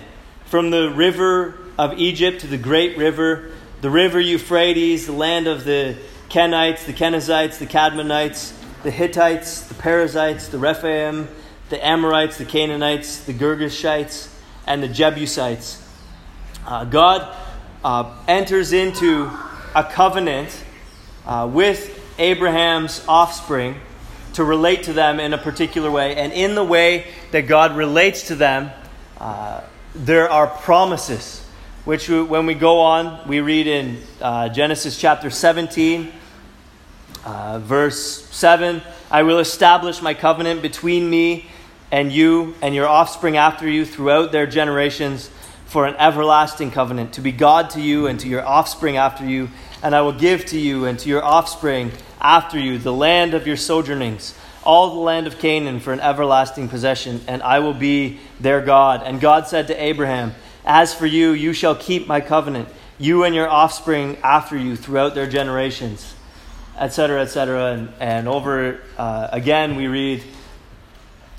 from 0.47 0.69
the 0.69 0.89
river 0.89 1.57
of 1.77 1.97
Egypt 1.97 2.41
to 2.41 2.47
the 2.47 2.57
great 2.57 2.97
river, 2.97 3.51
the 3.79 3.89
river 3.89 4.19
Euphrates, 4.19 5.05
the 5.05 5.13
land 5.13 5.47
of 5.47 5.63
the 5.63 5.97
Kenites, 6.29 6.85
the 6.85 6.91
Kenizzites, 6.93 7.57
the 7.57 7.65
Cadmonites, 7.65 8.53
the 8.83 8.91
Hittites, 8.91 9.61
the 9.61 9.75
Perizzites, 9.75 10.49
the 10.49 10.57
Rephaim, 10.57 11.29
the 11.69 11.85
Amorites, 11.85 12.37
the 12.37 12.45
Canaanites, 12.45 13.23
the 13.23 13.33
Girgashites, 13.33 14.29
and 14.67 14.83
the 14.83 14.89
Jebusites. 14.89 15.81
Uh, 16.67 16.83
God 16.83 17.33
uh, 17.83 18.13
enters 18.27 18.73
into 18.73 19.31
a 19.73 19.83
covenant 19.83 20.63
uh, 21.25 21.49
with 21.51 21.94
Abraham's 22.17 23.03
offspring 23.07 23.75
to 24.33 24.43
relate 24.43 24.83
to 24.83 24.93
them 24.93 25.19
in 25.19 25.33
a 25.33 25.37
particular 25.37 25.89
way. 25.89 26.15
And 26.15 26.33
in 26.33 26.55
the 26.55 26.63
way 26.63 27.07
that 27.31 27.43
God 27.43 27.75
relates 27.75 28.27
to 28.27 28.35
them, 28.35 28.71
uh, 29.17 29.61
there 29.93 30.29
are 30.29 30.47
promises, 30.47 31.45
which 31.85 32.09
when 32.09 32.45
we 32.45 32.53
go 32.53 32.79
on, 32.79 33.27
we 33.27 33.39
read 33.39 33.67
in 33.67 34.01
uh, 34.21 34.49
Genesis 34.49 34.99
chapter 34.99 35.29
17, 35.29 36.11
uh, 37.23 37.59
verse 37.59 38.25
7 38.25 38.81
I 39.09 39.23
will 39.23 39.39
establish 39.39 40.01
my 40.01 40.13
covenant 40.13 40.61
between 40.61 41.09
me 41.09 41.45
and 41.91 42.11
you 42.11 42.55
and 42.61 42.73
your 42.73 42.87
offspring 42.87 43.37
after 43.37 43.69
you 43.69 43.85
throughout 43.85 44.31
their 44.31 44.47
generations 44.47 45.29
for 45.65 45.85
an 45.85 45.95
everlasting 45.95 46.71
covenant, 46.71 47.13
to 47.13 47.21
be 47.21 47.31
God 47.31 47.69
to 47.71 47.81
you 47.81 48.07
and 48.07 48.19
to 48.19 48.27
your 48.27 48.45
offspring 48.45 48.97
after 48.97 49.25
you. 49.25 49.49
And 49.85 49.93
I 49.93 50.01
will 50.01 50.13
give 50.13 50.47
to 50.47 50.59
you 50.59 50.85
and 50.85 50.97
to 50.97 51.09
your 51.09 51.23
offspring 51.23 51.91
after 52.19 52.57
you 52.57 52.79
the 52.79 52.91
land 52.91 53.35
of 53.35 53.45
your 53.45 53.55
sojournings, 53.55 54.33
all 54.63 54.95
the 54.95 54.99
land 54.99 55.27
of 55.27 55.37
Canaan 55.37 55.79
for 55.79 55.93
an 55.93 55.99
everlasting 55.99 56.69
possession, 56.69 57.21
and 57.27 57.43
I 57.43 57.59
will 57.59 57.75
be 57.75 58.19
their 58.39 58.61
God. 58.61 59.03
And 59.05 59.21
God 59.21 59.47
said 59.47 59.67
to 59.67 59.79
Abraham, 59.79 60.33
As 60.65 60.91
for 60.91 61.05
you, 61.05 61.33
you 61.33 61.53
shall 61.53 61.75
keep 61.75 62.07
my 62.07 62.19
covenant, 62.19 62.67
you 62.97 63.25
and 63.25 63.35
your 63.35 63.47
offspring 63.47 64.17
after 64.23 64.57
you 64.57 64.75
throughout 64.75 65.13
their 65.13 65.29
generations, 65.29 66.15
etc., 66.79 67.21
etc. 67.21 67.73
And, 67.73 67.93
and 67.99 68.27
over 68.27 68.81
uh, 68.97 69.27
again, 69.31 69.75
we 69.75 69.85
read 69.85 70.23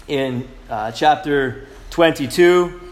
in 0.07 0.47
uh, 0.71 0.93
chapter 0.93 1.67
22. 1.91 2.86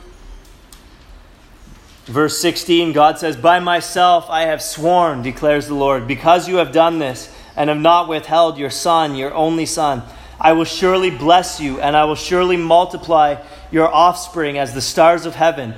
Verse 2.06 2.38
16, 2.38 2.92
God 2.92 3.18
says, 3.18 3.36
By 3.36 3.60
myself 3.60 4.28
I 4.28 4.42
have 4.42 4.60
sworn, 4.60 5.22
declares 5.22 5.68
the 5.68 5.74
Lord, 5.74 6.06
because 6.06 6.48
you 6.48 6.56
have 6.56 6.70
done 6.70 6.98
this 6.98 7.34
and 7.56 7.70
have 7.70 7.78
not 7.78 8.08
withheld 8.08 8.58
your 8.58 8.70
son, 8.70 9.14
your 9.14 9.32
only 9.32 9.64
son. 9.64 10.02
I 10.38 10.52
will 10.52 10.64
surely 10.64 11.10
bless 11.10 11.60
you, 11.60 11.80
and 11.80 11.96
I 11.96 12.04
will 12.04 12.14
surely 12.14 12.58
multiply 12.58 13.42
your 13.70 13.92
offspring 13.92 14.58
as 14.58 14.74
the 14.74 14.82
stars 14.82 15.24
of 15.24 15.34
heaven 15.34 15.72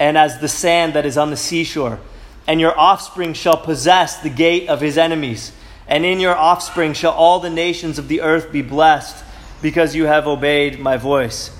and 0.00 0.18
as 0.18 0.40
the 0.40 0.48
sand 0.48 0.94
that 0.94 1.06
is 1.06 1.16
on 1.16 1.30
the 1.30 1.36
seashore. 1.36 2.00
And 2.48 2.60
your 2.60 2.76
offspring 2.76 3.34
shall 3.34 3.56
possess 3.56 4.20
the 4.20 4.30
gate 4.30 4.68
of 4.68 4.80
his 4.80 4.98
enemies. 4.98 5.52
And 5.86 6.04
in 6.04 6.18
your 6.18 6.34
offspring 6.34 6.94
shall 6.94 7.12
all 7.12 7.38
the 7.38 7.50
nations 7.50 7.98
of 7.98 8.08
the 8.08 8.22
earth 8.22 8.50
be 8.50 8.62
blessed, 8.62 9.24
because 9.62 9.94
you 9.94 10.06
have 10.06 10.26
obeyed 10.26 10.80
my 10.80 10.96
voice. 10.96 11.56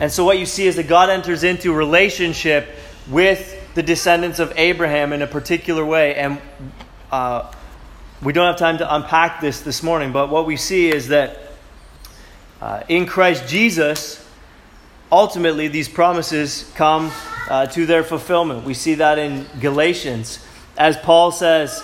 And 0.00 0.10
so, 0.10 0.24
what 0.24 0.38
you 0.38 0.46
see 0.46 0.66
is 0.66 0.76
that 0.76 0.88
God 0.88 1.10
enters 1.10 1.44
into 1.44 1.72
relationship 1.72 2.68
with 3.08 3.56
the 3.74 3.82
descendants 3.82 4.38
of 4.38 4.52
Abraham 4.56 5.12
in 5.12 5.22
a 5.22 5.26
particular 5.26 5.84
way. 5.84 6.14
And 6.14 6.40
uh, 7.10 7.52
we 8.22 8.32
don't 8.32 8.46
have 8.46 8.58
time 8.58 8.78
to 8.78 8.94
unpack 8.94 9.40
this 9.40 9.60
this 9.60 9.82
morning, 9.82 10.12
but 10.12 10.28
what 10.28 10.46
we 10.46 10.56
see 10.56 10.90
is 10.90 11.08
that 11.08 11.38
uh, 12.60 12.82
in 12.88 13.06
Christ 13.06 13.48
Jesus, 13.48 14.26
ultimately 15.10 15.68
these 15.68 15.88
promises 15.88 16.70
come 16.74 17.10
uh, 17.48 17.66
to 17.66 17.86
their 17.86 18.04
fulfillment. 18.04 18.64
We 18.64 18.74
see 18.74 18.94
that 18.94 19.18
in 19.18 19.46
Galatians. 19.60 20.44
As 20.76 20.96
Paul 20.98 21.32
says 21.32 21.82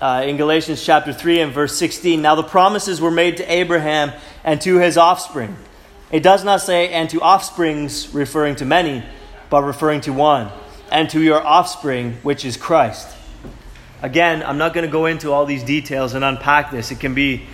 uh, 0.00 0.24
in 0.26 0.36
Galatians 0.36 0.84
chapter 0.84 1.12
3 1.12 1.40
and 1.40 1.52
verse 1.52 1.76
16, 1.76 2.20
now 2.20 2.34
the 2.34 2.42
promises 2.42 3.00
were 3.00 3.10
made 3.10 3.38
to 3.38 3.52
Abraham 3.52 4.12
and 4.44 4.60
to 4.60 4.78
his 4.78 4.96
offspring. 4.96 5.56
It 6.12 6.22
does 6.22 6.44
not 6.44 6.60
say, 6.60 6.90
and 6.90 7.08
to 7.10 7.20
offsprings, 7.20 8.14
referring 8.14 8.56
to 8.56 8.64
many, 8.64 9.02
but 9.54 9.62
referring 9.62 10.00
to 10.00 10.12
one, 10.12 10.50
and 10.90 11.08
to 11.08 11.22
your 11.22 11.40
offspring, 11.40 12.14
which 12.24 12.44
is 12.44 12.56
Christ. 12.56 13.16
Again, 14.02 14.42
I'm 14.42 14.58
not 14.58 14.74
going 14.74 14.84
to 14.84 14.90
go 14.90 15.06
into 15.06 15.30
all 15.30 15.46
these 15.46 15.62
details 15.62 16.14
and 16.14 16.24
unpack 16.24 16.72
this. 16.72 16.90
It 16.90 16.98
can 16.98 17.14
be 17.14 17.46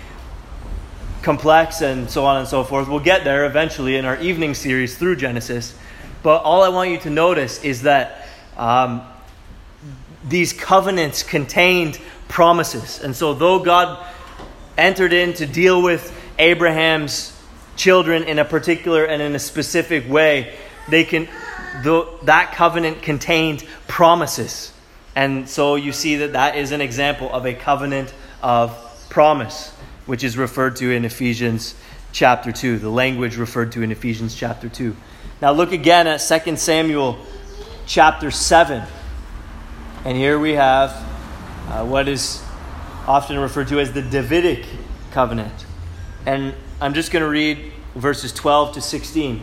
complex 1.20 1.82
and 1.82 2.08
so 2.08 2.24
on 2.24 2.38
and 2.38 2.48
so 2.48 2.64
forth. 2.64 2.88
We'll 2.88 3.00
get 3.00 3.24
there 3.24 3.44
eventually 3.44 3.96
in 3.96 4.06
our 4.06 4.18
evening 4.18 4.54
series 4.54 4.96
through 4.96 5.16
Genesis. 5.16 5.76
But 6.22 6.38
all 6.38 6.62
I 6.62 6.70
want 6.70 6.88
you 6.88 6.96
to 7.00 7.10
notice 7.10 7.62
is 7.62 7.82
that 7.82 8.26
um, 8.56 9.02
these 10.26 10.54
covenants 10.54 11.22
contained 11.22 12.00
promises. 12.28 13.04
And 13.04 13.14
so, 13.14 13.34
though 13.34 13.58
God 13.58 14.06
entered 14.78 15.12
in 15.12 15.34
to 15.34 15.44
deal 15.44 15.82
with 15.82 16.18
Abraham's 16.38 17.38
children 17.76 18.22
in 18.22 18.38
a 18.38 18.44
particular 18.46 19.04
and 19.04 19.20
in 19.20 19.34
a 19.34 19.38
specific 19.38 20.08
way, 20.08 20.56
they 20.88 21.04
can, 21.04 21.28
that 22.22 22.52
covenant 22.54 23.02
contained 23.02 23.64
promises. 23.88 24.72
And 25.14 25.48
so 25.48 25.74
you 25.74 25.92
see 25.92 26.16
that 26.16 26.32
that 26.32 26.56
is 26.56 26.72
an 26.72 26.80
example 26.80 27.32
of 27.32 27.46
a 27.46 27.54
covenant 27.54 28.14
of 28.42 28.76
promise, 29.08 29.70
which 30.06 30.24
is 30.24 30.36
referred 30.36 30.76
to 30.76 30.90
in 30.90 31.04
Ephesians 31.04 31.74
chapter 32.12 32.52
2, 32.52 32.78
the 32.78 32.88
language 32.88 33.36
referred 33.36 33.72
to 33.72 33.82
in 33.82 33.92
Ephesians 33.92 34.34
chapter 34.34 34.68
2. 34.68 34.96
Now 35.40 35.52
look 35.52 35.72
again 35.72 36.06
at 36.06 36.18
2 36.18 36.56
Samuel 36.56 37.18
chapter 37.86 38.30
7. 38.30 38.82
And 40.04 40.16
here 40.16 40.38
we 40.38 40.52
have 40.52 40.90
uh, 41.68 41.84
what 41.84 42.08
is 42.08 42.42
often 43.06 43.38
referred 43.38 43.68
to 43.68 43.80
as 43.80 43.92
the 43.92 44.02
Davidic 44.02 44.64
covenant. 45.12 45.66
And 46.26 46.54
I'm 46.80 46.94
just 46.94 47.10
going 47.12 47.22
to 47.22 47.28
read 47.28 47.72
verses 47.94 48.32
12 48.32 48.74
to 48.74 48.80
16. 48.80 49.42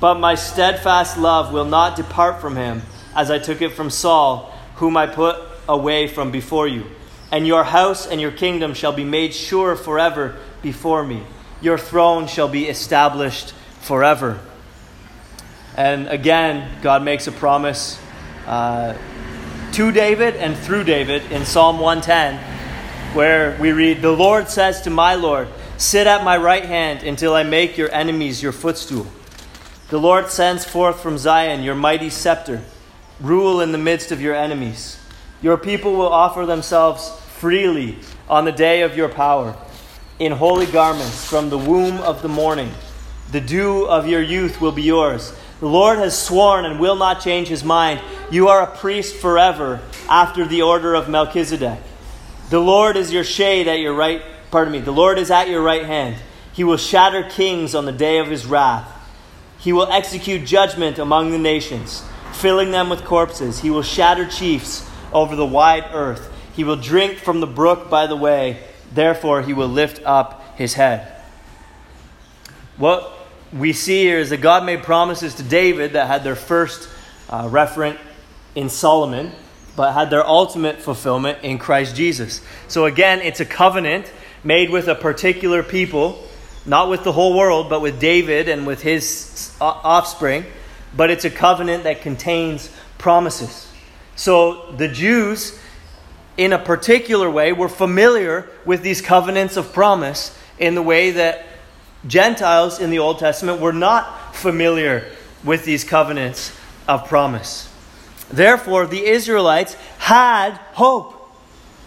But 0.00 0.20
my 0.20 0.34
steadfast 0.34 1.18
love 1.18 1.52
will 1.52 1.64
not 1.64 1.96
depart 1.96 2.40
from 2.40 2.56
him, 2.56 2.82
as 3.14 3.30
I 3.30 3.38
took 3.38 3.62
it 3.62 3.70
from 3.72 3.90
Saul, 3.90 4.54
whom 4.76 4.96
I 4.96 5.06
put 5.06 5.36
away 5.68 6.06
from 6.08 6.30
before 6.30 6.68
you 6.68 6.86
and 7.30 7.46
your 7.46 7.64
house 7.64 8.06
and 8.06 8.20
your 8.20 8.30
kingdom 8.30 8.74
shall 8.74 8.92
be 8.92 9.04
made 9.04 9.34
sure 9.34 9.76
forever 9.76 10.36
before 10.62 11.04
me. 11.04 11.22
Your 11.60 11.78
throne 11.78 12.26
shall 12.26 12.48
be 12.48 12.66
established 12.66 13.52
forever. 13.80 14.40
And 15.76 16.08
again, 16.08 16.80
God 16.82 17.02
makes 17.02 17.26
a 17.26 17.32
promise 17.32 18.00
uh, 18.46 18.96
to 19.72 19.92
David 19.92 20.36
and 20.36 20.56
through 20.56 20.84
David 20.84 21.30
in 21.30 21.44
Psalm 21.44 21.78
110, 21.78 23.14
where 23.14 23.56
we 23.60 23.72
read, 23.72 24.00
The 24.00 24.12
Lord 24.12 24.48
says 24.48 24.82
to 24.82 24.90
my 24.90 25.14
Lord, 25.14 25.48
Sit 25.76 26.06
at 26.06 26.24
my 26.24 26.36
right 26.36 26.64
hand 26.64 27.04
until 27.04 27.34
I 27.34 27.44
make 27.44 27.76
your 27.76 27.92
enemies 27.92 28.42
your 28.42 28.52
footstool. 28.52 29.06
The 29.90 29.98
Lord 29.98 30.28
sends 30.28 30.66
forth 30.66 31.00
from 31.00 31.16
Zion 31.16 31.62
your 31.62 31.74
mighty 31.74 32.10
scepter. 32.10 32.60
Rule 33.20 33.62
in 33.62 33.72
the 33.72 33.78
midst 33.78 34.12
of 34.12 34.20
your 34.20 34.34
enemies. 34.34 35.00
Your 35.40 35.56
people 35.56 35.94
will 35.94 36.12
offer 36.12 36.44
themselves 36.44 37.10
freely 37.38 37.98
on 38.28 38.44
the 38.44 38.52
day 38.52 38.82
of 38.82 38.98
your 38.98 39.08
power, 39.08 39.56
in 40.18 40.32
holy 40.32 40.66
garments 40.66 41.24
from 41.24 41.48
the 41.48 41.56
womb 41.56 41.96
of 41.98 42.20
the 42.20 42.28
morning. 42.28 42.70
The 43.32 43.40
dew 43.40 43.86
of 43.86 44.06
your 44.06 44.20
youth 44.20 44.60
will 44.60 44.72
be 44.72 44.82
yours. 44.82 45.32
The 45.60 45.68
Lord 45.68 45.96
has 45.98 46.20
sworn 46.20 46.66
and 46.66 46.78
will 46.78 46.96
not 46.96 47.22
change 47.22 47.48
his 47.48 47.64
mind. 47.64 48.00
You 48.30 48.48
are 48.48 48.62
a 48.62 48.76
priest 48.76 49.16
forever 49.16 49.80
after 50.10 50.44
the 50.44 50.60
order 50.60 50.94
of 50.94 51.08
Melchizedek. 51.08 51.78
The 52.50 52.60
Lord 52.60 52.98
is 52.98 53.10
your 53.10 53.24
shade 53.24 53.66
at 53.68 53.80
your 53.80 53.94
right, 53.94 54.22
pardon 54.50 54.72
me, 54.72 54.80
the 54.80 54.92
Lord 54.92 55.18
is 55.18 55.30
at 55.30 55.48
your 55.48 55.62
right 55.62 55.86
hand. 55.86 56.16
He 56.52 56.62
will 56.62 56.76
shatter 56.76 57.22
kings 57.22 57.74
on 57.74 57.86
the 57.86 57.92
day 57.92 58.18
of 58.18 58.28
his 58.28 58.44
wrath. 58.44 58.96
He 59.68 59.74
will 59.74 59.92
execute 59.92 60.46
judgment 60.46 60.98
among 60.98 61.30
the 61.30 61.36
nations, 61.36 62.02
filling 62.32 62.70
them 62.70 62.88
with 62.88 63.04
corpses. 63.04 63.58
He 63.58 63.68
will 63.68 63.82
shatter 63.82 64.26
chiefs 64.26 64.88
over 65.12 65.36
the 65.36 65.44
wide 65.44 65.84
earth. 65.92 66.32
He 66.56 66.64
will 66.64 66.76
drink 66.76 67.18
from 67.18 67.40
the 67.40 67.46
brook 67.46 67.90
by 67.90 68.06
the 68.06 68.16
way. 68.16 68.62
Therefore, 68.94 69.42
he 69.42 69.52
will 69.52 69.68
lift 69.68 70.00
up 70.06 70.56
his 70.56 70.72
head. 70.72 71.12
What 72.78 73.12
we 73.52 73.74
see 73.74 74.04
here 74.04 74.18
is 74.18 74.30
that 74.30 74.40
God 74.40 74.64
made 74.64 74.84
promises 74.84 75.34
to 75.34 75.42
David 75.42 75.92
that 75.92 76.06
had 76.06 76.24
their 76.24 76.34
first 76.34 76.88
uh, 77.28 77.46
referent 77.50 77.98
in 78.54 78.70
Solomon, 78.70 79.32
but 79.76 79.92
had 79.92 80.08
their 80.08 80.26
ultimate 80.26 80.78
fulfillment 80.78 81.40
in 81.42 81.58
Christ 81.58 81.94
Jesus. 81.94 82.40
So 82.68 82.86
again, 82.86 83.20
it's 83.20 83.40
a 83.40 83.44
covenant 83.44 84.10
made 84.42 84.70
with 84.70 84.88
a 84.88 84.94
particular 84.94 85.62
people, 85.62 86.26
not 86.68 86.90
with 86.90 87.02
the 87.02 87.12
whole 87.12 87.36
world, 87.36 87.68
but 87.68 87.80
with 87.80 87.98
David 87.98 88.48
and 88.48 88.66
with 88.66 88.82
his 88.82 89.56
offspring. 89.60 90.44
But 90.96 91.10
it's 91.10 91.24
a 91.24 91.30
covenant 91.30 91.84
that 91.84 92.02
contains 92.02 92.70
promises. 92.98 93.66
So 94.16 94.72
the 94.72 94.88
Jews, 94.88 95.58
in 96.36 96.52
a 96.52 96.58
particular 96.58 97.30
way, 97.30 97.52
were 97.52 97.68
familiar 97.68 98.48
with 98.64 98.82
these 98.82 99.00
covenants 99.00 99.56
of 99.56 99.72
promise 99.72 100.36
in 100.58 100.74
the 100.74 100.82
way 100.82 101.12
that 101.12 101.46
Gentiles 102.06 102.80
in 102.80 102.90
the 102.90 102.98
Old 102.98 103.18
Testament 103.18 103.60
were 103.60 103.72
not 103.72 104.34
familiar 104.34 105.04
with 105.44 105.64
these 105.64 105.84
covenants 105.84 106.52
of 106.86 107.06
promise. 107.06 107.72
Therefore, 108.30 108.86
the 108.86 109.04
Israelites 109.04 109.74
had 109.98 110.52
hope. 110.72 111.14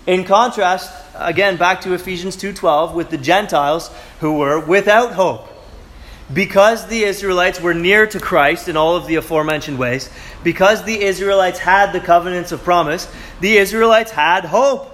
In 0.08 0.24
contrast, 0.24 0.92
again 1.16 1.58
back 1.58 1.82
to 1.82 1.94
Ephesians 1.94 2.36
2:12 2.36 2.94
with 2.94 3.10
the 3.10 3.18
Gentiles 3.18 3.92
who 4.20 4.34
were 4.34 4.60
without 4.60 5.14
hope. 5.14 5.48
Because 6.34 6.88
the 6.88 7.04
Israelites 7.04 7.60
were 7.60 7.74
near 7.74 8.08
to 8.08 8.20
Christ 8.20 8.68
in 8.68 8.78
all 8.78 8.96
of 8.96 9.06
the 9.06 9.16
aforementioned 9.16 9.78
ways, 9.78 10.10
because 10.44 10.84
the 10.84 11.04
Israelites 11.04 11.60
had 11.60 11.92
the 11.92 12.00
covenants 12.00 12.52
of 12.52 12.64
promise, 12.64 13.08
the 13.42 13.58
Israelites 13.58 14.12
had 14.12 14.46
hope. 14.46 14.88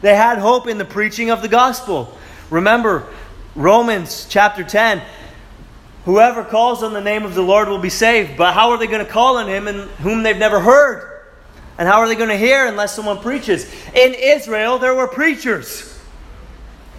They 0.00 0.16
had 0.16 0.38
hope 0.38 0.66
in 0.66 0.78
the 0.78 0.84
preaching 0.84 1.30
of 1.30 1.42
the 1.42 1.48
gospel. 1.48 2.12
Remember, 2.50 3.06
Romans 3.54 4.26
chapter 4.28 4.64
10 4.64 5.00
Whoever 6.04 6.42
calls 6.42 6.82
on 6.82 6.94
the 6.94 7.00
name 7.00 7.24
of 7.24 7.34
the 7.36 7.42
Lord 7.42 7.68
will 7.68 7.78
be 7.78 7.88
saved. 7.88 8.36
But 8.36 8.54
how 8.54 8.70
are 8.70 8.78
they 8.78 8.88
going 8.88 9.04
to 9.04 9.10
call 9.10 9.36
on 9.36 9.46
him 9.46 9.68
in 9.68 9.88
whom 10.00 10.24
they've 10.24 10.36
never 10.36 10.58
heard? 10.58 11.11
And 11.82 11.88
how 11.88 11.98
are 11.98 12.06
they 12.06 12.14
going 12.14 12.28
to 12.28 12.36
hear 12.36 12.64
unless 12.64 12.94
someone 12.94 13.18
preaches? 13.18 13.64
In 13.92 14.14
Israel, 14.14 14.78
there 14.78 14.94
were 14.94 15.08
preachers. 15.08 15.98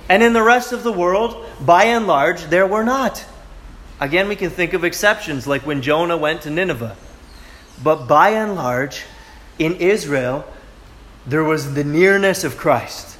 And 0.10 0.22
in 0.22 0.34
the 0.34 0.43
rest 0.43 0.74
of 0.74 0.84
the 0.84 0.91
world, 0.91 1.46
by 1.65 1.86
and 1.86 2.06
large, 2.06 2.43
there 2.48 2.67
were 2.67 2.84
not. 2.84 3.24
Again, 4.02 4.28
we 4.28 4.36
can 4.36 4.50
think 4.50 4.74
of 4.74 4.84
exceptions 4.84 5.48
like 5.48 5.65
when 5.65 5.82
Jonah 5.82 6.17
went 6.17 6.41
to 6.41 6.50
Nineveh. 6.50 6.98
But 7.82 8.08
by 8.08 8.32
and 8.32 8.56
large, 8.56 9.04
in 9.58 9.76
Israel, 9.76 10.43
there 11.26 11.46
was 11.46 11.76
the 11.76 11.86
nearness 11.86 12.43
of 12.43 12.58
Christ. 12.58 13.17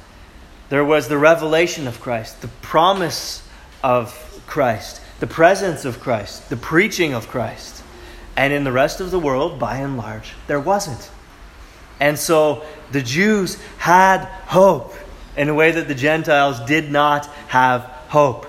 There 0.68 0.84
was 0.84 1.08
the 1.08 1.16
revelation 1.16 1.86
of 1.86 1.98
Christ, 1.98 2.42
the 2.42 2.48
promise 2.60 3.42
of 3.82 4.42
Christ, 4.46 5.00
the 5.18 5.26
presence 5.26 5.86
of 5.86 5.98
Christ, 5.98 6.50
the 6.50 6.58
preaching 6.58 7.14
of 7.14 7.28
Christ. 7.28 7.82
And 8.36 8.52
in 8.52 8.64
the 8.64 8.72
rest 8.72 9.00
of 9.00 9.10
the 9.10 9.18
world, 9.18 9.58
by 9.58 9.78
and 9.78 9.96
large, 9.96 10.34
there 10.46 10.60
wasn't. 10.60 11.10
And 12.04 12.18
so 12.18 12.62
the 12.92 13.00
Jews 13.00 13.58
had 13.78 14.26
hope 14.26 14.92
in 15.38 15.48
a 15.48 15.54
way 15.54 15.70
that 15.70 15.88
the 15.88 15.94
Gentiles 15.94 16.60
did 16.60 16.92
not 16.92 17.24
have 17.48 17.80
hope. 18.08 18.46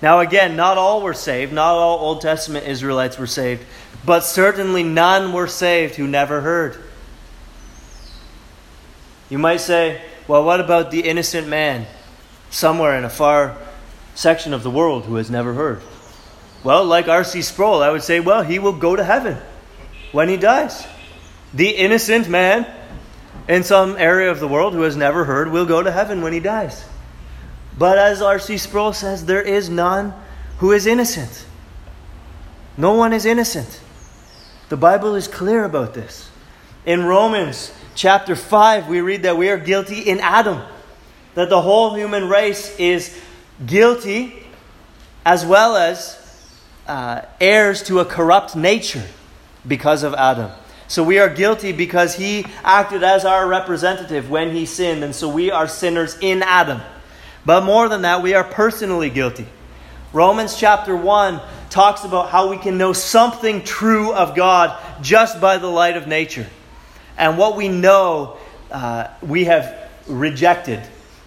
Now, 0.00 0.20
again, 0.20 0.56
not 0.56 0.78
all 0.78 1.02
were 1.02 1.12
saved, 1.12 1.52
not 1.52 1.74
all 1.74 1.98
Old 1.98 2.22
Testament 2.22 2.66
Israelites 2.66 3.18
were 3.18 3.26
saved, 3.26 3.62
but 4.06 4.20
certainly 4.20 4.82
none 4.82 5.34
were 5.34 5.46
saved 5.46 5.96
who 5.96 6.08
never 6.08 6.40
heard. 6.40 6.82
You 9.28 9.36
might 9.36 9.60
say, 9.60 10.00
well, 10.26 10.42
what 10.42 10.60
about 10.60 10.90
the 10.90 11.00
innocent 11.00 11.46
man 11.46 11.86
somewhere 12.48 12.96
in 12.96 13.04
a 13.04 13.10
far 13.10 13.58
section 14.14 14.54
of 14.54 14.62
the 14.62 14.70
world 14.70 15.04
who 15.04 15.16
has 15.16 15.30
never 15.30 15.52
heard? 15.52 15.82
Well, 16.62 16.86
like 16.86 17.06
R.C. 17.06 17.42
Sproul, 17.42 17.82
I 17.82 17.90
would 17.90 18.02
say, 18.02 18.20
well, 18.20 18.42
he 18.42 18.58
will 18.58 18.72
go 18.72 18.96
to 18.96 19.04
heaven 19.04 19.36
when 20.12 20.30
he 20.30 20.38
dies. 20.38 20.86
The 21.52 21.68
innocent 21.68 22.30
man 22.30 22.66
in 23.48 23.62
some 23.62 23.96
area 23.96 24.30
of 24.30 24.40
the 24.40 24.48
world 24.48 24.72
who 24.72 24.82
has 24.82 24.96
never 24.96 25.24
heard 25.24 25.50
will 25.50 25.66
go 25.66 25.82
to 25.82 25.90
heaven 25.90 26.22
when 26.22 26.32
he 26.32 26.40
dies. 26.40 26.84
But 27.76 27.98
as 27.98 28.22
R.C. 28.22 28.58
Sproul 28.58 28.92
says, 28.92 29.26
there 29.26 29.42
is 29.42 29.68
none 29.68 30.14
who 30.58 30.72
is 30.72 30.86
innocent. 30.86 31.44
No 32.76 32.94
one 32.94 33.12
is 33.12 33.24
innocent. 33.24 33.80
The 34.68 34.76
Bible 34.76 35.14
is 35.14 35.28
clear 35.28 35.64
about 35.64 35.94
this. 35.94 36.30
In 36.86 37.04
Romans 37.04 37.72
chapter 37.94 38.36
5, 38.36 38.88
we 38.88 39.00
read 39.00 39.22
that 39.22 39.36
we 39.36 39.48
are 39.50 39.58
guilty 39.58 40.00
in 40.00 40.20
Adam, 40.20 40.62
that 41.34 41.50
the 41.50 41.60
whole 41.60 41.94
human 41.94 42.28
race 42.28 42.78
is 42.78 43.18
guilty 43.64 44.34
as 45.24 45.44
well 45.44 45.76
as 45.76 46.20
uh, 46.86 47.22
heirs 47.40 47.82
to 47.84 48.00
a 48.00 48.04
corrupt 48.04 48.56
nature 48.56 49.04
because 49.66 50.02
of 50.02 50.14
Adam. 50.14 50.50
So 50.86 51.02
we 51.02 51.18
are 51.18 51.28
guilty 51.28 51.72
because 51.72 52.14
he 52.14 52.46
acted 52.62 53.02
as 53.02 53.24
our 53.24 53.46
representative 53.46 54.30
when 54.30 54.54
he 54.54 54.66
sinned, 54.66 55.02
and 55.02 55.14
so 55.14 55.28
we 55.28 55.50
are 55.50 55.66
sinners 55.66 56.16
in 56.20 56.42
Adam. 56.42 56.80
But 57.46 57.64
more 57.64 57.88
than 57.88 58.02
that, 58.02 58.22
we 58.22 58.34
are 58.34 58.44
personally 58.44 59.10
guilty. 59.10 59.46
Romans 60.12 60.56
chapter 60.56 60.94
1 60.94 61.40
talks 61.70 62.04
about 62.04 62.30
how 62.30 62.48
we 62.48 62.56
can 62.56 62.78
know 62.78 62.92
something 62.92 63.64
true 63.64 64.12
of 64.12 64.36
God 64.36 64.80
just 65.02 65.40
by 65.40 65.58
the 65.58 65.66
light 65.66 65.96
of 65.96 66.06
nature. 66.06 66.46
And 67.18 67.36
what 67.36 67.56
we 67.56 67.68
know 67.68 68.36
uh, 68.70 69.08
we 69.22 69.44
have 69.44 69.90
rejected, 70.06 70.80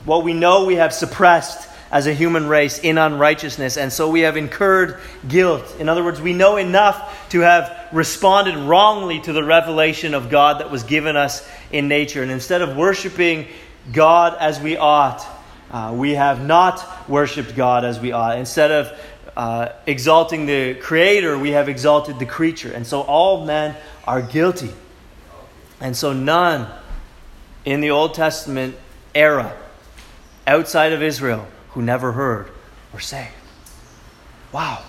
what 0.06 0.24
we 0.24 0.34
know 0.34 0.66
we 0.66 0.76
have 0.76 0.94
suppressed 0.94 1.68
as 1.92 2.08
a 2.08 2.14
human 2.14 2.48
race 2.48 2.80
in 2.80 2.98
unrighteousness, 2.98 3.78
and 3.78 3.92
so 3.92 4.10
we 4.10 4.22
have 4.22 4.38
incurred 4.38 5.00
guilt. 5.28 5.76
In 5.80 5.90
other 5.90 6.04
words, 6.04 6.22
we 6.22 6.34
know 6.34 6.58
enough 6.58 7.30
to 7.30 7.42
have 7.42 7.88
responded 7.92 8.56
wrongly 8.56 9.22
to 9.22 9.34
the 9.34 9.44
revelation 9.44 10.14
of 10.14 10.30
God 10.30 10.60
that 10.60 10.70
was 10.72 10.84
given 10.84 11.16
us 11.16 11.48
in 11.72 11.88
nature. 11.88 12.22
And 12.22 12.32
instead 12.32 12.62
of 12.62 12.76
worshiping 12.76 13.48
God 13.92 14.38
as 14.40 14.60
we 14.60 14.78
ought, 14.78 15.26
uh, 15.72 15.94
we 15.96 16.16
have 16.16 16.46
not 16.46 17.10
worshiped 17.10 17.56
God 17.56 17.86
as 17.86 18.00
we 18.00 18.12
ought. 18.12 18.38
Instead 18.38 18.72
of 18.72 19.00
uh, 19.38 19.70
exalting 19.86 20.46
the 20.46 20.76
Creator, 20.76 21.38
we 21.38 21.52
have 21.52 21.70
exalted 21.70 22.20
the 22.20 22.26
creature. 22.26 22.72
And 22.72 22.86
so 22.86 23.02
all 23.02 23.46
men 23.46 23.76
are 24.06 24.22
guilty. 24.22 24.72
And 25.80 25.96
so, 25.96 26.12
none 26.12 26.68
in 27.64 27.82
the 27.82 27.92
Old 27.92 28.16
Testament 28.16 28.76
era 29.14 29.56
outside 30.48 30.94
of 30.94 31.04
Israel 31.04 31.48
who 31.78 31.84
never 31.84 32.12
heard 32.14 32.50
were 32.92 33.00
saved. 33.00 33.30
Wow. 34.52 34.84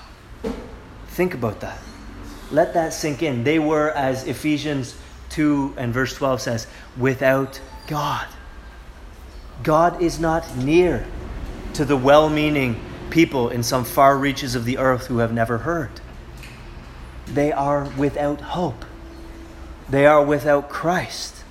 Think 1.09 1.35
about 1.35 1.61
that. 1.61 1.79
Let 2.51 2.73
that 2.73 2.95
sink 2.95 3.23
in. 3.23 3.45
They 3.45 3.59
were, 3.59 3.91
as 3.91 4.27
Ephesians 4.27 4.97
2 5.29 5.75
and 5.77 5.93
verse 5.93 6.15
12 6.15 6.41
says, 6.41 6.67
without 6.97 7.61
God. 7.89 8.27
God 9.63 10.01
is 10.01 10.19
not 10.19 10.57
near 10.57 11.07
to 11.75 11.85
the 11.85 11.95
well 11.95 12.31
meaning 12.31 12.81
people 13.11 13.51
in 13.51 13.63
some 13.63 13.85
far 13.85 14.17
reaches 14.17 14.55
of 14.55 14.65
the 14.65 14.79
earth 14.79 15.09
who 15.09 15.19
have 15.19 15.31
never 15.31 15.59
heard. 15.59 15.91
They 17.27 17.53
are 17.53 17.85
without 17.99 18.41
hope. 18.41 18.87
They 19.91 20.07
are 20.07 20.25
without 20.25 20.71
Christ. 20.71 21.45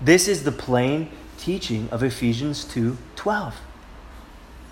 This 0.00 0.26
is 0.26 0.44
the 0.44 0.52
plain 0.52 1.10
teaching 1.36 1.90
of 1.90 2.02
Ephesians 2.02 2.64
2:12. 2.64 3.52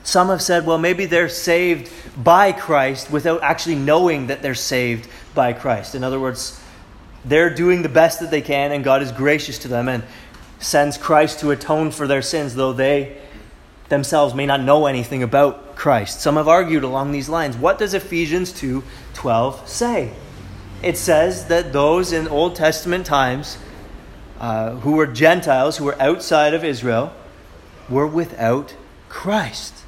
Some 0.02 0.28
have 0.28 0.42
said, 0.42 0.66
well, 0.66 0.78
maybe 0.78 1.06
they're 1.06 1.28
saved 1.28 1.92
by 2.16 2.52
Christ 2.52 3.10
without 3.10 3.42
actually 3.42 3.76
knowing 3.76 4.26
that 4.26 4.42
they're 4.42 4.54
saved 4.54 5.08
by 5.34 5.52
Christ. 5.52 5.94
In 5.94 6.02
other 6.02 6.18
words, 6.18 6.60
they're 7.24 7.54
doing 7.54 7.82
the 7.82 7.88
best 7.88 8.20
that 8.20 8.30
they 8.30 8.42
can, 8.42 8.72
and 8.72 8.82
God 8.82 9.02
is 9.02 9.12
gracious 9.12 9.58
to 9.60 9.68
them 9.68 9.88
and 9.88 10.02
sends 10.58 10.98
Christ 10.98 11.40
to 11.40 11.50
atone 11.50 11.90
for 11.90 12.06
their 12.06 12.22
sins, 12.22 12.54
though 12.54 12.72
they 12.72 13.16
themselves 13.88 14.34
may 14.34 14.46
not 14.46 14.60
know 14.60 14.86
anything 14.86 15.22
about 15.22 15.76
Christ. 15.76 16.20
Some 16.20 16.36
have 16.36 16.48
argued 16.48 16.82
along 16.82 17.12
these 17.12 17.28
lines. 17.28 17.56
What 17.56 17.78
does 17.78 17.94
Ephesians 17.94 18.52
2:12 18.52 19.68
say? 19.68 20.12
it 20.82 20.98
says 20.98 21.46
that 21.46 21.72
those 21.72 22.12
in 22.12 22.28
Old 22.28 22.56
Testament 22.56 23.06
times 23.06 23.56
uh, 24.40 24.72
who 24.76 24.92
were 24.92 25.06
Gentiles, 25.06 25.76
who 25.76 25.84
were 25.84 26.00
outside 26.02 26.54
of 26.54 26.64
Israel, 26.64 27.12
were 27.88 28.06
without 28.06 28.74
Christ, 29.08 29.81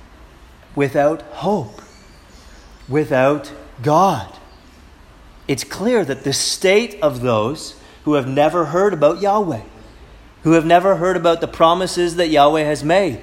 without 0.74 1.22
hope, 1.22 1.80
without 2.88 3.52
God. 3.82 4.30
it's 5.46 5.64
clear 5.64 6.04
that 6.04 6.24
the 6.24 6.32
state 6.32 6.98
of 7.02 7.20
those 7.20 7.78
who 8.04 8.14
have 8.14 8.26
never 8.26 8.66
heard 8.66 8.92
about 8.94 9.20
Yahweh, 9.20 9.62
who 10.42 10.52
have 10.52 10.64
never 10.64 10.96
heard 10.96 11.16
about 11.16 11.40
the 11.40 11.48
promises 11.48 12.16
that 12.16 12.28
Yahweh 12.28 12.62
has 12.62 12.82
made, 12.84 13.20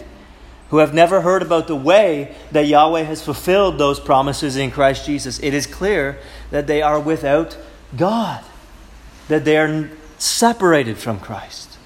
who 0.69 0.77
have 0.77 0.93
never 0.93 1.21
heard 1.21 1.41
about 1.41 1.67
the 1.67 1.75
way 1.75 2.35
that 2.51 2.67
Yahweh 2.67 3.03
has 3.03 3.23
fulfilled 3.23 3.77
those 3.77 3.99
promises 3.99 4.55
in 4.55 4.71
Christ 4.71 5.05
Jesus, 5.05 5.39
it 5.39 5.53
is 5.53 5.65
clear 5.67 6.19
that 6.49 6.67
they 6.67 6.81
are 6.81 6.99
without 6.99 7.57
God, 7.95 8.43
that 9.27 9.45
they 9.45 9.57
are 9.57 9.89
separated 10.17 10.97
from 10.97 11.19
Christ, 11.19 11.77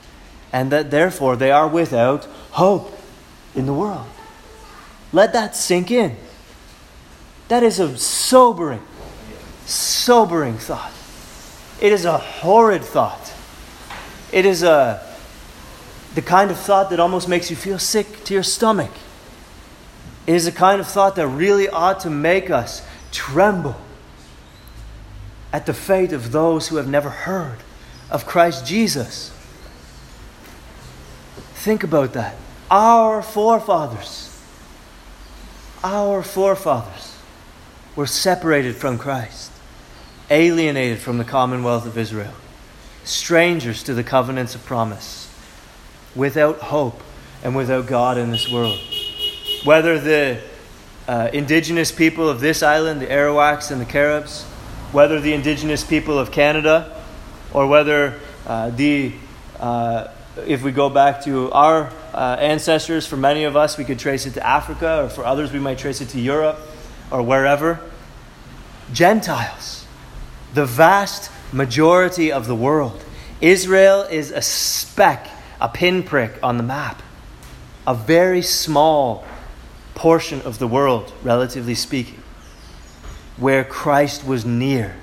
and 0.54 0.71
that 0.71 0.91
therefore 0.91 1.36
they 1.36 1.51
are 1.51 1.67
without 1.67 2.25
hope 2.51 2.97
in 3.56 3.65
the 3.65 3.73
world. 3.73 4.08
Let 5.13 5.34
that 5.34 5.56
sink 5.56 5.91
in. 5.91 6.15
That 7.48 7.63
is 7.63 7.80
a 7.80 7.98
sobering, 7.98 8.82
sobering 9.65 10.58
thought. 10.58 10.91
It 11.80 11.91
is 11.91 12.06
a 12.06 12.18
horrid 12.18 12.84
thought. 12.84 13.34
It 14.32 14.46
is 14.46 14.63
a 14.63 15.02
the 16.15 16.22
kind 16.22 16.50
of 16.50 16.58
thought 16.58 16.89
that 16.89 17.00
almost 17.00 17.28
makes 17.28 17.50
you 17.50 17.58
feel 17.58 17.78
sick 17.78 18.24
to 18.24 18.34
your 18.34 18.44
stomach. 18.44 18.91
It 20.26 20.34
is 20.34 20.48
a 20.48 20.52
kind 20.52 20.80
of 20.80 20.88
thought 20.88 21.18
that 21.18 21.28
really 21.28 21.68
ought 21.68 22.00
to 22.02 22.10
make 22.10 22.50
us 22.50 22.82
tremble 23.12 23.76
at 25.52 25.65
the 25.65 25.74
fate 25.74 26.13
of 26.13 26.32
those 26.32 26.70
who 26.70 26.78
have 26.78 26.88
never 26.88 27.10
heard 27.10 27.58
of 28.10 28.26
Christ 28.26 28.65
Jesus. 28.65 29.32
Think 31.54 31.84
about 31.84 32.13
that. 32.13 32.36
Our 32.72 33.22
forefathers, 33.22 34.35
our 35.86 36.24
forefathers 36.24 37.15
were 37.95 38.08
separated 38.08 38.76
from 38.76 38.98
Christ, 38.98 39.52
alienated 40.32 40.98
from 40.98 41.19
the 41.19 41.24
commonwealth 41.24 41.86
of 41.86 41.95
Israel, 41.95 42.34
strangers 43.04 43.84
to 43.84 43.93
the 43.93 44.04
covenants 44.04 44.56
of 44.56 44.65
promise, 44.65 45.32
without 46.15 46.58
hope 46.58 47.04
and 47.43 47.56
without 47.56 47.86
God 47.86 48.17
in 48.17 48.32
this 48.32 48.50
world. 48.50 48.80
Whether 49.63 50.00
the 50.00 50.41
uh, 51.08 51.30
indigenous 51.32 51.91
people 51.91 52.28
of 52.28 52.39
this 52.39 52.63
island, 52.63 53.00
the 53.00 53.06
Arawaks 53.06 53.69
and 53.69 53.80
the 53.80 53.86
Caribs, 53.86 54.43
whether 54.91 55.19
the 55.19 55.34
indigenous 55.34 55.84
people 55.84 56.17
of 56.17 56.32
Canada, 56.32 57.00
or 57.54 57.67
whether 57.67 58.19
uh, 58.48 58.71
the, 58.71 59.13
uh, 59.60 60.08
if 60.48 60.63
we 60.63 60.71
go 60.71 60.89
back 60.89 61.24
to 61.26 61.52
our 61.52 61.91
uh, 62.15 62.38
ancestors, 62.39 63.06
for 63.06 63.17
many 63.17 63.43
of 63.43 63.56
us, 63.56 63.78
we 63.78 63.84
could 63.84 63.99
trace 63.99 64.25
it 64.25 64.34
to 64.36 64.45
Africa, 64.45 65.04
or 65.04 65.10
for 65.10 65.25
others, 65.25 65.51
we 65.51 65.60
might 65.60 65.78
trace 65.78 66.01
it 66.01 66.10
to 66.10 66.19
Europe 66.19 66.60
or 67.12 67.21
wherever. 67.21 67.80
Gentiles, 68.93 69.86
the 70.54 70.65
vast 70.65 71.30
majority 71.51 72.32
of 72.32 72.47
the 72.47 72.56
world. 72.56 73.04
Israel 73.41 74.04
is 74.04 74.32
a 74.32 74.41
speck, 74.41 75.28
a 75.60 75.67
pinprick 75.67 76.39
on 76.41 76.58
the 76.58 76.63
map, 76.63 77.01
a 77.86 77.93
very 77.93 78.41
small 78.41 79.25
portion 79.93 80.41
of 80.41 80.58
the 80.60 80.67
world, 80.67 81.12
relatively 81.23 81.75
speaking, 81.75 82.21
where 83.38 83.63
Christ 83.63 84.25
was 84.25 84.45
near, 84.45 84.95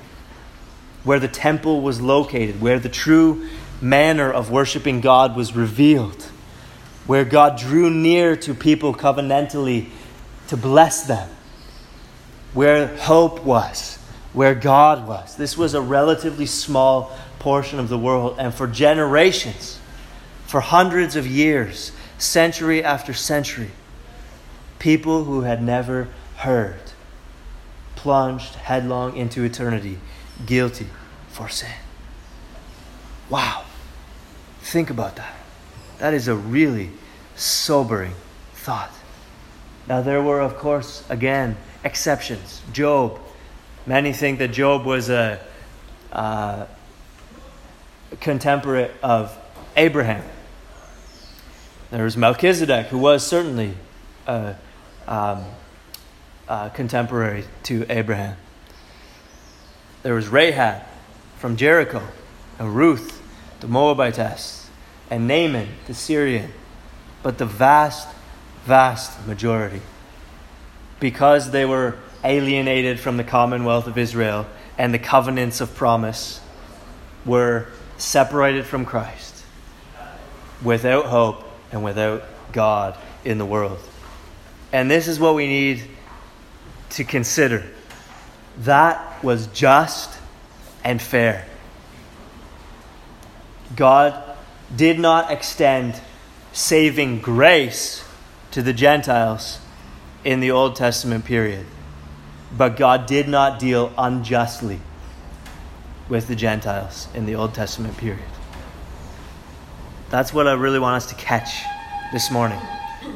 where 1.05 1.18
the 1.18 1.29
temple 1.29 1.83
was 1.83 2.01
located, 2.01 2.61
where 2.61 2.79
the 2.79 2.88
true 2.88 3.48
manner 3.81 4.33
of 4.33 4.51
worshiping 4.51 5.01
God 5.01 5.37
was 5.37 5.55
revealed, 5.55 6.29
where 7.07 7.25
God 7.25 7.59
drew 7.59 7.91
near 7.91 8.37
to 8.37 8.55
people 8.55 8.95
covenantally 8.95 9.88
to 10.49 10.57
bless 10.57 11.05
them 11.05 11.29
where 12.55 12.88
hope 12.99 13.45
was, 13.45 13.97
where 14.33 14.55
God 14.55 15.07
was. 15.07 15.37
This 15.37 15.57
was 15.57 15.75
a 15.75 15.81
relatively 15.81 16.47
small 16.47 17.17
portion 17.38 17.79
of 17.79 17.88
the 17.88 17.99
world, 17.99 18.37
and 18.38 18.55
for 18.55 18.67
generations, 18.67 19.81
for 20.47 20.61
hundreds 20.61 21.17
of 21.17 21.27
years, 21.27 21.93
century 22.19 22.85
after 22.85 23.12
century, 23.15 23.71
people 24.79 25.25
who 25.25 25.43
had 25.43 25.62
never 25.62 26.09
heard 26.37 26.81
plunged 27.97 28.55
headlong 28.57 29.17
into 29.17 29.45
eternity, 29.45 29.99
guilty 30.45 30.88
for 31.29 31.49
sin. 31.49 31.71
Wow. 33.31 33.65
Think 34.61 34.91
about 34.91 35.17
that. 35.17 35.41
That 36.03 36.15
is 36.15 36.27
a 36.27 36.35
really 36.35 36.91
sobering 37.37 38.15
thought. 38.55 38.91
Now, 39.87 40.03
there 40.03 40.21
were, 40.21 40.41
of 40.41 40.57
course, 40.57 41.05
again, 41.09 41.57
exceptions. 41.85 42.61
Job. 42.73 43.21
Many 43.87 44.12
think 44.12 44.41
that 44.41 44.49
Job 44.49 44.85
was 44.85 45.11
a, 45.11 45.38
contemporary 48.19 48.91
of 49.01 49.38
Abraham. 49.77 50.25
There 51.93 52.03
was 52.03 52.17
Melchizedek, 52.17 52.87
who 52.87 52.99
was 52.99 53.25
certainly 53.25 53.75
a, 54.27 54.57
um, 55.07 55.45
a 56.49 56.69
contemporary 56.75 57.45
to 57.62 57.87
Abraham. 57.88 58.37
There 60.03 60.15
was 60.17 60.27
Rahab 60.27 60.83
from 61.38 61.57
Jericho, 61.57 62.03
and 62.59 62.75
Ruth, 62.75 63.23
the 63.61 63.69
Moabitess, 63.69 64.62
and 65.12 65.29
Naaman, 65.29 65.68
the 65.87 65.92
Syrian. 65.92 66.51
But 67.22 67.37
the 67.37 67.44
vast, 67.44 68.09
vast 68.64 69.27
majority 69.27 69.83
because 71.01 71.51
they 71.51 71.66
were 71.66 71.98
alienated 72.25 72.98
from 72.98 73.18
the 73.18 73.25
commonwealth 73.25 73.87
of 73.87 73.98
Israel 73.98 74.46
and 74.79 74.94
the 74.94 74.98
covenants 74.98 75.61
of 75.61 75.75
promise, 75.75 76.40
were 77.27 77.66
separated 77.98 78.64
from 78.64 78.87
Christ, 78.87 79.44
without 80.62 81.05
hope 81.05 81.44
and 81.72 81.85
without 81.85 82.22
God 82.53 82.96
in 83.22 83.37
the 83.37 83.44
world. 83.44 83.79
And 84.72 84.90
this 84.90 85.09
is 85.09 85.20
what 85.20 85.35
we 85.35 85.46
need 85.46 85.83
to 86.90 87.05
consider. 87.05 87.64
That 88.61 89.22
was 89.22 89.48
just 89.48 90.18
and 90.83 91.03
fair. 91.03 91.46
God 93.77 94.32
did 94.75 94.99
not 94.99 95.31
extend 95.31 96.01
saving 96.53 97.21
grace 97.21 98.05
to 98.51 98.63
the 98.63 98.73
Gentiles 98.73 99.59
in 100.25 100.41
the 100.41 100.51
Old 100.51 100.77
Testament 100.77 101.25
period. 101.25 101.67
But 102.57 102.77
God 102.77 103.07
did 103.07 103.29
not 103.29 103.59
deal 103.59 103.93
unjustly 103.97 104.81
with 106.09 106.29
the 106.29 106.37
Gentiles 106.37 107.09
in 107.15 107.27
the 107.27 107.35
Old 107.35 107.55
Testament 107.55 107.97
period. 107.97 108.25
That's 110.11 110.35
what 110.35 110.47
I 110.47 110.53
really 110.53 110.79
want 110.79 110.97
us 110.97 111.07
to 111.07 111.15
catch 111.15 111.63
this 112.13 112.31
morning. 112.31 112.61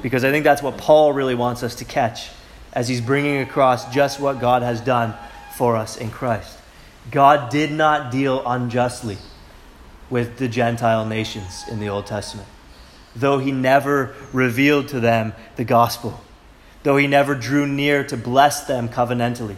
Because 0.03 0.25
I 0.25 0.31
think 0.31 0.45
that's 0.45 0.63
what 0.63 0.79
Paul 0.79 1.13
really 1.13 1.35
wants 1.35 1.63
us 1.63 1.75
to 1.77 1.85
catch 1.85 2.31
as 2.73 2.89
he's 2.89 3.01
bringing 3.01 3.39
across 3.39 3.93
just 3.93 4.19
what 4.19 4.41
God 4.41 4.63
has 4.63 4.81
done 4.81 5.15
for 5.57 5.77
us 5.77 5.97
in 5.97 6.11
Christ. 6.11 6.59
God 7.11 7.51
did 7.51 7.71
not 7.71 8.11
deal 8.11 8.43
unjustly 8.47 9.19
with 10.11 10.39
the 10.39 10.49
Gentile 10.49 11.05
nations 11.05 11.65
in 11.71 11.81
the 11.81 11.89
Old 11.89 12.07
Testament, 12.07 12.49
though 13.15 13.39
he 13.39 13.53
never 13.53 14.15
revealed 14.33 14.89
to 14.89 15.01
them 15.01 15.33
the 15.57 15.65
gospel 15.65 16.21
though 16.87 16.97
he 16.97 17.09
never 17.09 17.35
drew 17.35 17.67
near 17.67 18.05
to 18.05 18.17
bless 18.17 18.65
them 18.69 18.89
covenantally, 18.89 19.57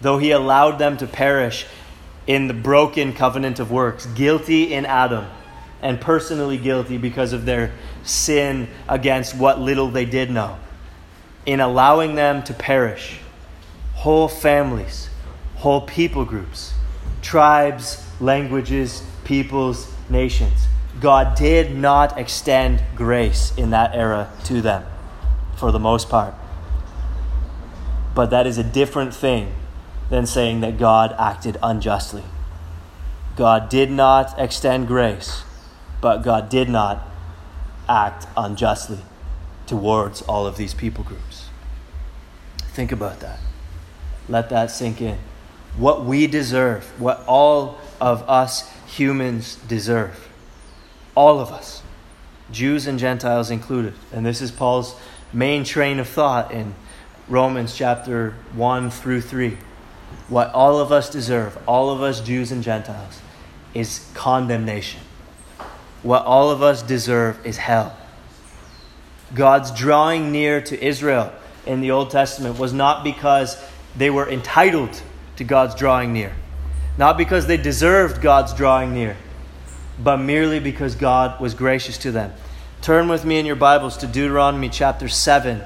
though 0.00 0.18
he 0.18 0.30
allowed 0.30 0.78
them 0.78 0.96
to 0.96 1.04
perish 1.04 1.66
in 2.28 2.46
the 2.46 2.54
broken 2.54 3.12
covenant 3.12 3.58
of 3.58 3.72
works, 3.72 4.06
guilty 4.06 4.72
in 4.72 4.86
Adam, 4.86 5.26
and 5.82 6.00
personally 6.00 6.56
guilty 6.56 6.96
because 6.96 7.32
of 7.32 7.44
their 7.44 7.72
sin 8.04 8.68
against 8.88 9.34
what 9.34 9.58
little 9.58 9.90
they 9.90 10.04
did 10.04 10.30
know, 10.30 10.56
in 11.44 11.58
allowing 11.58 12.14
them 12.14 12.40
to 12.44 12.54
perish, 12.54 13.18
whole 13.94 14.28
families, 14.28 15.10
whole 15.56 15.80
people 15.80 16.24
groups, 16.24 16.72
tribes, 17.20 18.06
languages, 18.20 19.02
peoples, 19.28 19.92
nations. 20.08 20.66
God 21.00 21.36
did 21.36 21.76
not 21.76 22.18
extend 22.18 22.82
grace 22.96 23.52
in 23.56 23.70
that 23.70 23.94
era 23.94 24.32
to 24.44 24.60
them 24.62 24.84
for 25.56 25.70
the 25.70 25.78
most 25.78 26.08
part. 26.08 26.34
But 28.14 28.30
that 28.30 28.46
is 28.46 28.58
a 28.58 28.64
different 28.64 29.14
thing 29.14 29.52
than 30.08 30.26
saying 30.26 30.62
that 30.62 30.78
God 30.78 31.14
acted 31.18 31.58
unjustly. 31.62 32.24
God 33.36 33.68
did 33.68 33.90
not 33.90 34.36
extend 34.38 34.88
grace, 34.88 35.44
but 36.00 36.22
God 36.22 36.48
did 36.48 36.68
not 36.68 37.06
act 37.88 38.26
unjustly 38.36 39.00
towards 39.66 40.22
all 40.22 40.46
of 40.46 40.56
these 40.56 40.72
people 40.72 41.04
groups. 41.04 41.48
Think 42.72 42.90
about 42.90 43.20
that. 43.20 43.38
Let 44.28 44.48
that 44.48 44.70
sink 44.70 45.02
in. 45.02 45.18
What 45.76 46.04
we 46.04 46.26
deserve, 46.26 46.84
what 46.98 47.22
all 47.26 47.78
of 48.00 48.22
us 48.28 48.72
humans 48.88 49.56
deserve, 49.68 50.28
all 51.14 51.38
of 51.38 51.50
us, 51.52 51.82
Jews 52.50 52.86
and 52.86 52.98
Gentiles 52.98 53.50
included. 53.50 53.94
And 54.12 54.24
this 54.24 54.40
is 54.40 54.50
Paul's 54.50 54.96
main 55.32 55.64
train 55.64 55.98
of 55.98 56.08
thought 56.08 56.50
in 56.50 56.74
Romans 57.28 57.76
chapter 57.76 58.34
1 58.54 58.90
through 58.90 59.20
3. 59.20 59.58
what 60.28 60.52
all 60.52 60.78
of 60.78 60.92
us 60.92 61.10
deserve, 61.10 61.58
all 61.66 61.90
of 61.90 62.02
us 62.02 62.20
Jews 62.20 62.52
and 62.52 62.62
Gentiles, 62.62 63.20
is 63.74 64.10
condemnation. 64.14 65.00
What 66.02 66.24
all 66.24 66.50
of 66.50 66.62
us 66.62 66.82
deserve 66.82 67.44
is 67.44 67.56
hell. 67.56 67.96
God's 69.34 69.70
drawing 69.70 70.32
near 70.32 70.60
to 70.62 70.84
Israel 70.84 71.32
in 71.66 71.80
the 71.80 71.90
Old 71.90 72.10
Testament 72.10 72.58
was 72.58 72.72
not 72.72 73.04
because 73.04 73.62
they 73.96 74.10
were 74.10 74.28
entitled 74.28 75.02
to 75.36 75.44
God's 75.44 75.74
drawing 75.74 76.12
near, 76.12 76.34
not 76.98 77.16
because 77.16 77.46
they 77.46 77.56
deserved 77.56 78.20
God's 78.20 78.52
drawing 78.52 78.92
near, 78.92 79.16
but 80.02 80.16
merely 80.16 80.58
because 80.58 80.96
God 80.96 81.40
was 81.40 81.54
gracious 81.54 81.96
to 81.98 82.10
them. 82.10 82.32
Turn 82.82 83.08
with 83.08 83.24
me 83.24 83.38
in 83.38 83.46
your 83.46 83.56
Bibles 83.56 83.96
to 83.98 84.08
Deuteronomy 84.08 84.68
chapter 84.68 85.08
7, 85.08 85.62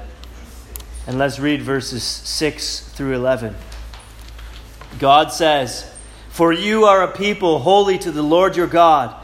and 1.07 1.17
let's 1.17 1.39
read 1.39 1.63
verses 1.63 2.03
6 2.03 2.81
through 2.89 3.15
11. 3.15 3.55
God 4.99 5.31
says, 5.31 5.91
For 6.29 6.53
you 6.53 6.85
are 6.85 7.01
a 7.01 7.11
people 7.11 7.59
holy 7.59 7.97
to 7.97 8.11
the 8.11 8.21
Lord 8.21 8.55
your 8.55 8.67
God. 8.67 9.19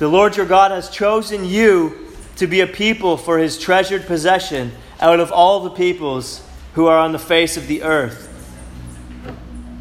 The 0.00 0.08
Lord 0.08 0.36
your 0.36 0.46
God 0.46 0.72
has 0.72 0.90
chosen 0.90 1.44
you 1.44 2.08
to 2.34 2.48
be 2.48 2.60
a 2.60 2.66
people 2.66 3.16
for 3.16 3.38
his 3.38 3.60
treasured 3.60 4.06
possession 4.06 4.72
out 4.98 5.20
of 5.20 5.30
all 5.30 5.60
the 5.60 5.70
peoples 5.70 6.44
who 6.74 6.86
are 6.86 6.98
on 6.98 7.12
the 7.12 7.18
face 7.18 7.56
of 7.56 7.68
the 7.68 7.84
earth. 7.84 8.28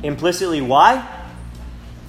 Implicitly, 0.04 0.62
why? 0.62 1.18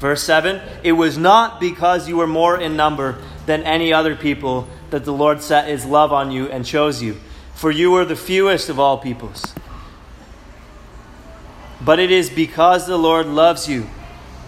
Verse 0.03 0.24
7 0.24 0.61
It 0.82 0.92
was 0.92 1.16
not 1.16 1.61
because 1.61 2.09
you 2.09 2.16
were 2.16 2.26
more 2.26 2.61
in 2.61 2.74
number 2.74 3.22
than 3.46 3.62
any 3.62 3.92
other 3.92 4.16
people 4.16 4.66
that 4.90 5.05
the 5.05 5.12
Lord 5.12 5.40
set 5.40 5.68
his 5.68 5.86
love 5.86 6.12
on 6.12 6.32
you 6.32 6.48
and 6.48 6.66
chose 6.66 7.00
you, 7.00 7.20
for 7.55 7.70
you 7.70 7.92
were 7.92 8.05
the 8.05 8.16
fewest 8.16 8.68
of 8.68 8.80
all 8.80 8.98
peoples. 8.98 9.55
But 11.80 12.00
it 12.00 12.11
is 12.11 12.30
because 12.30 12.88
the 12.88 12.98
Lord 12.98 13.26
loves 13.26 13.68
you 13.68 13.88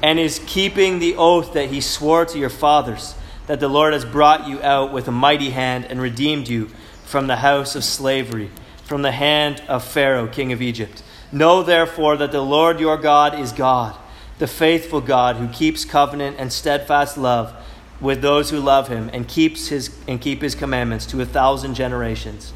and 0.02 0.18
is 0.18 0.40
keeping 0.44 0.98
the 0.98 1.14
oath 1.14 1.52
that 1.52 1.70
he 1.70 1.80
swore 1.80 2.24
to 2.26 2.36
your 2.36 2.50
fathers 2.50 3.14
that 3.46 3.61
the 3.61 3.68
Lord 3.68 3.92
has 3.92 4.05
brought 4.05 4.48
you 4.48 4.61
out 4.61 4.92
with 4.92 5.07
a 5.07 5.12
mighty 5.12 5.50
hand 5.50 5.84
and 5.84 6.00
redeemed 6.00 6.48
you 6.48 6.66
from 7.05 7.28
the 7.28 7.36
house 7.36 7.76
of 7.76 7.84
slavery, 7.84 8.50
from 8.82 9.02
the 9.02 9.12
hand 9.12 9.62
of 9.68 9.84
Pharaoh, 9.84 10.26
king 10.26 10.52
of 10.52 10.61
Egypt. 10.61 11.05
Know 11.30 11.62
therefore 11.62 12.16
that 12.16 12.32
the 12.32 12.42
Lord 12.42 12.80
your 12.80 12.96
God 12.96 13.38
is 13.38 13.52
God, 13.52 13.96
the 14.39 14.47
faithful 14.47 15.01
God 15.01 15.37
who 15.37 15.49
keeps 15.49 15.85
covenant 15.85 16.37
and 16.39 16.53
steadfast 16.53 17.16
love 17.16 17.55
with 18.01 18.20
those 18.20 18.51
who 18.51 18.59
love 18.59 18.89
him 18.89 19.09
and 19.12 19.28
keeps 19.28 19.68
his 19.68 19.97
and 20.09 20.20
keep 20.20 20.43
his 20.43 20.55
commandments 20.55 21.07
to 21.07 21.20
a 21.20 21.26
thousand 21.26 21.74
generations, 21.74 22.53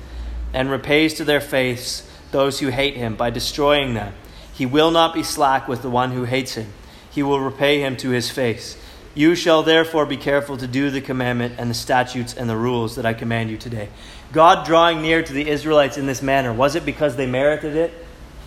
and 0.53 0.71
repays 0.71 1.15
to 1.15 1.25
their 1.25 1.41
face 1.41 2.09
those 2.33 2.61
who 2.61 2.69
hate 2.69 2.97
him 2.97 3.15
by 3.17 3.31
destroying 3.31 3.95
them. 3.95 4.13
He 4.53 4.67
will 4.67 4.91
not 4.91 5.15
be 5.15 5.23
slack 5.23 5.69
with 5.69 5.83
the 5.83 5.91
one 5.91 6.11
who 6.11 6.25
hates 6.25 6.55
him. 6.55 6.73
He 7.11 7.23
will 7.23 7.41
repay 7.41 7.81
him 7.81 7.97
to 7.99 8.11
his 8.11 8.31
face. 8.31 8.77
You 9.15 9.35
shall 9.35 9.63
therefore 9.63 10.07
be 10.07 10.17
careful 10.17 10.57
to 10.59 10.67
do 10.67 10.91
the 10.91 11.01
commandment 11.01 11.55
and 11.59 11.71
the 11.71 11.75
statutes 11.75 12.35
and 12.35 12.49
the 12.49 12.57
rules 12.57 12.97
that 12.97 13.07
I 13.07 13.15
command 13.15 13.51
you 13.51 13.57
today. 13.57 13.89
God 14.33 14.67
drawing 14.67 15.01
near 15.01 15.23
to 15.23 15.33
the 15.33 15.49
Israelites 15.49 15.97
in 15.97 16.07
this 16.07 16.23
manner, 16.23 16.53
was 16.53 16.75
it 16.75 16.85
because 16.85 17.17
they 17.17 17.27
merited 17.27 17.75
it? 17.75 17.93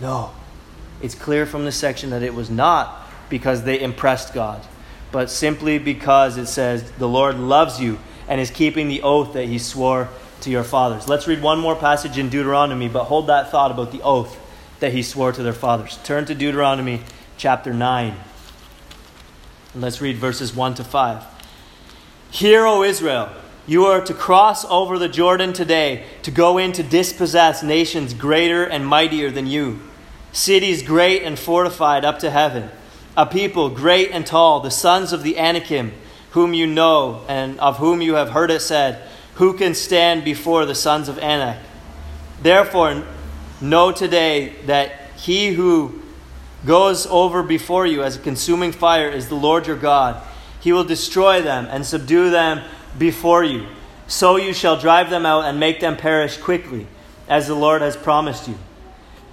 No. 0.00 0.30
It's 1.02 1.14
clear 1.14 1.46
from 1.46 1.64
this 1.64 1.76
section 1.76 2.10
that 2.10 2.22
it 2.22 2.34
was 2.34 2.48
not 2.48 3.01
because 3.28 3.64
they 3.64 3.80
impressed 3.80 4.34
God, 4.34 4.64
but 5.10 5.30
simply 5.30 5.78
because 5.78 6.36
it 6.36 6.46
says 6.46 6.90
the 6.92 7.08
Lord 7.08 7.36
loves 7.38 7.80
you 7.80 7.98
and 8.28 8.40
is 8.40 8.50
keeping 8.50 8.88
the 8.88 9.02
oath 9.02 9.32
that 9.34 9.46
he 9.46 9.58
swore 9.58 10.08
to 10.42 10.50
your 10.50 10.64
fathers. 10.64 11.08
Let's 11.08 11.26
read 11.26 11.42
one 11.42 11.58
more 11.58 11.76
passage 11.76 12.18
in 12.18 12.28
Deuteronomy, 12.28 12.88
but 12.88 13.04
hold 13.04 13.28
that 13.28 13.50
thought 13.50 13.70
about 13.70 13.92
the 13.92 14.02
oath 14.02 14.38
that 14.80 14.92
he 14.92 15.02
swore 15.02 15.32
to 15.32 15.42
their 15.42 15.52
fathers. 15.52 15.98
Turn 16.04 16.24
to 16.26 16.34
Deuteronomy 16.34 17.02
chapter 17.36 17.72
9. 17.72 18.14
And 19.74 19.82
Let's 19.82 20.00
read 20.00 20.16
verses 20.16 20.54
1 20.54 20.74
to 20.74 20.84
5. 20.84 21.24
Hear, 22.30 22.66
O 22.66 22.82
Israel, 22.82 23.30
you 23.66 23.86
are 23.86 24.00
to 24.00 24.14
cross 24.14 24.64
over 24.64 24.98
the 24.98 25.08
Jordan 25.08 25.52
today 25.52 26.04
to 26.22 26.30
go 26.30 26.58
in 26.58 26.72
to 26.72 26.82
dispossess 26.82 27.62
nations 27.62 28.12
greater 28.12 28.64
and 28.64 28.86
mightier 28.86 29.30
than 29.30 29.46
you, 29.46 29.80
cities 30.32 30.82
great 30.82 31.22
and 31.22 31.38
fortified 31.38 32.04
up 32.04 32.18
to 32.20 32.30
heaven, 32.30 32.70
a 33.16 33.26
people 33.26 33.68
great 33.68 34.10
and 34.10 34.26
tall, 34.26 34.60
the 34.60 34.70
sons 34.70 35.12
of 35.12 35.22
the 35.22 35.38
Anakim, 35.38 35.92
whom 36.30 36.54
you 36.54 36.66
know 36.66 37.24
and 37.28 37.60
of 37.60 37.78
whom 37.78 38.00
you 38.00 38.14
have 38.14 38.30
heard 38.30 38.50
it 38.50 38.60
said, 38.60 39.06
Who 39.34 39.54
can 39.54 39.74
stand 39.74 40.24
before 40.24 40.64
the 40.64 40.74
sons 40.74 41.08
of 41.08 41.18
Anak? 41.18 41.58
Therefore, 42.40 43.04
know 43.60 43.92
today 43.92 44.54
that 44.66 45.10
he 45.16 45.52
who 45.52 46.02
goes 46.66 47.06
over 47.06 47.42
before 47.42 47.86
you 47.86 48.02
as 48.02 48.16
a 48.16 48.20
consuming 48.20 48.72
fire 48.72 49.08
is 49.08 49.28
the 49.28 49.34
Lord 49.34 49.66
your 49.66 49.76
God. 49.76 50.22
He 50.60 50.72
will 50.72 50.84
destroy 50.84 51.42
them 51.42 51.66
and 51.70 51.84
subdue 51.84 52.30
them 52.30 52.62
before 52.98 53.44
you. 53.44 53.66
So 54.06 54.36
you 54.36 54.52
shall 54.52 54.78
drive 54.78 55.10
them 55.10 55.26
out 55.26 55.44
and 55.44 55.58
make 55.58 55.80
them 55.80 55.96
perish 55.96 56.36
quickly, 56.36 56.86
as 57.28 57.46
the 57.46 57.54
Lord 57.54 57.82
has 57.82 57.96
promised 57.96 58.48
you. 58.48 58.58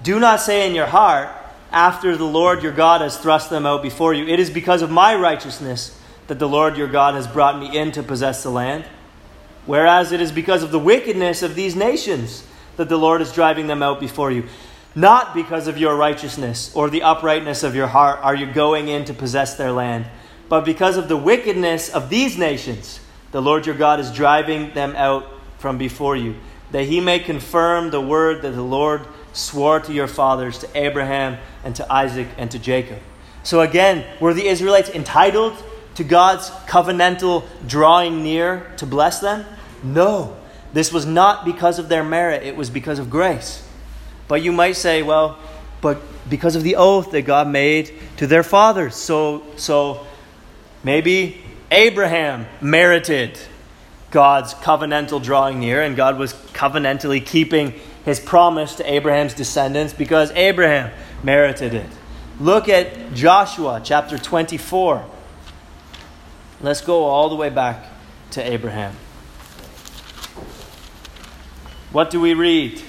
Do 0.02 0.18
not 0.18 0.40
say 0.40 0.66
in 0.68 0.74
your 0.74 0.86
heart, 0.86 1.28
after 1.72 2.16
the 2.16 2.24
Lord 2.24 2.62
your 2.62 2.72
God 2.72 3.00
has 3.00 3.16
thrust 3.16 3.50
them 3.50 3.66
out 3.66 3.82
before 3.82 4.14
you, 4.14 4.26
it 4.26 4.40
is 4.40 4.50
because 4.50 4.82
of 4.82 4.90
my 4.90 5.14
righteousness 5.14 5.98
that 6.26 6.38
the 6.38 6.48
Lord 6.48 6.76
your 6.76 6.88
God 6.88 7.14
has 7.14 7.26
brought 7.26 7.58
me 7.58 7.76
in 7.76 7.92
to 7.92 8.02
possess 8.02 8.42
the 8.42 8.50
land. 8.50 8.84
Whereas 9.66 10.12
it 10.12 10.20
is 10.20 10.32
because 10.32 10.62
of 10.62 10.70
the 10.70 10.78
wickedness 10.78 11.42
of 11.42 11.54
these 11.54 11.76
nations 11.76 12.44
that 12.76 12.88
the 12.88 12.96
Lord 12.96 13.20
is 13.20 13.32
driving 13.32 13.66
them 13.66 13.82
out 13.82 14.00
before 14.00 14.30
you. 14.30 14.44
Not 14.94 15.34
because 15.34 15.68
of 15.68 15.78
your 15.78 15.96
righteousness 15.96 16.74
or 16.74 16.90
the 16.90 17.02
uprightness 17.02 17.62
of 17.62 17.76
your 17.76 17.86
heart 17.86 18.20
are 18.22 18.34
you 18.34 18.52
going 18.52 18.88
in 18.88 19.04
to 19.04 19.14
possess 19.14 19.56
their 19.56 19.70
land, 19.70 20.06
but 20.48 20.64
because 20.64 20.96
of 20.96 21.08
the 21.08 21.16
wickedness 21.16 21.90
of 21.90 22.10
these 22.10 22.36
nations, 22.36 22.98
the 23.30 23.40
Lord 23.40 23.66
your 23.66 23.76
God 23.76 24.00
is 24.00 24.10
driving 24.10 24.74
them 24.74 24.96
out 24.96 25.26
from 25.58 25.78
before 25.78 26.16
you, 26.16 26.34
that 26.72 26.84
he 26.84 27.00
may 27.00 27.20
confirm 27.20 27.90
the 27.90 28.00
word 28.00 28.42
that 28.42 28.50
the 28.50 28.62
Lord 28.62 29.06
swore 29.32 29.80
to 29.80 29.92
your 29.92 30.06
fathers, 30.06 30.58
to 30.58 30.68
Abraham 30.74 31.38
and 31.64 31.74
to 31.76 31.92
Isaac 31.92 32.28
and 32.36 32.50
to 32.50 32.58
Jacob. 32.58 32.98
So 33.42 33.60
again, 33.60 34.04
were 34.20 34.34
the 34.34 34.46
Israelites 34.46 34.90
entitled 34.90 35.56
to 35.94 36.04
God's 36.04 36.50
covenantal 36.66 37.44
drawing 37.66 38.22
near 38.22 38.72
to 38.76 38.86
bless 38.86 39.20
them? 39.20 39.44
No. 39.82 40.36
This 40.72 40.92
was 40.92 41.06
not 41.06 41.44
because 41.44 41.78
of 41.78 41.88
their 41.88 42.04
merit, 42.04 42.42
it 42.42 42.56
was 42.56 42.70
because 42.70 42.98
of 42.98 43.10
grace. 43.10 43.66
But 44.28 44.42
you 44.42 44.52
might 44.52 44.76
say, 44.76 45.02
well, 45.02 45.38
but 45.80 46.00
because 46.28 46.54
of 46.54 46.62
the 46.62 46.76
oath 46.76 47.10
that 47.12 47.22
God 47.22 47.48
made 47.48 47.92
to 48.18 48.26
their 48.26 48.42
fathers. 48.42 48.94
So, 48.94 49.42
so 49.56 50.06
maybe 50.84 51.42
Abraham 51.70 52.46
merited 52.60 53.38
God's 54.10 54.54
covenantal 54.54 55.22
drawing 55.22 55.60
near, 55.60 55.82
and 55.82 55.96
God 55.96 56.18
was 56.18 56.32
covenantally 56.32 57.24
keeping 57.24 57.74
his 58.04 58.20
promise 58.20 58.74
to 58.76 58.92
Abraham's 58.92 59.34
descendants 59.34 59.92
because 59.92 60.30
Abraham 60.32 60.92
merited 61.22 61.74
it. 61.74 61.90
Look 62.38 62.68
at 62.68 63.12
Joshua 63.12 63.80
chapter 63.84 64.18
24. 64.18 65.04
Let's 66.60 66.80
go 66.80 67.04
all 67.04 67.28
the 67.28 67.36
way 67.36 67.50
back 67.50 67.84
to 68.32 68.42
Abraham. 68.42 68.94
What 71.92 72.10
do 72.10 72.20
we 72.20 72.34
read? 72.34 72.82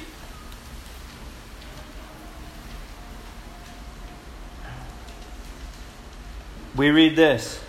we 6.76 6.90
read 6.90 7.16
this. 7.16 7.60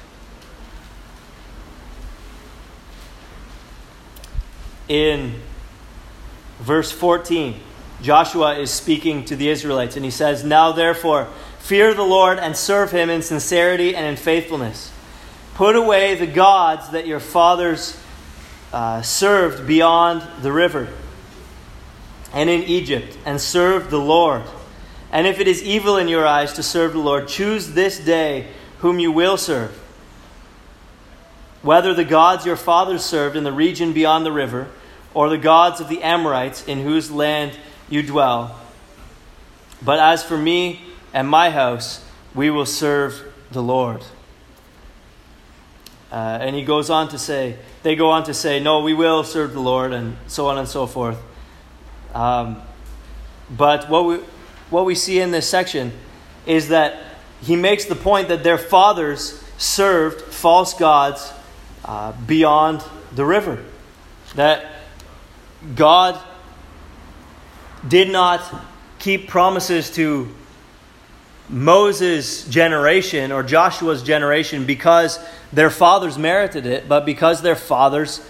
In 4.89 5.41
verse 6.61 6.93
14, 6.93 7.59
Joshua 8.03 8.59
is 8.59 8.71
speaking 8.71 9.25
to 9.27 9.37
the 9.37 9.49
Israelites, 9.49 9.97
and 9.97 10.05
he 10.05 10.11
says, 10.11 10.45
Now 10.45 10.73
therefore, 10.73 11.29
fear 11.59 11.95
the 11.95 12.03
Lord 12.03 12.39
and 12.39 12.57
serve 12.57 12.91
him 12.91 13.11
in 13.11 13.23
sincerity 13.23 13.95
and 13.95 14.07
in 14.07 14.17
faithfulness. 14.17 14.93
Put 15.55 15.77
away 15.77 16.15
the 16.15 16.27
gods 16.27 16.91
that 16.91 17.07
your 17.07 17.21
fathers 17.21 17.99
uh, 18.73 19.03
served 19.03 19.67
beyond 19.67 20.27
the 20.43 20.51
river 20.51 20.89
and 22.33 22.49
in 22.49 22.63
Egypt, 22.63 23.17
and 23.27 23.41
serve 23.41 23.91
the 23.91 24.01
Lord. 24.01 24.43
And 25.13 25.27
if 25.27 25.39
it 25.39 25.47
is 25.47 25.63
evil 25.63 25.99
in 25.99 26.09
your 26.09 26.27
eyes 26.27 26.55
to 26.55 26.63
serve 26.63 26.95
the 26.95 26.99
Lord, 26.99 27.29
choose 27.29 27.73
this 27.73 27.99
day 27.99 28.49
whom 28.79 28.99
you 28.99 29.13
will 29.13 29.37
serve. 29.37 29.79
Whether 31.61 31.93
the 31.93 32.05
gods 32.05 32.47
your 32.47 32.57
fathers 32.57 33.05
served 33.05 33.37
in 33.37 33.45
the 33.45 33.53
region 33.53 33.93
beyond 33.93 34.25
the 34.25 34.33
river, 34.33 34.69
or 35.15 35.29
the 35.29 35.39
gods 35.39 35.81
of 35.81 35.89
the 35.89 36.03
Amorites 36.03 36.65
in 36.67 36.81
whose 36.81 37.11
land 37.11 37.57
you 37.89 38.03
dwell. 38.03 38.59
But 39.85 39.99
as 39.99 40.23
for 40.23 40.39
me 40.39 40.81
and 41.13 41.29
my 41.29 41.51
house, 41.51 42.05
we 42.35 42.51
will 42.51 42.67
serve 42.67 43.23
the 43.51 43.63
Lord. 43.63 44.03
Uh, 46.11 46.39
and 46.41 46.55
he 46.55 46.65
goes 46.65 46.91
on 46.91 47.09
to 47.09 47.19
say, 47.19 47.57
they 47.83 47.97
go 47.97 48.11
on 48.11 48.25
to 48.25 48.35
say, 48.35 48.61
no, 48.61 48.81
we 48.81 48.95
will 48.95 49.25
serve 49.25 49.55
the 49.55 49.61
Lord, 49.61 49.93
and 49.93 50.17
so 50.27 50.47
on 50.47 50.59
and 50.59 50.69
so 50.69 50.87
forth. 50.87 51.19
Um, 52.15 52.61
but 53.51 53.89
what 53.89 54.05
we, 54.05 54.17
what 54.71 54.85
we 54.85 54.95
see 54.95 55.21
in 55.21 55.31
this 55.31 55.49
section 55.49 55.93
is 56.47 56.69
that 56.69 57.03
he 57.41 57.57
makes 57.57 57.87
the 57.87 57.97
point 57.97 58.29
that 58.29 58.45
their 58.45 58.59
fathers 58.59 59.43
served 59.59 60.21
false 60.21 60.75
gods 60.75 61.33
uh, 61.85 62.13
beyond 62.27 62.85
the 63.15 63.25
river. 63.25 63.63
That 64.35 64.72
God 65.75 66.21
did 67.87 68.11
not 68.11 68.43
keep 68.99 69.29
promises 69.29 69.91
to 69.93 70.33
Moses' 71.49 72.47
generation 72.49 73.33
or 73.33 73.43
Joshua's 73.43 74.03
generation 74.03 74.65
because 74.65 75.19
their 75.53 75.71
fathers 75.71 76.17
merited 76.17 76.67
it, 76.67 76.89
but 76.89 77.05
because 77.05 77.43
their 77.43 77.57
fathers, 77.57 78.21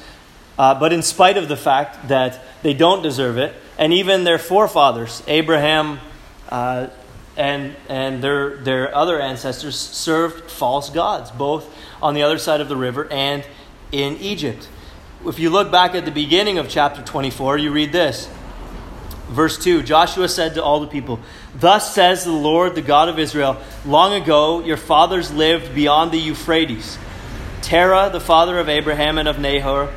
uh, 0.59 0.79
but 0.79 0.93
in 0.93 1.03
spite 1.03 1.37
of 1.37 1.49
the 1.49 1.57
fact 1.57 2.09
that 2.09 2.41
they 2.63 2.75
don't 2.75 3.03
deserve 3.03 3.39
it, 3.39 3.55
and 3.79 3.93
even 3.93 4.25
their 4.25 4.39
forefathers, 4.39 5.23
Abraham 5.27 6.01
uh, 6.49 6.89
and, 7.37 7.75
and 7.89 8.23
their, 8.23 8.57
their 8.59 8.95
other 8.95 9.21
ancestors, 9.21 9.79
served 9.79 10.51
false 10.51 10.91
gods, 10.91 11.31
both 11.31 11.73
on 12.03 12.15
the 12.15 12.23
other 12.23 12.39
side 12.39 12.61
of 12.61 12.69
the 12.69 12.77
river 12.77 13.11
and 13.11 13.47
in 13.91 14.17
Egypt. 14.19 14.69
If 15.25 15.39
you 15.39 15.51
look 15.51 15.71
back 15.71 15.95
at 15.95 16.05
the 16.05 16.11
beginning 16.11 16.59
of 16.59 16.69
chapter 16.69 17.01
24, 17.01 17.59
you 17.59 17.71
read 17.71 17.93
this. 17.93 18.29
Verse 19.29 19.57
2 19.63 19.85
Joshua 19.85 20.29
said 20.29 20.55
to 20.55 20.63
all 20.63 20.81
the 20.81 20.89
people, 20.89 21.21
Thus 21.55 21.95
says 21.95 22.25
the 22.25 22.33
Lord, 22.33 22.75
the 22.75 22.83
God 22.83 23.09
of 23.09 23.21
Israel, 23.21 23.57
long 23.87 24.21
ago 24.21 24.65
your 24.65 24.77
fathers 24.77 25.33
lived 25.33 25.77
beyond 25.77 26.11
the 26.11 26.19
Euphrates. 26.19 26.99
Terah, 27.63 28.11
the 28.13 28.21
father 28.21 28.59
of 28.59 28.69
Abraham 28.69 29.17
and 29.17 29.29
of 29.29 29.39
Nahor, 29.39 29.95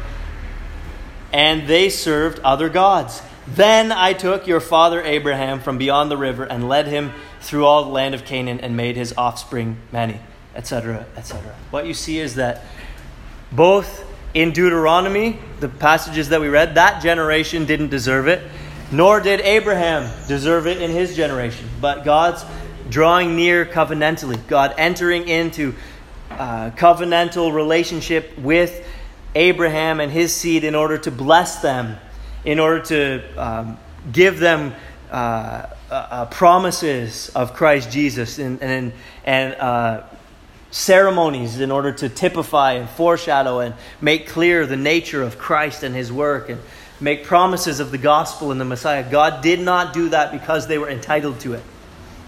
and 1.33 1.67
they 1.67 1.89
served 1.89 2.39
other 2.39 2.69
gods. 2.69 3.23
Then 3.47 3.91
I 3.91 4.13
took 4.13 4.45
your 4.45 4.59
father 4.59 5.01
Abraham 5.01 5.59
from 5.59 5.79
beyond 5.79 6.11
the 6.11 6.17
river 6.17 6.43
and 6.43 6.69
led 6.69 6.85
him 6.85 7.13
through 7.41 7.65
all 7.65 7.83
the 7.83 7.89
land 7.89 8.13
of 8.13 8.25
Canaan 8.25 8.59
and 8.59 8.77
made 8.77 8.95
his 8.95 9.13
offspring 9.17 9.77
many, 9.91 10.19
etc., 10.55 11.07
etc. 11.17 11.55
What 11.71 11.87
you 11.87 11.95
see 11.95 12.19
is 12.19 12.35
that 12.35 12.63
both 13.51 14.05
in 14.35 14.51
Deuteronomy, 14.51 15.39
the 15.61 15.69
passages 15.69 16.29
that 16.29 16.41
we 16.41 16.49
read, 16.49 16.75
that 16.75 17.01
generation 17.01 17.65
didn't 17.65 17.89
deserve 17.89 18.27
it, 18.27 18.43
nor 18.91 19.21
did 19.21 19.39
Abraham 19.39 20.11
deserve 20.27 20.67
it 20.67 20.81
in 20.81 20.91
his 20.91 21.15
generation. 21.15 21.67
But 21.81 22.03
God's 22.03 22.45
drawing 22.89 23.35
near 23.35 23.65
covenantally, 23.65 24.45
God 24.47 24.75
entering 24.77 25.27
into 25.27 25.73
uh, 26.29 26.71
covenantal 26.71 27.53
relationship 27.53 28.37
with 28.37 28.85
Abraham 29.33 30.01
and 30.01 30.11
his 30.11 30.35
seed 30.35 30.65
in 30.65 30.75
order 30.75 30.97
to 30.99 31.11
bless 31.11 31.61
them 31.61 31.97
in 32.43 32.59
order 32.59 32.81
to 32.81 33.41
um, 33.41 33.77
give 34.11 34.39
them 34.39 34.73
uh, 35.11 35.13
uh, 35.15 35.93
uh, 35.93 36.25
promises 36.25 37.29
of 37.29 37.53
Christ 37.53 37.89
Jesus 37.89 38.37
and, 38.37 38.61
and, 38.61 38.93
and 39.23 39.55
uh, 39.55 40.03
ceremonies 40.71 41.59
in 41.59 41.71
order 41.71 41.91
to 41.91 42.09
typify 42.09 42.73
and 42.73 42.89
foreshadow 42.89 43.59
and 43.59 43.73
make 44.01 44.27
clear 44.27 44.65
the 44.65 44.75
nature 44.75 45.23
of 45.23 45.37
Christ 45.37 45.83
and 45.83 45.95
his 45.95 46.11
work 46.11 46.49
and 46.49 46.59
make 46.99 47.23
promises 47.23 47.79
of 47.79 47.91
the 47.91 47.97
gospel 47.97 48.51
and 48.51 48.59
the 48.59 48.65
Messiah. 48.65 49.09
God 49.09 49.41
did 49.41 49.59
not 49.59 49.93
do 49.93 50.09
that 50.09 50.31
because 50.31 50.67
they 50.67 50.77
were 50.77 50.89
entitled 50.89 51.39
to 51.41 51.53
it, 51.53 51.63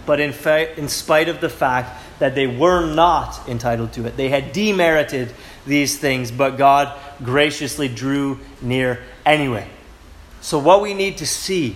but 0.06 0.20
in, 0.20 0.34
fa- 0.34 0.78
in 0.78 0.88
spite 0.88 1.30
of 1.30 1.42
the 1.42 1.50
fact 1.50 2.04
that 2.20 2.36
they 2.36 2.48
were 2.48 2.94
not 2.94 3.48
entitled 3.48 3.94
to 3.94 4.06
it. 4.06 4.18
They 4.18 4.30
had 4.30 4.52
demerited 4.52 5.34
these 5.66 5.98
things, 5.98 6.32
but 6.32 6.58
God 6.58 6.98
graciously 7.24 7.88
drew 7.88 8.40
near 8.62 9.02
anyway. 9.26 9.68
So, 10.42 10.60
what 10.60 10.82
we 10.82 10.94
need 10.94 11.18
to 11.18 11.28
see 11.28 11.76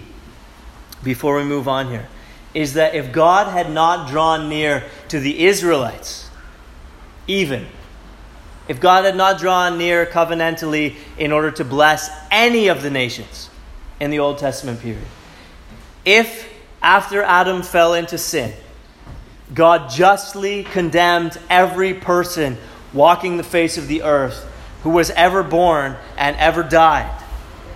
before 1.03 1.35
we 1.35 1.43
move 1.43 1.67
on 1.67 1.89
here 1.89 2.07
is 2.53 2.73
that 2.73 2.95
if 2.95 3.11
God 3.11 3.47
had 3.47 3.71
not 3.71 4.09
drawn 4.09 4.49
near 4.49 4.83
to 5.09 5.19
the 5.19 5.45
Israelites, 5.45 6.20
even, 7.27 7.67
if 8.67 8.79
God 8.79 9.05
had 9.05 9.15
not 9.15 9.39
drawn 9.39 9.77
near 9.77 10.05
covenantally 10.05 10.95
in 11.17 11.31
order 11.31 11.51
to 11.51 11.65
bless 11.65 12.09
any 12.29 12.67
of 12.67 12.81
the 12.81 12.89
nations 12.89 13.49
in 13.99 14.11
the 14.11 14.19
Old 14.19 14.37
Testament 14.37 14.79
period, 14.79 15.05
if 16.05 16.51
after 16.81 17.21
Adam 17.21 17.61
fell 17.61 17.93
into 17.93 18.17
sin, 18.17 18.53
God 19.53 19.89
justly 19.89 20.63
condemned 20.63 21.37
every 21.49 21.93
person 21.93 22.57
walking 22.93 23.37
the 23.37 23.43
face 23.43 23.77
of 23.77 23.87
the 23.87 24.03
earth 24.03 24.47
who 24.83 24.89
was 24.89 25.11
ever 25.11 25.43
born 25.43 25.95
and 26.17 26.35
ever 26.37 26.63
died, 26.63 27.21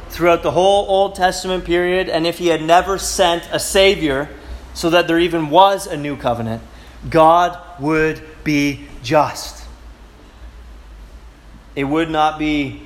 throughout 0.09 0.43
the 0.43 0.51
whole 0.51 0.87
Old 0.87 1.15
Testament 1.15 1.65
period, 1.65 2.09
and 2.09 2.25
if 2.25 2.37
he 2.37 2.47
had 2.47 2.61
never 2.61 2.97
sent 2.97 3.47
a 3.51 3.59
Savior 3.59 4.29
so 4.73 4.89
that 4.89 5.07
there 5.07 5.19
even 5.19 5.49
was 5.49 5.87
a 5.87 5.97
new 5.97 6.15
covenant, 6.15 6.63
God 7.09 7.59
would 7.79 8.21
be 8.43 8.87
just. 9.05 9.63
It 11.75 11.85
would 11.85 12.09
not 12.09 12.39
be 12.39 12.81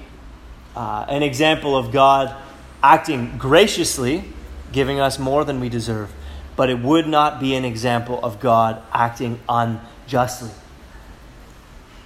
uh, 0.76 1.06
an 1.08 1.24
example 1.24 1.76
of 1.76 1.92
God 1.92 2.36
acting 2.84 3.38
graciously, 3.38 4.24
giving 4.72 5.00
us 5.00 5.18
more 5.18 5.44
than 5.44 5.60
we 5.60 5.70
deserve, 5.70 6.12
but 6.56 6.70
it 6.70 6.80
would 6.80 7.08
not 7.08 7.40
be 7.40 7.56
an 7.56 7.66
example 7.66 8.20
of 8.24 8.40
God 8.40 8.82
acting 8.92 9.40
unjustly. 9.48 10.52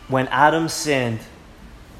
When 0.07 0.28
Adam 0.28 0.70
sinned, 0.70 1.20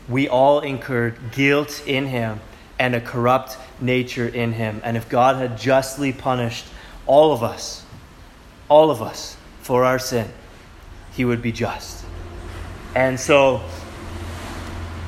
we 0.07 0.28
all 0.28 0.59
incurred 0.59 1.18
guilt 1.32 1.84
in 1.88 2.07
him 2.07 2.39
and 2.78 2.95
a 2.95 3.01
corrupt 3.01 3.57
nature 3.80 4.28
in 4.28 4.53
him. 4.53 4.82
And 4.84 4.97
if 4.97 5.07
God 5.09 5.38
had 5.38 5.57
justly 5.57 6.11
punished 6.11 6.66
all 7.05 7.32
of 7.32 7.43
us, 7.43 7.86
all 8.70 8.91
of 8.91 9.01
us, 9.01 9.38
for 9.61 9.86
our 9.86 9.99
sin, 9.99 10.30
he 11.14 11.24
would 11.24 11.41
be 11.41 11.51
just. 11.51 12.03
And 12.96 13.20
so 13.20 13.62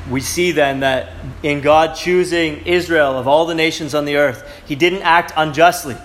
we 0.10 0.22
see 0.22 0.52
then 0.52 0.82
that 0.82 1.12
in 1.44 1.62
God 1.62 1.96
choosing 1.96 2.66
Israel 2.66 3.18
of 3.18 3.28
all 3.28 3.46
the 3.46 3.56
nations 3.56 3.96
on 3.96 4.06
the 4.06 4.18
earth, 4.18 4.64
he 4.66 4.76
didn't 4.76 5.02
act 5.02 5.34
unjustly. 5.36 5.98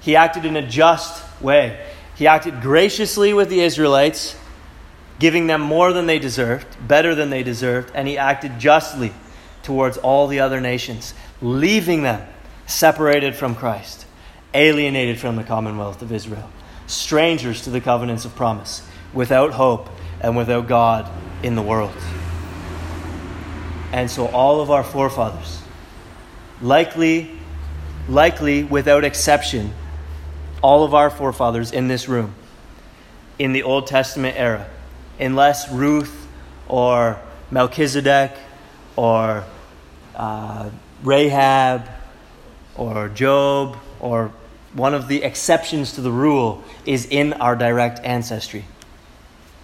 He 0.00 0.16
acted 0.16 0.44
in 0.44 0.56
a 0.56 0.66
just 0.66 1.22
way. 1.40 1.84
He 2.16 2.26
acted 2.26 2.62
graciously 2.62 3.32
with 3.32 3.50
the 3.50 3.60
Israelites, 3.60 4.36
giving 5.18 5.46
them 5.46 5.60
more 5.60 5.92
than 5.92 6.06
they 6.06 6.18
deserved, 6.18 6.66
better 6.86 7.14
than 7.14 7.30
they 7.30 7.42
deserved, 7.42 7.90
and 7.94 8.08
he 8.08 8.16
acted 8.16 8.58
justly 8.58 9.12
towards 9.62 9.98
all 9.98 10.26
the 10.26 10.40
other 10.40 10.60
nations, 10.60 11.12
leaving 11.42 12.02
them 12.02 12.26
separated 12.66 13.34
from 13.34 13.54
Christ, 13.54 14.06
alienated 14.54 15.18
from 15.18 15.36
the 15.36 15.44
commonwealth 15.44 16.02
of 16.02 16.12
Israel, 16.12 16.48
strangers 16.86 17.62
to 17.62 17.70
the 17.70 17.80
covenants 17.80 18.24
of 18.24 18.34
promise, 18.34 18.86
without 19.12 19.52
hope 19.52 19.88
and 20.26 20.36
without 20.36 20.66
God 20.66 21.08
in 21.44 21.54
the 21.54 21.62
world. 21.62 21.94
And 23.92 24.10
so 24.10 24.26
all 24.26 24.60
of 24.60 24.72
our 24.72 24.82
forefathers, 24.82 25.62
likely, 26.60 27.30
likely 28.08 28.64
without 28.64 29.04
exception, 29.04 29.72
all 30.62 30.82
of 30.82 30.94
our 30.94 31.10
forefathers 31.10 31.70
in 31.70 31.86
this 31.86 32.08
room, 32.08 32.34
in 33.38 33.52
the 33.52 33.62
Old 33.62 33.86
Testament 33.86 34.36
era, 34.36 34.66
unless 35.20 35.70
Ruth 35.70 36.26
or 36.66 37.20
Melchizedek 37.52 38.32
or 38.96 39.44
uh, 40.16 40.70
Rahab 41.04 41.88
or 42.74 43.10
Job 43.10 43.76
or 44.00 44.32
one 44.72 44.92
of 44.92 45.06
the 45.06 45.22
exceptions 45.22 45.92
to 45.92 46.00
the 46.00 46.10
rule 46.10 46.64
is 46.84 47.06
in 47.06 47.32
our 47.34 47.54
direct 47.54 48.00
ancestry. 48.02 48.64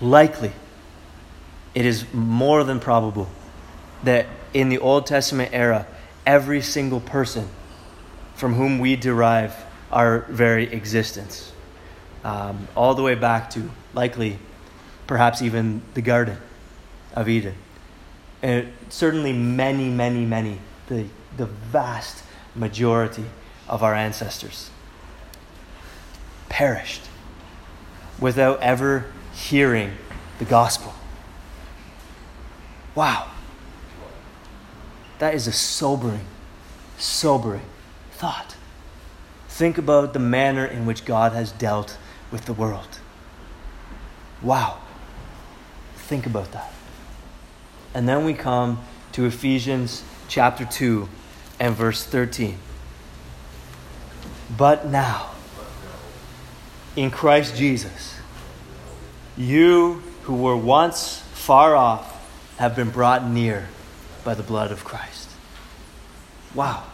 Likely, 0.03 0.53
it 1.75 1.87
is 1.87 2.05
more 2.13 2.63
than 2.65 2.79
probable 2.79 3.29
that 4.05 4.27
in 4.53 4.69
the 4.69 4.77
Old 4.77 5.07
Testament 5.07 5.51
era, 5.55 5.87
every 6.27 6.61
single 6.61 7.01
person 7.01 7.49
from 8.35 8.53
whom 8.53 8.79
we 8.79 8.97
derive 8.97 9.55
our 9.91 10.27
very 10.29 10.71
existence, 10.71 11.53
um, 12.25 12.69
all 12.77 12.95
the 12.95 13.03
way 13.03 13.15
back 13.15 13.49
to 13.51 13.71
likely, 13.95 14.39
perhaps 15.07 15.41
even 15.41 15.81
the 15.95 16.03
Garden 16.03 16.37
of 17.15 17.29
Eden 17.31 17.55
and 18.43 18.73
certainly 18.89 19.33
many, 19.33 19.89
many, 19.89 20.27
many, 20.27 20.59
the, 20.89 21.07
the 21.37 21.47
vast 21.47 22.25
majority 22.55 23.25
of 23.69 23.83
our 23.83 23.95
ancestors 23.95 24.69
perished 26.49 27.03
without 28.19 28.61
ever 28.61 29.07
hearing 29.33 29.93
the 30.39 30.45
gospel. 30.45 30.95
Wow. 32.95 33.31
That 35.19 35.35
is 35.35 35.47
a 35.47 35.53
sobering, 35.53 36.27
sobering 36.99 37.65
thought. 38.13 38.57
Think 39.49 39.79
about 39.79 40.13
the 40.13 40.19
manner 40.19 40.67
in 40.67 40.87
which 40.87 41.05
God 41.05 41.33
has 41.33 41.53
dealt 41.53 41.97
with 42.31 42.47
the 42.47 42.53
world. 42.53 42.99
Wow. 44.43 44.79
Think 45.97 46.27
about 46.27 46.53
that. 46.53 46.73
And 47.95 48.09
then 48.09 48.25
we 48.25 48.35
come 48.35 48.83
to 49.13 49.27
Ephesians 49.27 50.03
chapter 50.29 50.65
2 50.65 51.09
and 51.61 51.75
verse 51.77 52.05
13. 52.05 52.59
But 54.57 54.87
now, 54.87 55.31
in 56.97 57.11
Christ 57.11 57.57
Jesus, 57.57 58.12
you 59.37 60.03
who 60.23 60.37
were 60.37 60.57
once 60.57 61.21
far 61.33 61.75
off 61.75 62.09
have 62.59 62.77
been 62.77 62.91
brought 62.91 63.27
near 63.27 63.69
by 64.25 64.35
the 64.35 64.43
blood 64.43 64.71
of 64.71 64.85
Christ. 64.85 65.29
Wow. 66.55 66.85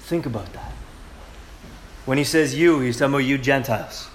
Think 0.00 0.26
about 0.26 0.52
that. 0.52 0.72
When 2.04 2.18
he 2.18 2.24
says 2.24 2.54
you, 2.54 2.80
he's 2.80 2.98
talking 2.98 3.14
about 3.14 3.18
you 3.24 3.38
Gentiles. 3.38 4.08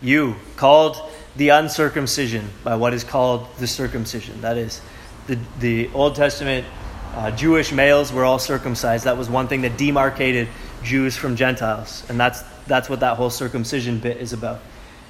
You, 0.00 0.36
called 0.56 0.96
the 1.36 1.50
uncircumcision 1.50 2.48
by 2.62 2.76
what 2.76 2.94
is 2.94 3.04
called 3.04 3.46
the 3.58 3.66
circumcision. 3.66 4.40
That 4.40 4.56
is, 4.56 4.80
the, 5.26 5.38
the 5.60 5.90
Old 5.92 6.14
Testament 6.14 6.66
uh, 7.14 7.30
Jewish 7.30 7.72
males 7.72 8.12
were 8.12 8.24
all 8.24 8.38
circumcised. 8.38 9.04
That 9.04 9.16
was 9.16 9.28
one 9.28 9.48
thing 9.48 9.62
that 9.62 9.76
demarcated 9.76 10.48
Jews 10.82 11.16
from 11.16 11.36
Gentiles. 11.36 12.04
And 12.08 12.18
that's, 12.18 12.42
that's 12.66 12.88
what 12.88 13.00
that 13.00 13.16
whole 13.16 13.30
circumcision 13.30 13.98
bit 13.98 14.16
is 14.16 14.32
about. 14.32 14.60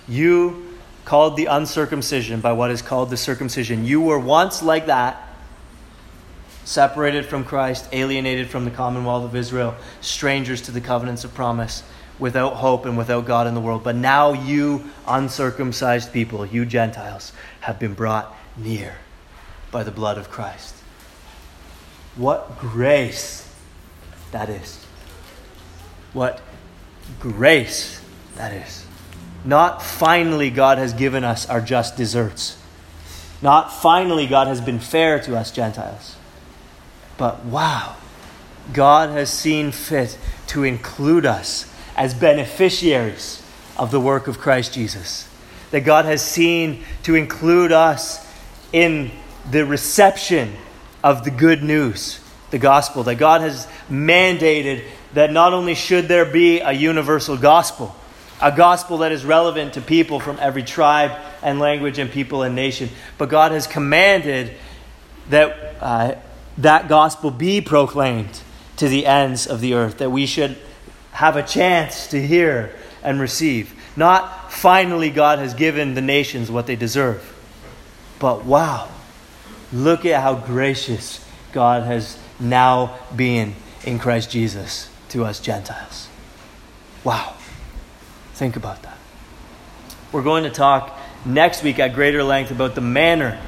You, 0.09 0.64
called 1.05 1.37
the 1.37 1.47
uncircumcision 1.47 2.41
by 2.41 2.53
what 2.53 2.71
is 2.71 2.83
called 2.83 3.11
the 3.11 3.17
circumcision, 3.17 3.85
you 3.85 4.01
were 4.01 4.19
once 4.19 4.63
like 4.63 4.87
that, 4.87 5.21
separated 6.65 7.27
from 7.27 7.45
Christ, 7.45 7.87
alienated 7.93 8.49
from 8.49 8.65
the 8.65 8.71
commonwealth 8.71 9.25
of 9.25 9.37
Israel, 9.37 9.75
strangers 10.01 10.63
to 10.63 10.71
the 10.71 10.81
covenants 10.81 11.25
of 11.25 11.35
promise, 11.35 11.83
without 12.19 12.55
hope 12.55 12.87
and 12.87 12.97
without 12.97 13.27
God 13.27 13.47
in 13.47 13.55
the 13.55 13.61
world. 13.61 13.85
But 13.85 13.97
now 13.97 14.33
you, 14.33 14.85
uncircumcised 15.07 16.13
people, 16.13 16.47
you 16.47 16.65
Gentiles, 16.65 17.33
have 17.61 17.79
been 17.79 17.95
brought 17.95 18.35
near 18.57 18.97
by 19.71 19.83
the 19.83 19.91
blood 19.91 20.17
of 20.17 20.31
Christ. 20.31 20.75
What 22.17 22.59
grace 22.59 23.53
that 24.31 24.49
is. 24.49 24.85
What 26.13 26.41
grace 27.19 28.01
that 28.37 28.53
is. 28.53 28.87
Not 29.45 29.83
finally 29.83 30.51
God 30.51 30.79
has 30.79 30.93
given 30.93 31.23
us 31.23 31.49
our 31.49 31.61
just 31.61 31.97
deserts. 31.97 32.59
Not 33.43 33.73
finally 33.73 34.27
God 34.27 34.47
has 34.47 34.61
been 34.61 34.79
fair 34.79 35.21
to 35.21 35.37
us 35.37 35.51
Gentiles. 35.51 36.17
But 37.19 37.45
wow, 37.45 37.97
God 38.73 39.11
has 39.11 39.31
seen 39.31 39.71
fit 39.71 40.19
to 40.49 40.65
include 40.65 41.27
us 41.27 41.71
as 41.97 42.15
beneficiaries 42.15 43.43
of 43.77 43.91
the 43.91 44.01
work 44.01 44.27
of 44.27 44.39
Christ 44.39 44.73
Jesus. 44.73 45.29
That 45.71 45.83
God 45.83 46.07
has 46.07 46.23
seen 46.23 46.83
to 47.03 47.15
include 47.15 47.73
us 47.73 48.27
in 48.73 49.11
the 49.51 49.67
reception 49.67 50.55
of 51.03 51.25
the 51.25 51.31
good 51.31 51.63
news, 51.63 52.21
the 52.51 52.59
gospel, 52.59 53.03
that 53.05 53.17
God 53.17 53.43
has 53.43 53.69
mandated 53.91 54.85
that 55.13 55.33
not 55.33 55.53
only 55.53 55.75
should 55.75 56.09
there 56.09 56.25
be 56.25 56.61
a 56.61 56.73
universal 56.73 57.37
gospel, 57.37 57.95
a 58.41 58.53
gospel 58.55 58.99
that 58.99 59.13
is 59.13 59.25
relevant 59.25 59.75
to 59.75 59.81
people 59.81 60.21
from 60.21 60.39
every 60.41 60.63
tribe 60.63 61.13
and 61.43 61.59
language 61.59 61.99
and 61.99 62.11
people 62.11 62.43
and 62.43 62.55
nation, 62.55 62.89
but 63.19 63.29
God 63.29 63.53
has 63.53 63.67
commanded 63.67 64.53
that 65.31 65.77
uh, 65.81 66.15
that 66.59 66.89
gospel 66.89 67.31
be 67.31 67.61
proclaimed 67.61 68.41
to 68.77 68.89
the 68.89 69.07
ends 69.07 69.47
of 69.47 69.61
the 69.61 69.75
earth, 69.75 69.99
that 69.99 70.11
we 70.11 70.27
should 70.27 70.57
have 71.13 71.37
a 71.37 71.43
chance 71.43 72.09
to 72.09 72.25
hear 72.25 72.75
and 73.03 73.21
receive. 73.21 73.75
Not 73.97 74.53
finally, 74.53 75.11
God 75.11 75.39
has 75.39 75.55
given 75.55 75.95
the 75.95 76.01
nations 76.01 76.51
what 76.51 76.67
they 76.67 76.77
deserve, 76.77 77.33
but 78.19 78.45
wow, 78.45 78.89
Look 79.75 80.05
at 80.05 80.23
how 80.23 80.37
gracious 80.37 81.25
God 81.53 81.83
has 81.83 82.17
now 82.39 82.97
been 83.15 83.57
in 83.85 83.99
Christ 83.99 84.31
Jesus 84.31 84.89
to 85.09 85.25
us 85.25 85.41
Gentiles. 85.41 86.09
Wow. 87.03 87.35
Think 88.35 88.57
about 88.57 88.83
that. 88.83 88.99
We're 90.11 90.25
going 90.25 90.43
to 90.43 90.51
talk 90.51 90.99
next 91.25 91.63
week 91.63 91.79
at 91.79 91.95
greater 91.95 92.25
length 92.25 92.51
about 92.51 92.75
the 92.75 92.81
manner 92.81 93.41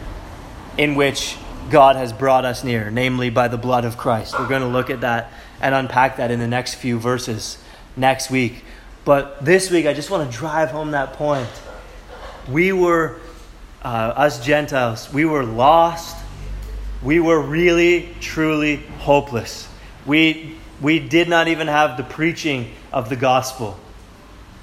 in 0.79 0.95
which 0.95 1.37
God 1.71 1.97
has 1.97 2.13
brought 2.13 2.45
us 2.45 2.63
near, 2.63 2.89
namely 2.89 3.29
by 3.29 3.49
the 3.49 3.59
blood 3.59 3.85
of 3.85 3.97
Christ. 3.97 4.39
We're 4.39 4.49
going 4.49 4.63
to 4.63 4.69
look 4.69 4.89
at 4.89 5.01
that 5.01 5.33
and 5.61 5.75
unpack 5.75 6.19
that 6.19 6.31
in 6.31 6.39
the 6.39 6.47
next 6.47 6.77
few 6.77 7.01
verses 7.01 7.59
next 7.97 8.31
week. 8.31 8.65
But 9.05 9.45
this 9.45 9.73
week, 9.73 9.87
I 9.87 9.93
just 9.93 10.09
want 10.09 10.31
to 10.31 10.37
drive 10.37 10.71
home 10.71 10.93
that 10.93 11.15
point. 11.15 11.49
We 12.49 12.73
were 12.73 13.19
uh, 13.83 13.89
us 14.17 14.45
Gentiles, 14.45 15.13
we 15.13 15.25
were 15.25 15.45
lost. 15.45 16.17
We 17.03 17.21
were 17.21 17.41
really, 17.41 18.09
truly 18.21 18.77
hopeless. 18.77 19.69
We, 20.07 20.57
we 20.81 20.99
did 20.99 21.29
not 21.29 21.47
even 21.49 21.67
have 21.67 21.97
the 21.97 22.03
preaching 22.03 22.73
of 22.93 23.11
the 23.11 23.17
gospel 23.17 23.79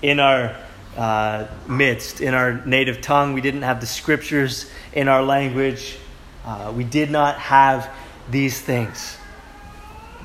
in 0.04 0.20
our 0.20 0.56
uh, 0.95 1.47
midst, 1.68 2.22
in 2.22 2.36
our 2.36 2.64
native 2.66 3.01
tongue. 3.01 3.34
We 3.34 3.41
didn't 3.41 3.64
have 3.64 3.82
the 3.82 3.88
scriptures 3.88 4.70
in 4.91 5.08
our 5.08 5.24
language. 5.24 5.97
Uh, 6.45 6.72
we 6.76 6.84
did 6.84 7.10
not 7.10 7.39
have 7.39 7.89
these 8.30 8.62
things. 8.62 9.18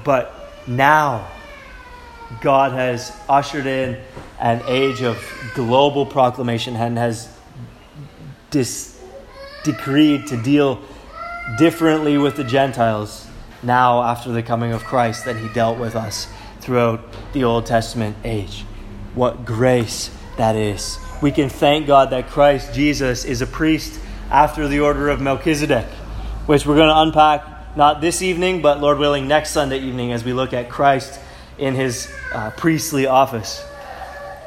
But 0.05 0.35
now, 0.67 1.31
God 2.43 2.73
has 2.73 3.17
ushered 3.29 3.67
in 3.67 3.99
an 4.39 4.63
age 4.67 5.01
of 5.01 5.19
global 5.55 6.05
proclamation 6.05 6.77
and 6.77 6.99
has 6.99 7.33
dis- 8.51 9.01
decreed 9.65 10.27
to 10.27 10.37
deal 10.43 10.81
differently 11.57 12.19
with 12.19 12.37
the 12.37 12.45
Gentiles 12.45 13.27
now 13.63 14.03
after 14.03 14.31
the 14.33 14.43
coming 14.43 14.73
of 14.73 14.85
Christ 14.85 15.25
than 15.25 15.39
he 15.39 15.49
dealt 15.55 15.79
with 15.79 15.97
us 15.97 16.29
throughout 16.61 17.01
the 17.33 17.45
Old 17.45 17.65
Testament 17.65 18.17
age. 18.25 18.65
What 19.19 19.45
grace 19.45 20.17
that 20.37 20.55
is. 20.55 20.97
We 21.21 21.33
can 21.33 21.49
thank 21.49 21.89
God 21.89 22.11
that 22.11 22.29
Christ 22.29 22.73
Jesus 22.73 23.25
is 23.25 23.43
a 23.43 23.49
priest 23.49 23.99
after 24.31 24.69
the 24.69 24.79
order 24.79 25.09
of 25.09 25.21
Melchizedek, 25.21 25.87
which 26.47 26.65
we're 26.65 26.77
going 26.77 26.89
to 26.89 27.01
unpack 27.01 27.77
not 27.77 28.01
this 28.01 28.23
evening, 28.23 28.63
but 28.63 28.81
Lord 28.81 29.01
willing, 29.01 29.27
next 29.27 29.51
Sunday 29.51 29.81
evening 29.81 30.13
as 30.13 30.23
we 30.23 30.33
look 30.33 30.53
at 30.53 30.69
Christ 30.69 31.19
in 31.59 31.75
his 31.75 32.09
uh, 32.33 32.53
priestly 32.53 33.09
office. 33.09 33.61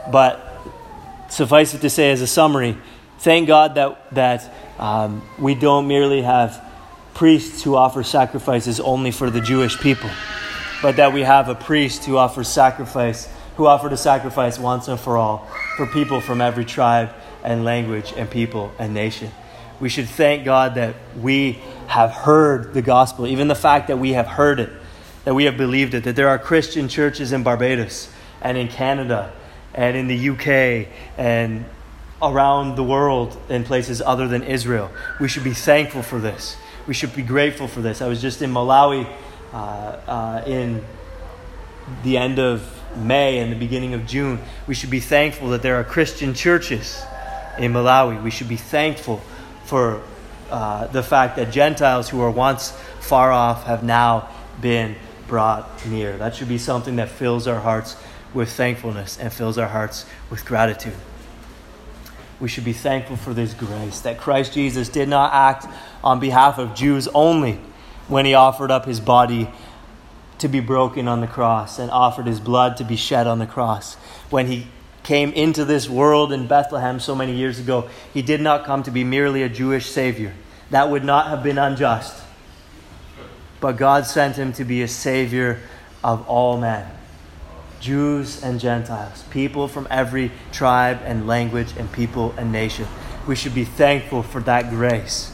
But 0.10 0.40
suffice 1.28 1.74
it 1.74 1.82
to 1.82 1.90
say, 1.90 2.10
as 2.12 2.22
a 2.22 2.28
summary, 2.28 2.78
thank 3.20 3.50
God 3.50 3.76
that, 3.76 4.16
that 4.16 4.54
um, 4.80 5.22
we 5.38 5.54
don't 5.54 5.90
merely 5.90 6.22
have 6.22 6.64
priests 7.14 7.62
who 7.62 7.76
offer 7.76 8.04
sacrifices 8.04 8.80
only 8.80 9.12
for 9.12 9.30
the 9.30 9.42
Jewish 9.42 9.78
people, 9.82 10.10
but 10.82 10.96
that 10.96 11.12
we 11.12 11.24
have 11.24 11.50
a 11.50 11.56
priest 11.56 12.06
who 12.06 12.16
offers 12.16 12.48
sacrifice, 12.48 13.28
who 13.58 13.66
offered 13.68 13.94
a 13.94 13.98
sacrifice 13.98 14.58
once 14.58 14.88
and 14.88 15.00
for 15.00 15.18
all 15.18 15.50
for 15.78 15.88
people 15.88 16.22
from 16.22 16.42
every 16.42 16.66
tribe 16.66 17.10
and 17.44 17.64
language 17.64 18.14
and 18.16 18.30
people 18.30 18.72
and 18.80 18.94
nation. 18.94 19.32
We 19.80 19.90
should 19.90 20.08
thank 20.08 20.46
God 20.46 20.76
that 20.76 20.96
we 21.20 21.60
have 21.88 22.12
heard 22.12 22.74
the 22.74 22.82
gospel, 22.82 23.26
even 23.26 23.48
the 23.48 23.56
fact 23.56 23.88
that 23.88 23.98
we 23.98 24.14
have 24.14 24.28
heard 24.28 24.60
it, 24.60 24.70
that 25.26 25.34
we 25.34 25.46
have 25.46 25.58
believed 25.58 25.94
it, 25.94 26.04
that 26.04 26.16
there 26.16 26.30
are 26.30 26.38
Christian 26.38 26.88
churches 26.88 27.32
in 27.32 27.44
Barbados 27.44 28.10
and 28.42 28.58
in 28.58 28.68
Canada 28.68 29.34
and 29.74 29.98
in 29.98 30.08
the 30.08 30.30
UK 30.30 30.88
and 31.18 31.66
around 32.22 32.76
the 32.76 32.84
world 32.84 33.36
in 33.50 33.64
places 33.64 34.02
other 34.02 34.28
than 34.28 34.44
Israel. 34.44 34.92
We 35.20 35.28
should 35.28 35.44
be 35.44 35.54
thankful 35.54 36.04
for 36.04 36.20
this. 36.20 36.56
We 36.88 36.94
should 36.94 37.16
be 37.16 37.24
grateful 37.24 37.68
for 37.68 37.82
this. 37.82 38.02
I 38.02 38.08
was 38.08 38.22
just 38.22 38.42
in 38.42 38.52
Malawi 38.52 39.08
uh, 39.52 39.56
uh, 39.56 40.44
in 40.46 40.84
the 42.04 42.18
end 42.18 42.40
of 42.40 42.81
May 42.98 43.40
and 43.40 43.52
the 43.52 43.56
beginning 43.56 43.94
of 43.94 44.06
June. 44.06 44.40
We 44.68 44.76
should 44.76 44.90
be 44.90 45.00
thankful 45.00 45.50
that 45.50 45.62
there 45.62 45.76
are 45.76 45.84
Christian 45.84 46.34
churches 46.34 47.02
in 47.58 47.74
Malawi. 47.74 48.22
We 48.22 48.32
should 48.32 48.50
be 48.50 48.58
thankful 48.58 49.22
for 49.66 50.02
uh, 50.50 50.88
the 50.88 51.04
fact 51.04 51.38
that 51.38 51.52
Gentiles 51.52 52.10
who 52.10 52.18
were 52.18 52.32
once 52.32 52.72
far 53.00 53.32
off 53.32 53.66
have 53.66 53.84
now 53.84 54.30
been 54.60 54.96
brought 55.28 55.86
near. 55.86 56.18
That 56.18 56.36
should 56.36 56.50
be 56.50 56.58
something 56.58 56.98
that 56.98 57.10
fills 57.10 57.48
our 57.48 57.60
hearts 57.60 57.96
with 58.34 58.52
thankfulness 58.52 59.18
and 59.18 59.32
fills 59.32 59.58
our 59.58 59.68
hearts 59.68 60.06
with 60.30 60.46
gratitude 60.46 60.96
we 62.42 62.50
should 62.50 62.66
be 62.66 62.74
thankful 62.74 63.16
for 63.16 63.34
this 63.34 63.54
grace 63.54 64.02
that 64.02 64.18
Christ 64.18 64.54
Jesus 64.54 64.90
did 64.90 65.08
not 65.08 65.32
act 65.32 65.68
on 66.04 66.20
behalf 66.20 66.58
of 66.58 66.74
Jews 66.74 67.08
only 67.14 67.60
when 68.08 68.26
he 68.26 68.34
offered 68.34 68.72
up 68.72 68.86
his 68.86 69.00
body 69.00 69.50
to 70.42 70.48
be 70.48 70.60
broken 70.60 71.08
on 71.08 71.22
the 71.22 71.28
cross 71.28 71.80
and 71.80 71.90
offered 71.90 72.28
his 72.28 72.40
blood 72.40 72.78
to 72.78 72.84
be 72.84 72.96
shed 72.96 73.28
on 73.28 73.40
the 73.40 73.46
cross. 73.46 73.96
When 74.30 74.48
he 74.48 74.68
came 75.04 75.32
into 75.34 75.66
this 75.66 75.90
world 75.90 76.32
in 76.32 76.48
Bethlehem 76.48 77.00
so 77.00 77.16
many 77.16 77.34
years 77.36 77.60
ago, 77.60 77.90
he 78.14 78.22
did 78.22 78.42
not 78.42 78.66
come 78.66 78.84
to 78.84 78.92
be 78.92 79.04
merely 79.04 79.44
a 79.44 79.50
Jewish 79.50 79.90
Savior. 79.90 80.34
That 80.70 80.90
would 80.90 81.04
not 81.04 81.28
have 81.28 81.44
been 81.44 81.58
unjust. 81.58 82.22
But 83.60 83.78
God 83.78 84.06
sent 84.06 84.36
him 84.36 84.54
to 84.54 84.66
be 84.66 84.82
a 84.82 84.88
Savior 84.88 85.60
of 86.04 86.28
all 86.28 86.58
men. 86.58 86.90
Jews 87.80 88.44
and 88.44 88.60
Gentiles, 88.60 89.24
people 89.32 89.68
from 89.68 89.88
every 89.90 90.32
tribe 90.52 91.02
and 91.04 91.26
language 91.28 91.74
and 91.78 91.92
people 91.92 92.34
and 92.38 92.52
nation. 92.52 92.88
We 93.28 93.36
should 93.36 93.56
be 93.56 93.66
thankful 93.66 94.22
for 94.24 94.40
that 94.42 94.70
grace, 94.70 95.34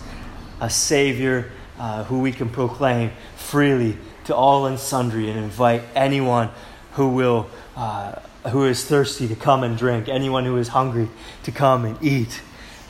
a 0.62 0.70
Savior 0.70 1.52
uh, 1.78 2.06
who 2.06 2.20
we 2.20 2.32
can 2.32 2.50
proclaim 2.50 3.12
freely 3.36 3.98
to 4.28 4.36
all 4.36 4.66
and 4.66 4.80
sundry 4.80 5.30
and 5.30 5.40
invite 5.40 5.82
anyone 5.96 6.50
who 6.94 7.10
will, 7.10 7.50
uh, 7.76 8.14
who 8.50 8.66
is 8.66 8.86
thirsty 8.86 9.28
to 9.28 9.36
come 9.36 9.64
and 9.64 9.78
drink, 9.78 10.08
anyone 10.08 10.46
who 10.46 10.58
is 10.58 10.70
hungry 10.70 11.10
to 11.44 11.52
come 11.52 11.86
and 11.86 12.02
eat, 12.04 12.42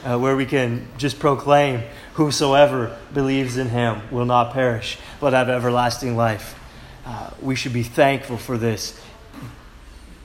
uh, 0.03 0.17
where 0.17 0.35
we 0.35 0.45
can 0.45 0.87
just 0.97 1.19
proclaim, 1.19 1.83
Whosoever 2.17 2.97
believes 3.13 3.57
in 3.57 3.69
him 3.69 4.01
will 4.09 4.25
not 4.25 4.51
perish, 4.51 4.97
but 5.19 5.33
have 5.33 5.49
everlasting 5.49 6.17
life. 6.17 6.59
Uh, 7.05 7.29
we 7.39 7.55
should 7.55 7.73
be 7.73 7.83
thankful 7.83 8.37
for 8.37 8.57
this 8.57 8.99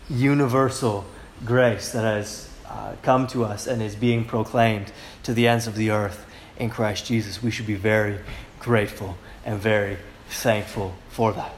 universal 0.08 1.04
grace 1.44 1.92
that 1.92 2.02
has 2.02 2.48
uh, 2.66 2.94
come 3.02 3.26
to 3.26 3.44
us 3.44 3.66
and 3.66 3.82
is 3.82 3.94
being 3.94 4.24
proclaimed 4.24 4.90
to 5.24 5.34
the 5.34 5.46
ends 5.46 5.66
of 5.66 5.76
the 5.76 5.90
earth 5.90 6.24
in 6.56 6.70
Christ 6.70 7.04
Jesus. 7.04 7.42
We 7.42 7.50
should 7.50 7.66
be 7.66 7.74
very 7.74 8.20
grateful 8.58 9.18
and 9.44 9.60
very 9.60 9.98
thankful 10.32 10.94
for 11.08 11.32
that. 11.32 11.52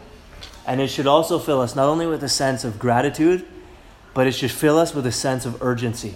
And 0.66 0.80
it 0.80 0.88
should 0.88 1.06
also 1.06 1.38
fill 1.38 1.60
us 1.60 1.76
not 1.76 1.88
only 1.88 2.06
with 2.06 2.22
a 2.24 2.28
sense 2.28 2.64
of 2.64 2.78
gratitude, 2.78 3.44
but 4.14 4.26
it 4.26 4.32
should 4.32 4.50
fill 4.50 4.78
us 4.78 4.94
with 4.94 5.06
a 5.06 5.12
sense 5.12 5.44
of 5.44 5.62
urgency. 5.62 6.14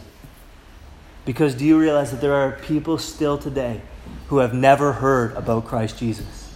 Because 1.24 1.54
do 1.54 1.64
you 1.64 1.78
realize 1.78 2.10
that 2.10 2.20
there 2.20 2.34
are 2.34 2.52
people 2.52 2.96
still 2.96 3.36
today 3.36 3.82
who 4.28 4.38
have 4.38 4.54
never 4.54 4.92
heard 4.94 5.36
about 5.36 5.66
Christ 5.66 5.98
Jesus? 5.98 6.50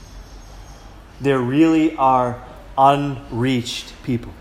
There 1.20 1.38
really 1.38 1.94
are 1.96 2.42
unreached 2.78 3.92
people. 4.02 4.32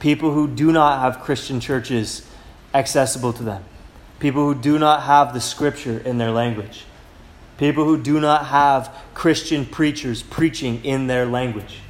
People 0.00 0.32
who 0.32 0.46
do 0.46 0.70
not 0.70 1.00
have 1.00 1.22
Christian 1.22 1.60
churches 1.60 2.26
accessible 2.74 3.32
to 3.32 3.42
them. 3.42 3.64
People 4.18 4.44
who 4.44 4.54
do 4.54 4.78
not 4.78 5.04
have 5.04 5.32
the 5.32 5.40
scripture 5.40 5.98
in 5.98 6.18
their 6.18 6.30
language. 6.30 6.84
People 7.58 7.84
who 7.84 8.00
do 8.00 8.20
not 8.20 8.46
have 8.46 8.94
Christian 9.14 9.64
preachers 9.64 10.22
preaching 10.22 10.84
in 10.84 11.06
their 11.06 11.24
language. 11.26 11.80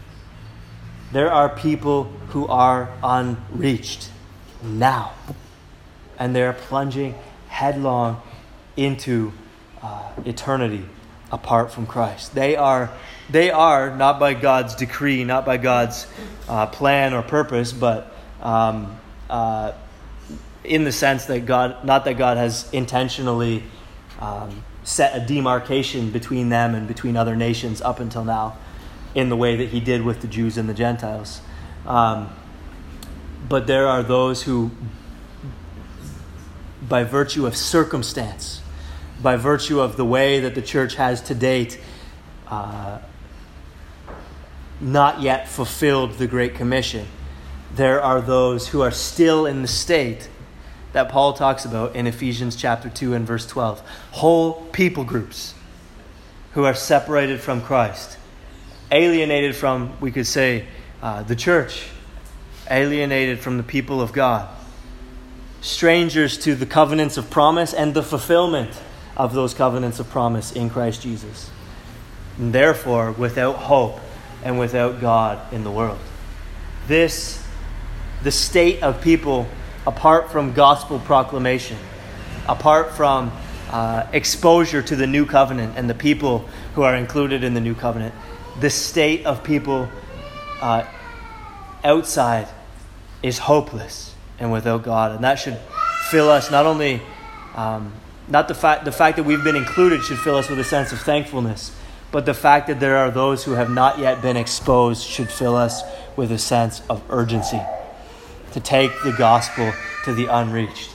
There 1.12 1.32
are 1.32 1.48
people 1.48 2.04
who 2.28 2.46
are 2.48 2.90
unreached 3.02 4.10
now. 4.62 5.12
And 6.18 6.34
they're 6.34 6.52
plunging 6.52 7.14
headlong 7.48 8.20
into 8.76 9.32
uh, 9.82 10.10
eternity 10.24 10.84
apart 11.30 11.72
from 11.72 11.86
Christ. 11.86 12.34
They 12.34 12.56
are, 12.56 12.90
they 13.30 13.50
are, 13.50 13.96
not 13.96 14.18
by 14.18 14.34
God's 14.34 14.74
decree, 14.74 15.24
not 15.24 15.44
by 15.44 15.56
God's 15.56 16.06
uh, 16.48 16.66
plan 16.66 17.14
or 17.14 17.22
purpose, 17.22 17.72
but 17.72 18.14
um, 18.40 18.98
uh, 19.30 19.72
in 20.62 20.84
the 20.84 20.92
sense 20.92 21.26
that 21.26 21.46
God, 21.46 21.84
not 21.84 22.04
that 22.04 22.14
God 22.14 22.36
has 22.36 22.70
intentionally 22.72 23.62
um, 24.20 24.62
set 24.84 25.16
a 25.16 25.26
demarcation 25.26 26.10
between 26.10 26.50
them 26.50 26.74
and 26.74 26.86
between 26.86 27.16
other 27.16 27.34
nations 27.34 27.80
up 27.80 27.98
until 27.98 28.24
now 28.24 28.56
in 29.14 29.30
the 29.30 29.36
way 29.36 29.56
that 29.56 29.70
he 29.70 29.80
did 29.80 30.02
with 30.02 30.20
the 30.20 30.28
Jews 30.28 30.58
and 30.58 30.68
the 30.68 30.74
Gentiles. 30.74 31.40
Um, 31.86 32.30
but 33.48 33.66
there 33.66 33.86
are 33.86 34.02
those 34.02 34.42
who, 34.42 34.70
by 36.86 37.04
virtue 37.04 37.46
of 37.46 37.56
circumstance, 37.56 38.60
by 39.22 39.36
virtue 39.36 39.80
of 39.80 39.96
the 39.96 40.04
way 40.04 40.40
that 40.40 40.54
the 40.54 40.62
church 40.62 40.96
has 40.96 41.22
to 41.22 41.34
date, 41.34 41.80
uh, 42.48 42.98
not 44.80 45.22
yet 45.22 45.48
fulfilled 45.48 46.14
the 46.18 46.26
Great 46.26 46.54
Commission. 46.54 47.06
There 47.74 48.02
are 48.02 48.20
those 48.20 48.68
who 48.68 48.82
are 48.82 48.90
still 48.90 49.46
in 49.46 49.62
the 49.62 49.68
state 49.68 50.28
that 50.94 51.08
Paul 51.08 51.32
talks 51.32 51.64
about 51.64 51.96
in 51.96 52.06
Ephesians 52.06 52.54
chapter 52.54 52.88
2 52.88 53.14
and 53.14 53.26
verse 53.26 53.46
12. 53.46 53.80
Whole 54.12 54.52
people 54.72 55.02
groups 55.02 55.52
who 56.52 56.64
are 56.64 56.74
separated 56.74 57.40
from 57.40 57.60
Christ, 57.60 58.16
alienated 58.92 59.56
from, 59.56 59.98
we 60.00 60.12
could 60.12 60.26
say, 60.26 60.66
uh, 61.02 61.24
the 61.24 61.34
church, 61.34 61.88
alienated 62.70 63.40
from 63.40 63.56
the 63.56 63.64
people 63.64 64.00
of 64.00 64.12
God, 64.12 64.48
strangers 65.62 66.38
to 66.38 66.54
the 66.54 66.64
covenants 66.64 67.16
of 67.16 67.28
promise 67.28 67.74
and 67.74 67.92
the 67.92 68.02
fulfillment 68.02 68.70
of 69.16 69.34
those 69.34 69.52
covenants 69.52 69.98
of 69.98 70.08
promise 70.10 70.52
in 70.52 70.70
Christ 70.70 71.02
Jesus. 71.02 71.50
And 72.38 72.52
therefore, 72.52 73.10
without 73.10 73.56
hope 73.56 73.98
and 74.44 74.60
without 74.60 75.00
God 75.00 75.52
in 75.52 75.64
the 75.64 75.72
world. 75.72 75.98
This, 76.86 77.44
the 78.22 78.30
state 78.30 78.80
of 78.80 79.02
people 79.02 79.48
apart 79.86 80.30
from 80.30 80.52
gospel 80.52 80.98
proclamation, 80.98 81.76
apart 82.48 82.92
from 82.92 83.32
uh, 83.70 84.06
exposure 84.12 84.82
to 84.82 84.96
the 84.96 85.06
new 85.06 85.26
covenant 85.26 85.74
and 85.76 85.88
the 85.88 85.94
people 85.94 86.38
who 86.74 86.82
are 86.82 86.96
included 86.96 87.44
in 87.44 87.54
the 87.54 87.60
new 87.60 87.74
covenant, 87.74 88.14
the 88.60 88.70
state 88.70 89.26
of 89.26 89.42
people 89.42 89.88
uh, 90.60 90.84
outside 91.82 92.48
is 93.22 93.38
hopeless 93.38 94.14
and 94.38 94.52
without 94.52 94.82
God. 94.82 95.12
And 95.12 95.24
that 95.24 95.38
should 95.38 95.58
fill 96.10 96.30
us 96.30 96.50
not 96.50 96.66
only, 96.66 97.02
um, 97.54 97.92
not 98.28 98.48
the 98.48 98.54
fact, 98.54 98.84
the 98.84 98.92
fact 98.92 99.16
that 99.16 99.24
we've 99.24 99.44
been 99.44 99.56
included 99.56 100.02
should 100.02 100.18
fill 100.18 100.36
us 100.36 100.48
with 100.48 100.58
a 100.58 100.64
sense 100.64 100.92
of 100.92 101.00
thankfulness, 101.00 101.76
but 102.10 102.26
the 102.26 102.34
fact 102.34 102.68
that 102.68 102.80
there 102.80 102.96
are 102.98 103.10
those 103.10 103.44
who 103.44 103.52
have 103.52 103.70
not 103.70 103.98
yet 103.98 104.22
been 104.22 104.36
exposed 104.36 105.02
should 105.06 105.28
fill 105.28 105.56
us 105.56 105.82
with 106.16 106.30
a 106.30 106.38
sense 106.38 106.80
of 106.88 107.02
urgency 107.10 107.60
to 108.54 108.60
take 108.60 108.92
the 109.02 109.10
gospel 109.10 109.72
to 110.04 110.14
the 110.14 110.26
unreached. 110.32 110.90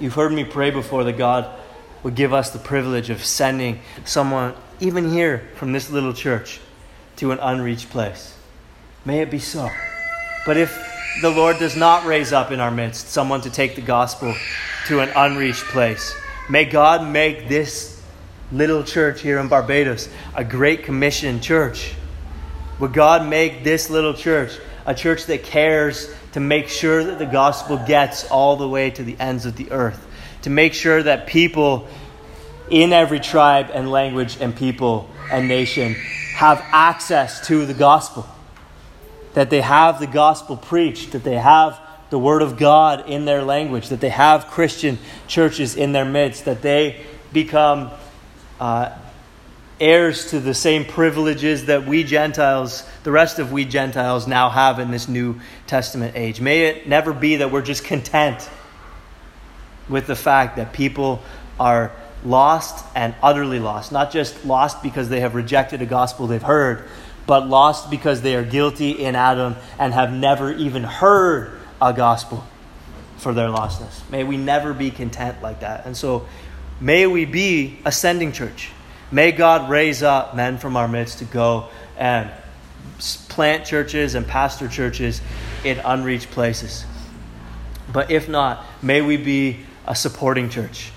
You've 0.00 0.14
heard 0.14 0.32
me 0.32 0.42
pray 0.42 0.70
before 0.70 1.04
that 1.04 1.16
God 1.16 1.48
would 2.02 2.16
give 2.16 2.32
us 2.32 2.50
the 2.50 2.58
privilege 2.58 3.10
of 3.10 3.24
sending 3.24 3.80
someone, 4.04 4.54
even 4.80 5.12
here 5.12 5.48
from 5.54 5.70
this 5.70 5.88
little 5.88 6.12
church, 6.12 6.58
to 7.16 7.30
an 7.30 7.38
unreached 7.38 7.90
place. 7.90 8.36
May 9.04 9.20
it 9.20 9.30
be 9.30 9.38
so. 9.38 9.70
But 10.44 10.56
if 10.56 10.76
the 11.20 11.30
Lord 11.30 11.60
does 11.60 11.76
not 11.76 12.04
raise 12.06 12.32
up 12.32 12.50
in 12.50 12.58
our 12.58 12.72
midst 12.72 13.10
someone 13.10 13.40
to 13.42 13.50
take 13.50 13.76
the 13.76 13.80
gospel 13.80 14.34
to 14.88 14.98
an 14.98 15.10
unreached 15.14 15.66
place, 15.66 16.12
may 16.50 16.64
God 16.64 17.08
make 17.08 17.48
this 17.48 18.02
little 18.50 18.82
church 18.82 19.20
here 19.20 19.38
in 19.38 19.46
Barbados 19.46 20.08
a 20.34 20.42
great 20.42 20.82
commission 20.82 21.40
church. 21.40 21.94
Would 22.80 22.92
God 22.92 23.28
make 23.28 23.62
this 23.62 23.90
little 23.90 24.14
church 24.14 24.58
a 24.84 24.92
church 24.92 25.26
that 25.26 25.44
cares 25.44 26.12
to 26.32 26.40
make 26.40 26.68
sure 26.68 27.04
that 27.04 27.18
the 27.18 27.26
gospel 27.26 27.76
gets 27.86 28.28
all 28.30 28.56
the 28.56 28.68
way 28.68 28.90
to 28.90 29.02
the 29.02 29.16
ends 29.20 29.46
of 29.46 29.56
the 29.56 29.70
earth, 29.70 30.06
to 30.42 30.50
make 30.50 30.74
sure 30.74 31.02
that 31.02 31.26
people 31.26 31.86
in 32.70 32.92
every 32.92 33.20
tribe 33.20 33.70
and 33.72 33.90
language 33.90 34.38
and 34.40 34.56
people 34.56 35.08
and 35.30 35.46
nation 35.46 35.94
have 36.34 36.58
access 36.72 37.46
to 37.46 37.66
the 37.66 37.74
gospel, 37.74 38.26
that 39.34 39.50
they 39.50 39.60
have 39.60 40.00
the 40.00 40.06
gospel 40.06 40.56
preached, 40.56 41.12
that 41.12 41.24
they 41.24 41.36
have 41.36 41.78
the 42.10 42.18
word 42.18 42.42
of 42.42 42.58
God 42.58 43.08
in 43.08 43.24
their 43.24 43.42
language, 43.42 43.88
that 43.88 44.00
they 44.00 44.10
have 44.10 44.46
Christian 44.48 44.98
churches 45.26 45.76
in 45.76 45.92
their 45.92 46.04
midst, 46.04 46.44
that 46.46 46.62
they 46.62 47.04
become 47.32 47.90
uh, 48.60 48.90
heirs 49.82 50.30
to 50.30 50.38
the 50.38 50.54
same 50.54 50.84
privileges 50.84 51.66
that 51.66 51.84
we 51.84 52.04
Gentiles, 52.04 52.88
the 53.02 53.10
rest 53.10 53.40
of 53.40 53.50
we 53.50 53.64
Gentiles, 53.64 54.28
now 54.28 54.48
have 54.48 54.78
in 54.78 54.92
this 54.92 55.08
New 55.08 55.40
Testament 55.66 56.14
age. 56.16 56.40
May 56.40 56.66
it 56.66 56.88
never 56.88 57.12
be 57.12 57.36
that 57.36 57.50
we're 57.50 57.62
just 57.62 57.84
content 57.84 58.48
with 59.88 60.06
the 60.06 60.14
fact 60.14 60.56
that 60.56 60.72
people 60.72 61.20
are 61.58 61.90
lost 62.24 62.86
and 62.94 63.12
utterly 63.22 63.58
lost. 63.58 63.90
Not 63.90 64.12
just 64.12 64.44
lost 64.44 64.84
because 64.84 65.08
they 65.08 65.18
have 65.18 65.34
rejected 65.34 65.82
a 65.82 65.86
gospel 65.86 66.28
they've 66.28 66.40
heard, 66.40 66.88
but 67.26 67.48
lost 67.48 67.90
because 67.90 68.22
they 68.22 68.36
are 68.36 68.44
guilty 68.44 68.92
in 68.92 69.16
Adam 69.16 69.56
and 69.80 69.92
have 69.92 70.12
never 70.12 70.52
even 70.52 70.84
heard 70.84 71.58
a 71.80 71.92
gospel 71.92 72.44
for 73.16 73.34
their 73.34 73.48
lostness. 73.48 74.08
May 74.10 74.22
we 74.22 74.36
never 74.36 74.72
be 74.72 74.92
content 74.92 75.42
like 75.42 75.60
that. 75.60 75.86
And 75.86 75.96
so, 75.96 76.28
may 76.80 77.08
we 77.08 77.24
be 77.24 77.78
ascending 77.84 78.30
church. 78.30 78.70
May 79.12 79.32
God 79.32 79.68
raise 79.68 80.02
up 80.02 80.34
men 80.34 80.56
from 80.56 80.74
our 80.74 80.88
midst 80.88 81.18
to 81.18 81.26
go 81.26 81.68
and 81.98 82.30
plant 83.28 83.66
churches 83.66 84.14
and 84.14 84.26
pastor 84.26 84.68
churches 84.68 85.20
in 85.64 85.78
unreached 85.80 86.30
places. 86.30 86.86
But 87.92 88.10
if 88.10 88.26
not, 88.26 88.64
may 88.82 89.02
we 89.02 89.18
be 89.18 89.60
a 89.86 89.94
supporting 89.94 90.48
church. 90.48 90.92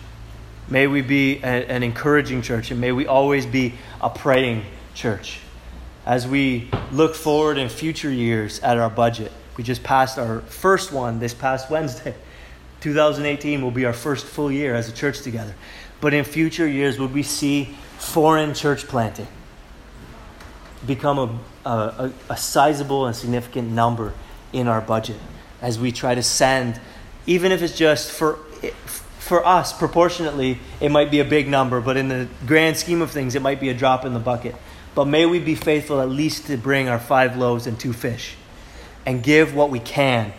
May 0.69 0.87
we 0.87 1.01
be 1.01 1.39
a, 1.43 1.45
an 1.45 1.83
encouraging 1.83 2.41
church, 2.41 2.71
and 2.71 2.79
may 2.79 2.93
we 2.93 3.05
always 3.05 3.45
be 3.45 3.73
a 4.01 4.09
praying 4.09 4.63
church. 4.93 5.39
As 6.05 6.25
we 6.25 6.69
look 6.93 7.15
forward 7.15 7.57
in 7.57 7.67
future 7.67 8.09
years 8.09 8.61
at 8.61 8.77
our 8.77 8.89
budget, 8.89 9.33
we 9.57 9.63
just 9.63 9.83
passed 9.83 10.17
our 10.17 10.39
first 10.41 10.93
one 10.93 11.19
this 11.19 11.33
past 11.33 11.69
Wednesday. 11.69 12.15
2018 12.81 13.61
will 13.61 13.71
be 13.71 13.85
our 13.85 13.93
first 13.93 14.25
full 14.25 14.51
year 14.51 14.75
as 14.75 14.87
a 14.87 14.91
church 14.91 15.21
together. 15.21 15.55
But 15.99 16.13
in 16.13 16.23
future 16.23 16.67
years, 16.67 16.99
would 16.99 17.13
we 17.13 17.23
see 17.23 17.75
foreign 18.05 18.53
church 18.53 18.87
planting 18.87 19.27
become 20.85 21.17
a, 21.65 21.69
a, 21.69 22.11
a 22.29 22.37
sizable 22.37 23.07
and 23.07 23.15
significant 23.15 23.71
number 23.71 24.13
in 24.53 24.67
our 24.67 24.79
budget 24.79 25.17
as 25.61 25.79
we 25.79 25.91
try 25.91 26.13
to 26.13 26.21
send, 26.21 26.79
even 27.25 27.51
if 27.51 27.61
it's 27.61 27.75
just 27.75 28.11
for, 28.11 28.37
for 29.17 29.45
us, 29.45 29.73
proportionately, 29.73 30.59
it 30.79 30.91
might 30.91 31.09
be 31.09 31.19
a 31.19 31.25
big 31.25 31.47
number, 31.47 31.81
but 31.81 31.97
in 31.97 32.07
the 32.07 32.27
grand 32.45 32.77
scheme 32.77 33.01
of 33.01 33.09
things, 33.09 33.33
it 33.33 33.41
might 33.41 33.59
be 33.59 33.69
a 33.69 33.73
drop 33.73 34.05
in 34.05 34.13
the 34.13 34.19
bucket. 34.19 34.55
But 34.93 35.05
may 35.05 35.25
we 35.25 35.39
be 35.39 35.55
faithful 35.55 35.99
at 35.99 36.09
least 36.09 36.47
to 36.47 36.57
bring 36.57 36.87
our 36.87 36.99
five 36.99 37.35
loaves 37.35 37.67
and 37.67 37.79
two 37.79 37.91
fish 37.91 38.35
and 39.05 39.23
give 39.23 39.55
what 39.55 39.69
we 39.69 39.79
can 39.79 40.31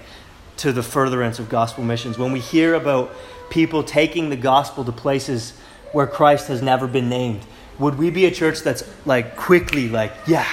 to 0.58 0.72
the 0.72 0.82
furtherance 0.82 1.38
of 1.38 1.48
gospel 1.48 1.84
missions. 1.84 2.16
When 2.16 2.32
we 2.32 2.40
hear 2.40 2.74
about 2.74 3.12
people 3.50 3.82
taking 3.82 4.30
the 4.30 4.36
gospel 4.36 4.84
to 4.84 4.92
places 4.92 5.52
where 5.92 6.06
Christ 6.06 6.48
has 6.48 6.62
never 6.62 6.86
been 6.86 7.08
named, 7.08 7.44
would 7.78 7.98
we 7.98 8.10
be 8.10 8.26
a 8.26 8.30
church 8.30 8.60
that's 8.60 8.84
like 9.04 9.36
quickly 9.36 9.88
like, 9.88 10.12
yeah, 10.26 10.46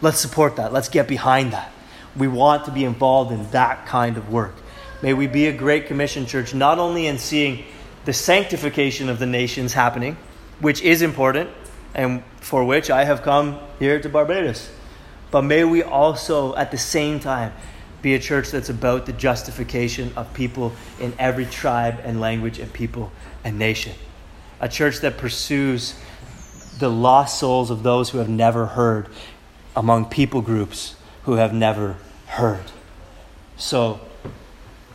let's 0.00 0.18
support 0.18 0.56
that. 0.56 0.72
Let's 0.72 0.88
get 0.88 1.08
behind 1.08 1.52
that. 1.52 1.72
We 2.16 2.28
want 2.28 2.64
to 2.66 2.72
be 2.72 2.84
involved 2.84 3.32
in 3.32 3.50
that 3.50 3.86
kind 3.86 4.16
of 4.16 4.30
work. 4.30 4.54
May 5.02 5.14
we 5.14 5.26
be 5.26 5.46
a 5.46 5.52
great 5.52 5.86
commission 5.86 6.26
church, 6.26 6.52
not 6.52 6.78
only 6.78 7.06
in 7.06 7.18
seeing 7.18 7.64
the 8.04 8.12
sanctification 8.12 9.08
of 9.08 9.18
the 9.18 9.26
nations 9.26 9.72
happening, 9.72 10.16
which 10.60 10.82
is 10.82 11.02
important, 11.02 11.50
and 11.94 12.22
for 12.40 12.64
which 12.64 12.90
I 12.90 13.04
have 13.04 13.22
come 13.22 13.58
here 13.78 14.00
to 14.00 14.08
Barbados, 14.08 14.70
but 15.30 15.42
may 15.42 15.64
we 15.64 15.82
also, 15.82 16.54
at 16.56 16.70
the 16.70 16.78
same 16.78 17.20
time, 17.20 17.52
be 18.02 18.14
a 18.14 18.18
church 18.18 18.50
that's 18.50 18.68
about 18.68 19.06
the 19.06 19.12
justification 19.12 20.12
of 20.16 20.32
people 20.34 20.72
in 20.98 21.12
every 21.18 21.46
tribe 21.46 22.00
and 22.02 22.20
language 22.20 22.58
and 22.58 22.72
people 22.72 23.12
and 23.44 23.58
nation. 23.58 23.92
A 24.60 24.68
church 24.68 25.00
that 25.00 25.18
pursues 25.18 25.94
the 26.80 26.90
lost 26.90 27.38
souls 27.38 27.70
of 27.70 27.82
those 27.82 28.10
who 28.10 28.18
have 28.18 28.28
never 28.28 28.66
heard 28.66 29.08
among 29.76 30.06
people 30.06 30.40
groups 30.40 30.96
who 31.24 31.34
have 31.34 31.52
never 31.52 31.96
heard. 32.26 32.64
So 33.56 34.00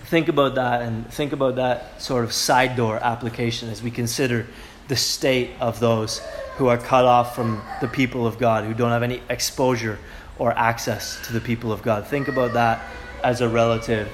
think 0.06 0.28
about 0.28 0.56
that 0.56 0.82
and 0.82 1.08
think 1.14 1.32
about 1.32 1.56
that 1.56 2.02
sort 2.02 2.24
of 2.24 2.34
side 2.34 2.76
door 2.76 2.98
application 3.02 3.70
as 3.70 3.82
we 3.82 3.92
consider 3.92 4.48
the 4.88 4.96
state 4.96 5.52
of 5.60 5.80
those 5.80 6.22
who 6.58 6.68
are 6.68 6.78
cut 6.78 7.06
off 7.06 7.36
from 7.36 7.62
the 7.82 7.88
people 7.88 8.26
of 8.26 8.38
God, 8.38 8.66
who 8.66 8.74
don't 8.74 8.92
have 8.92 9.04
any 9.04 9.22
exposure 9.30 10.00
or 10.38 10.52
access 10.58 11.26
to 11.28 11.34
the 11.34 11.42
people 11.42 11.72
of 11.72 11.82
God. 11.82 12.08
Think 12.08 12.28
about 12.28 12.54
that 12.54 12.82
as 13.24 13.42
a 13.42 13.50
relative, 13.50 14.08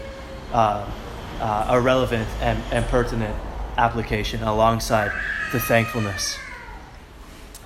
uh, 0.52 0.90
uh, 1.40 1.68
a 1.70 1.80
relevant 1.80 2.28
and, 2.42 2.62
and 2.72 2.86
pertinent 2.86 3.36
application 3.78 4.44
alongside 4.44 5.12
the 5.52 5.60
thankfulness. 5.60 6.38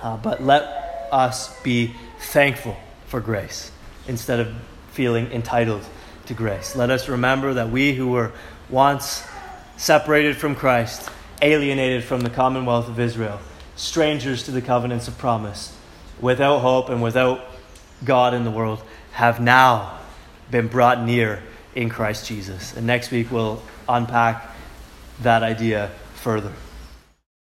Uh, 0.06 0.16
but 0.16 0.40
let 0.40 1.08
us 1.10 1.60
be 1.62 1.92
thankful 2.20 2.76
for 3.08 3.20
grace 3.20 3.72
instead 4.06 4.38
of 4.38 4.54
feeling 4.92 5.32
entitled 5.32 5.84
to 6.26 6.32
grace. 6.32 6.76
Let 6.76 6.90
us 6.90 7.08
remember 7.08 7.54
that 7.54 7.70
we 7.70 7.92
who 7.92 8.12
were 8.12 8.30
once 8.70 9.26
separated 9.76 10.36
from 10.36 10.54
Christ, 10.54 11.10
alienated 11.42 12.04
from 12.04 12.20
the 12.20 12.30
commonwealth 12.30 12.86
of 12.86 13.00
Israel, 13.00 13.40
strangers 13.74 14.44
to 14.44 14.52
the 14.52 14.62
covenants 14.62 15.08
of 15.08 15.18
promise, 15.18 15.76
without 16.20 16.60
hope 16.60 16.88
and 16.88 17.02
without 17.02 17.40
God 18.04 18.32
in 18.32 18.44
the 18.44 18.50
world, 18.52 18.80
have 19.10 19.40
now 19.40 19.98
been 20.52 20.68
brought 20.68 21.02
near 21.02 21.42
in 21.74 21.88
Christ 21.88 22.28
Jesus. 22.28 22.76
And 22.76 22.86
next 22.86 23.10
week 23.10 23.32
we'll 23.32 23.60
unpack 23.88 24.54
that 25.22 25.42
idea 25.42 25.90
further. 26.14 26.52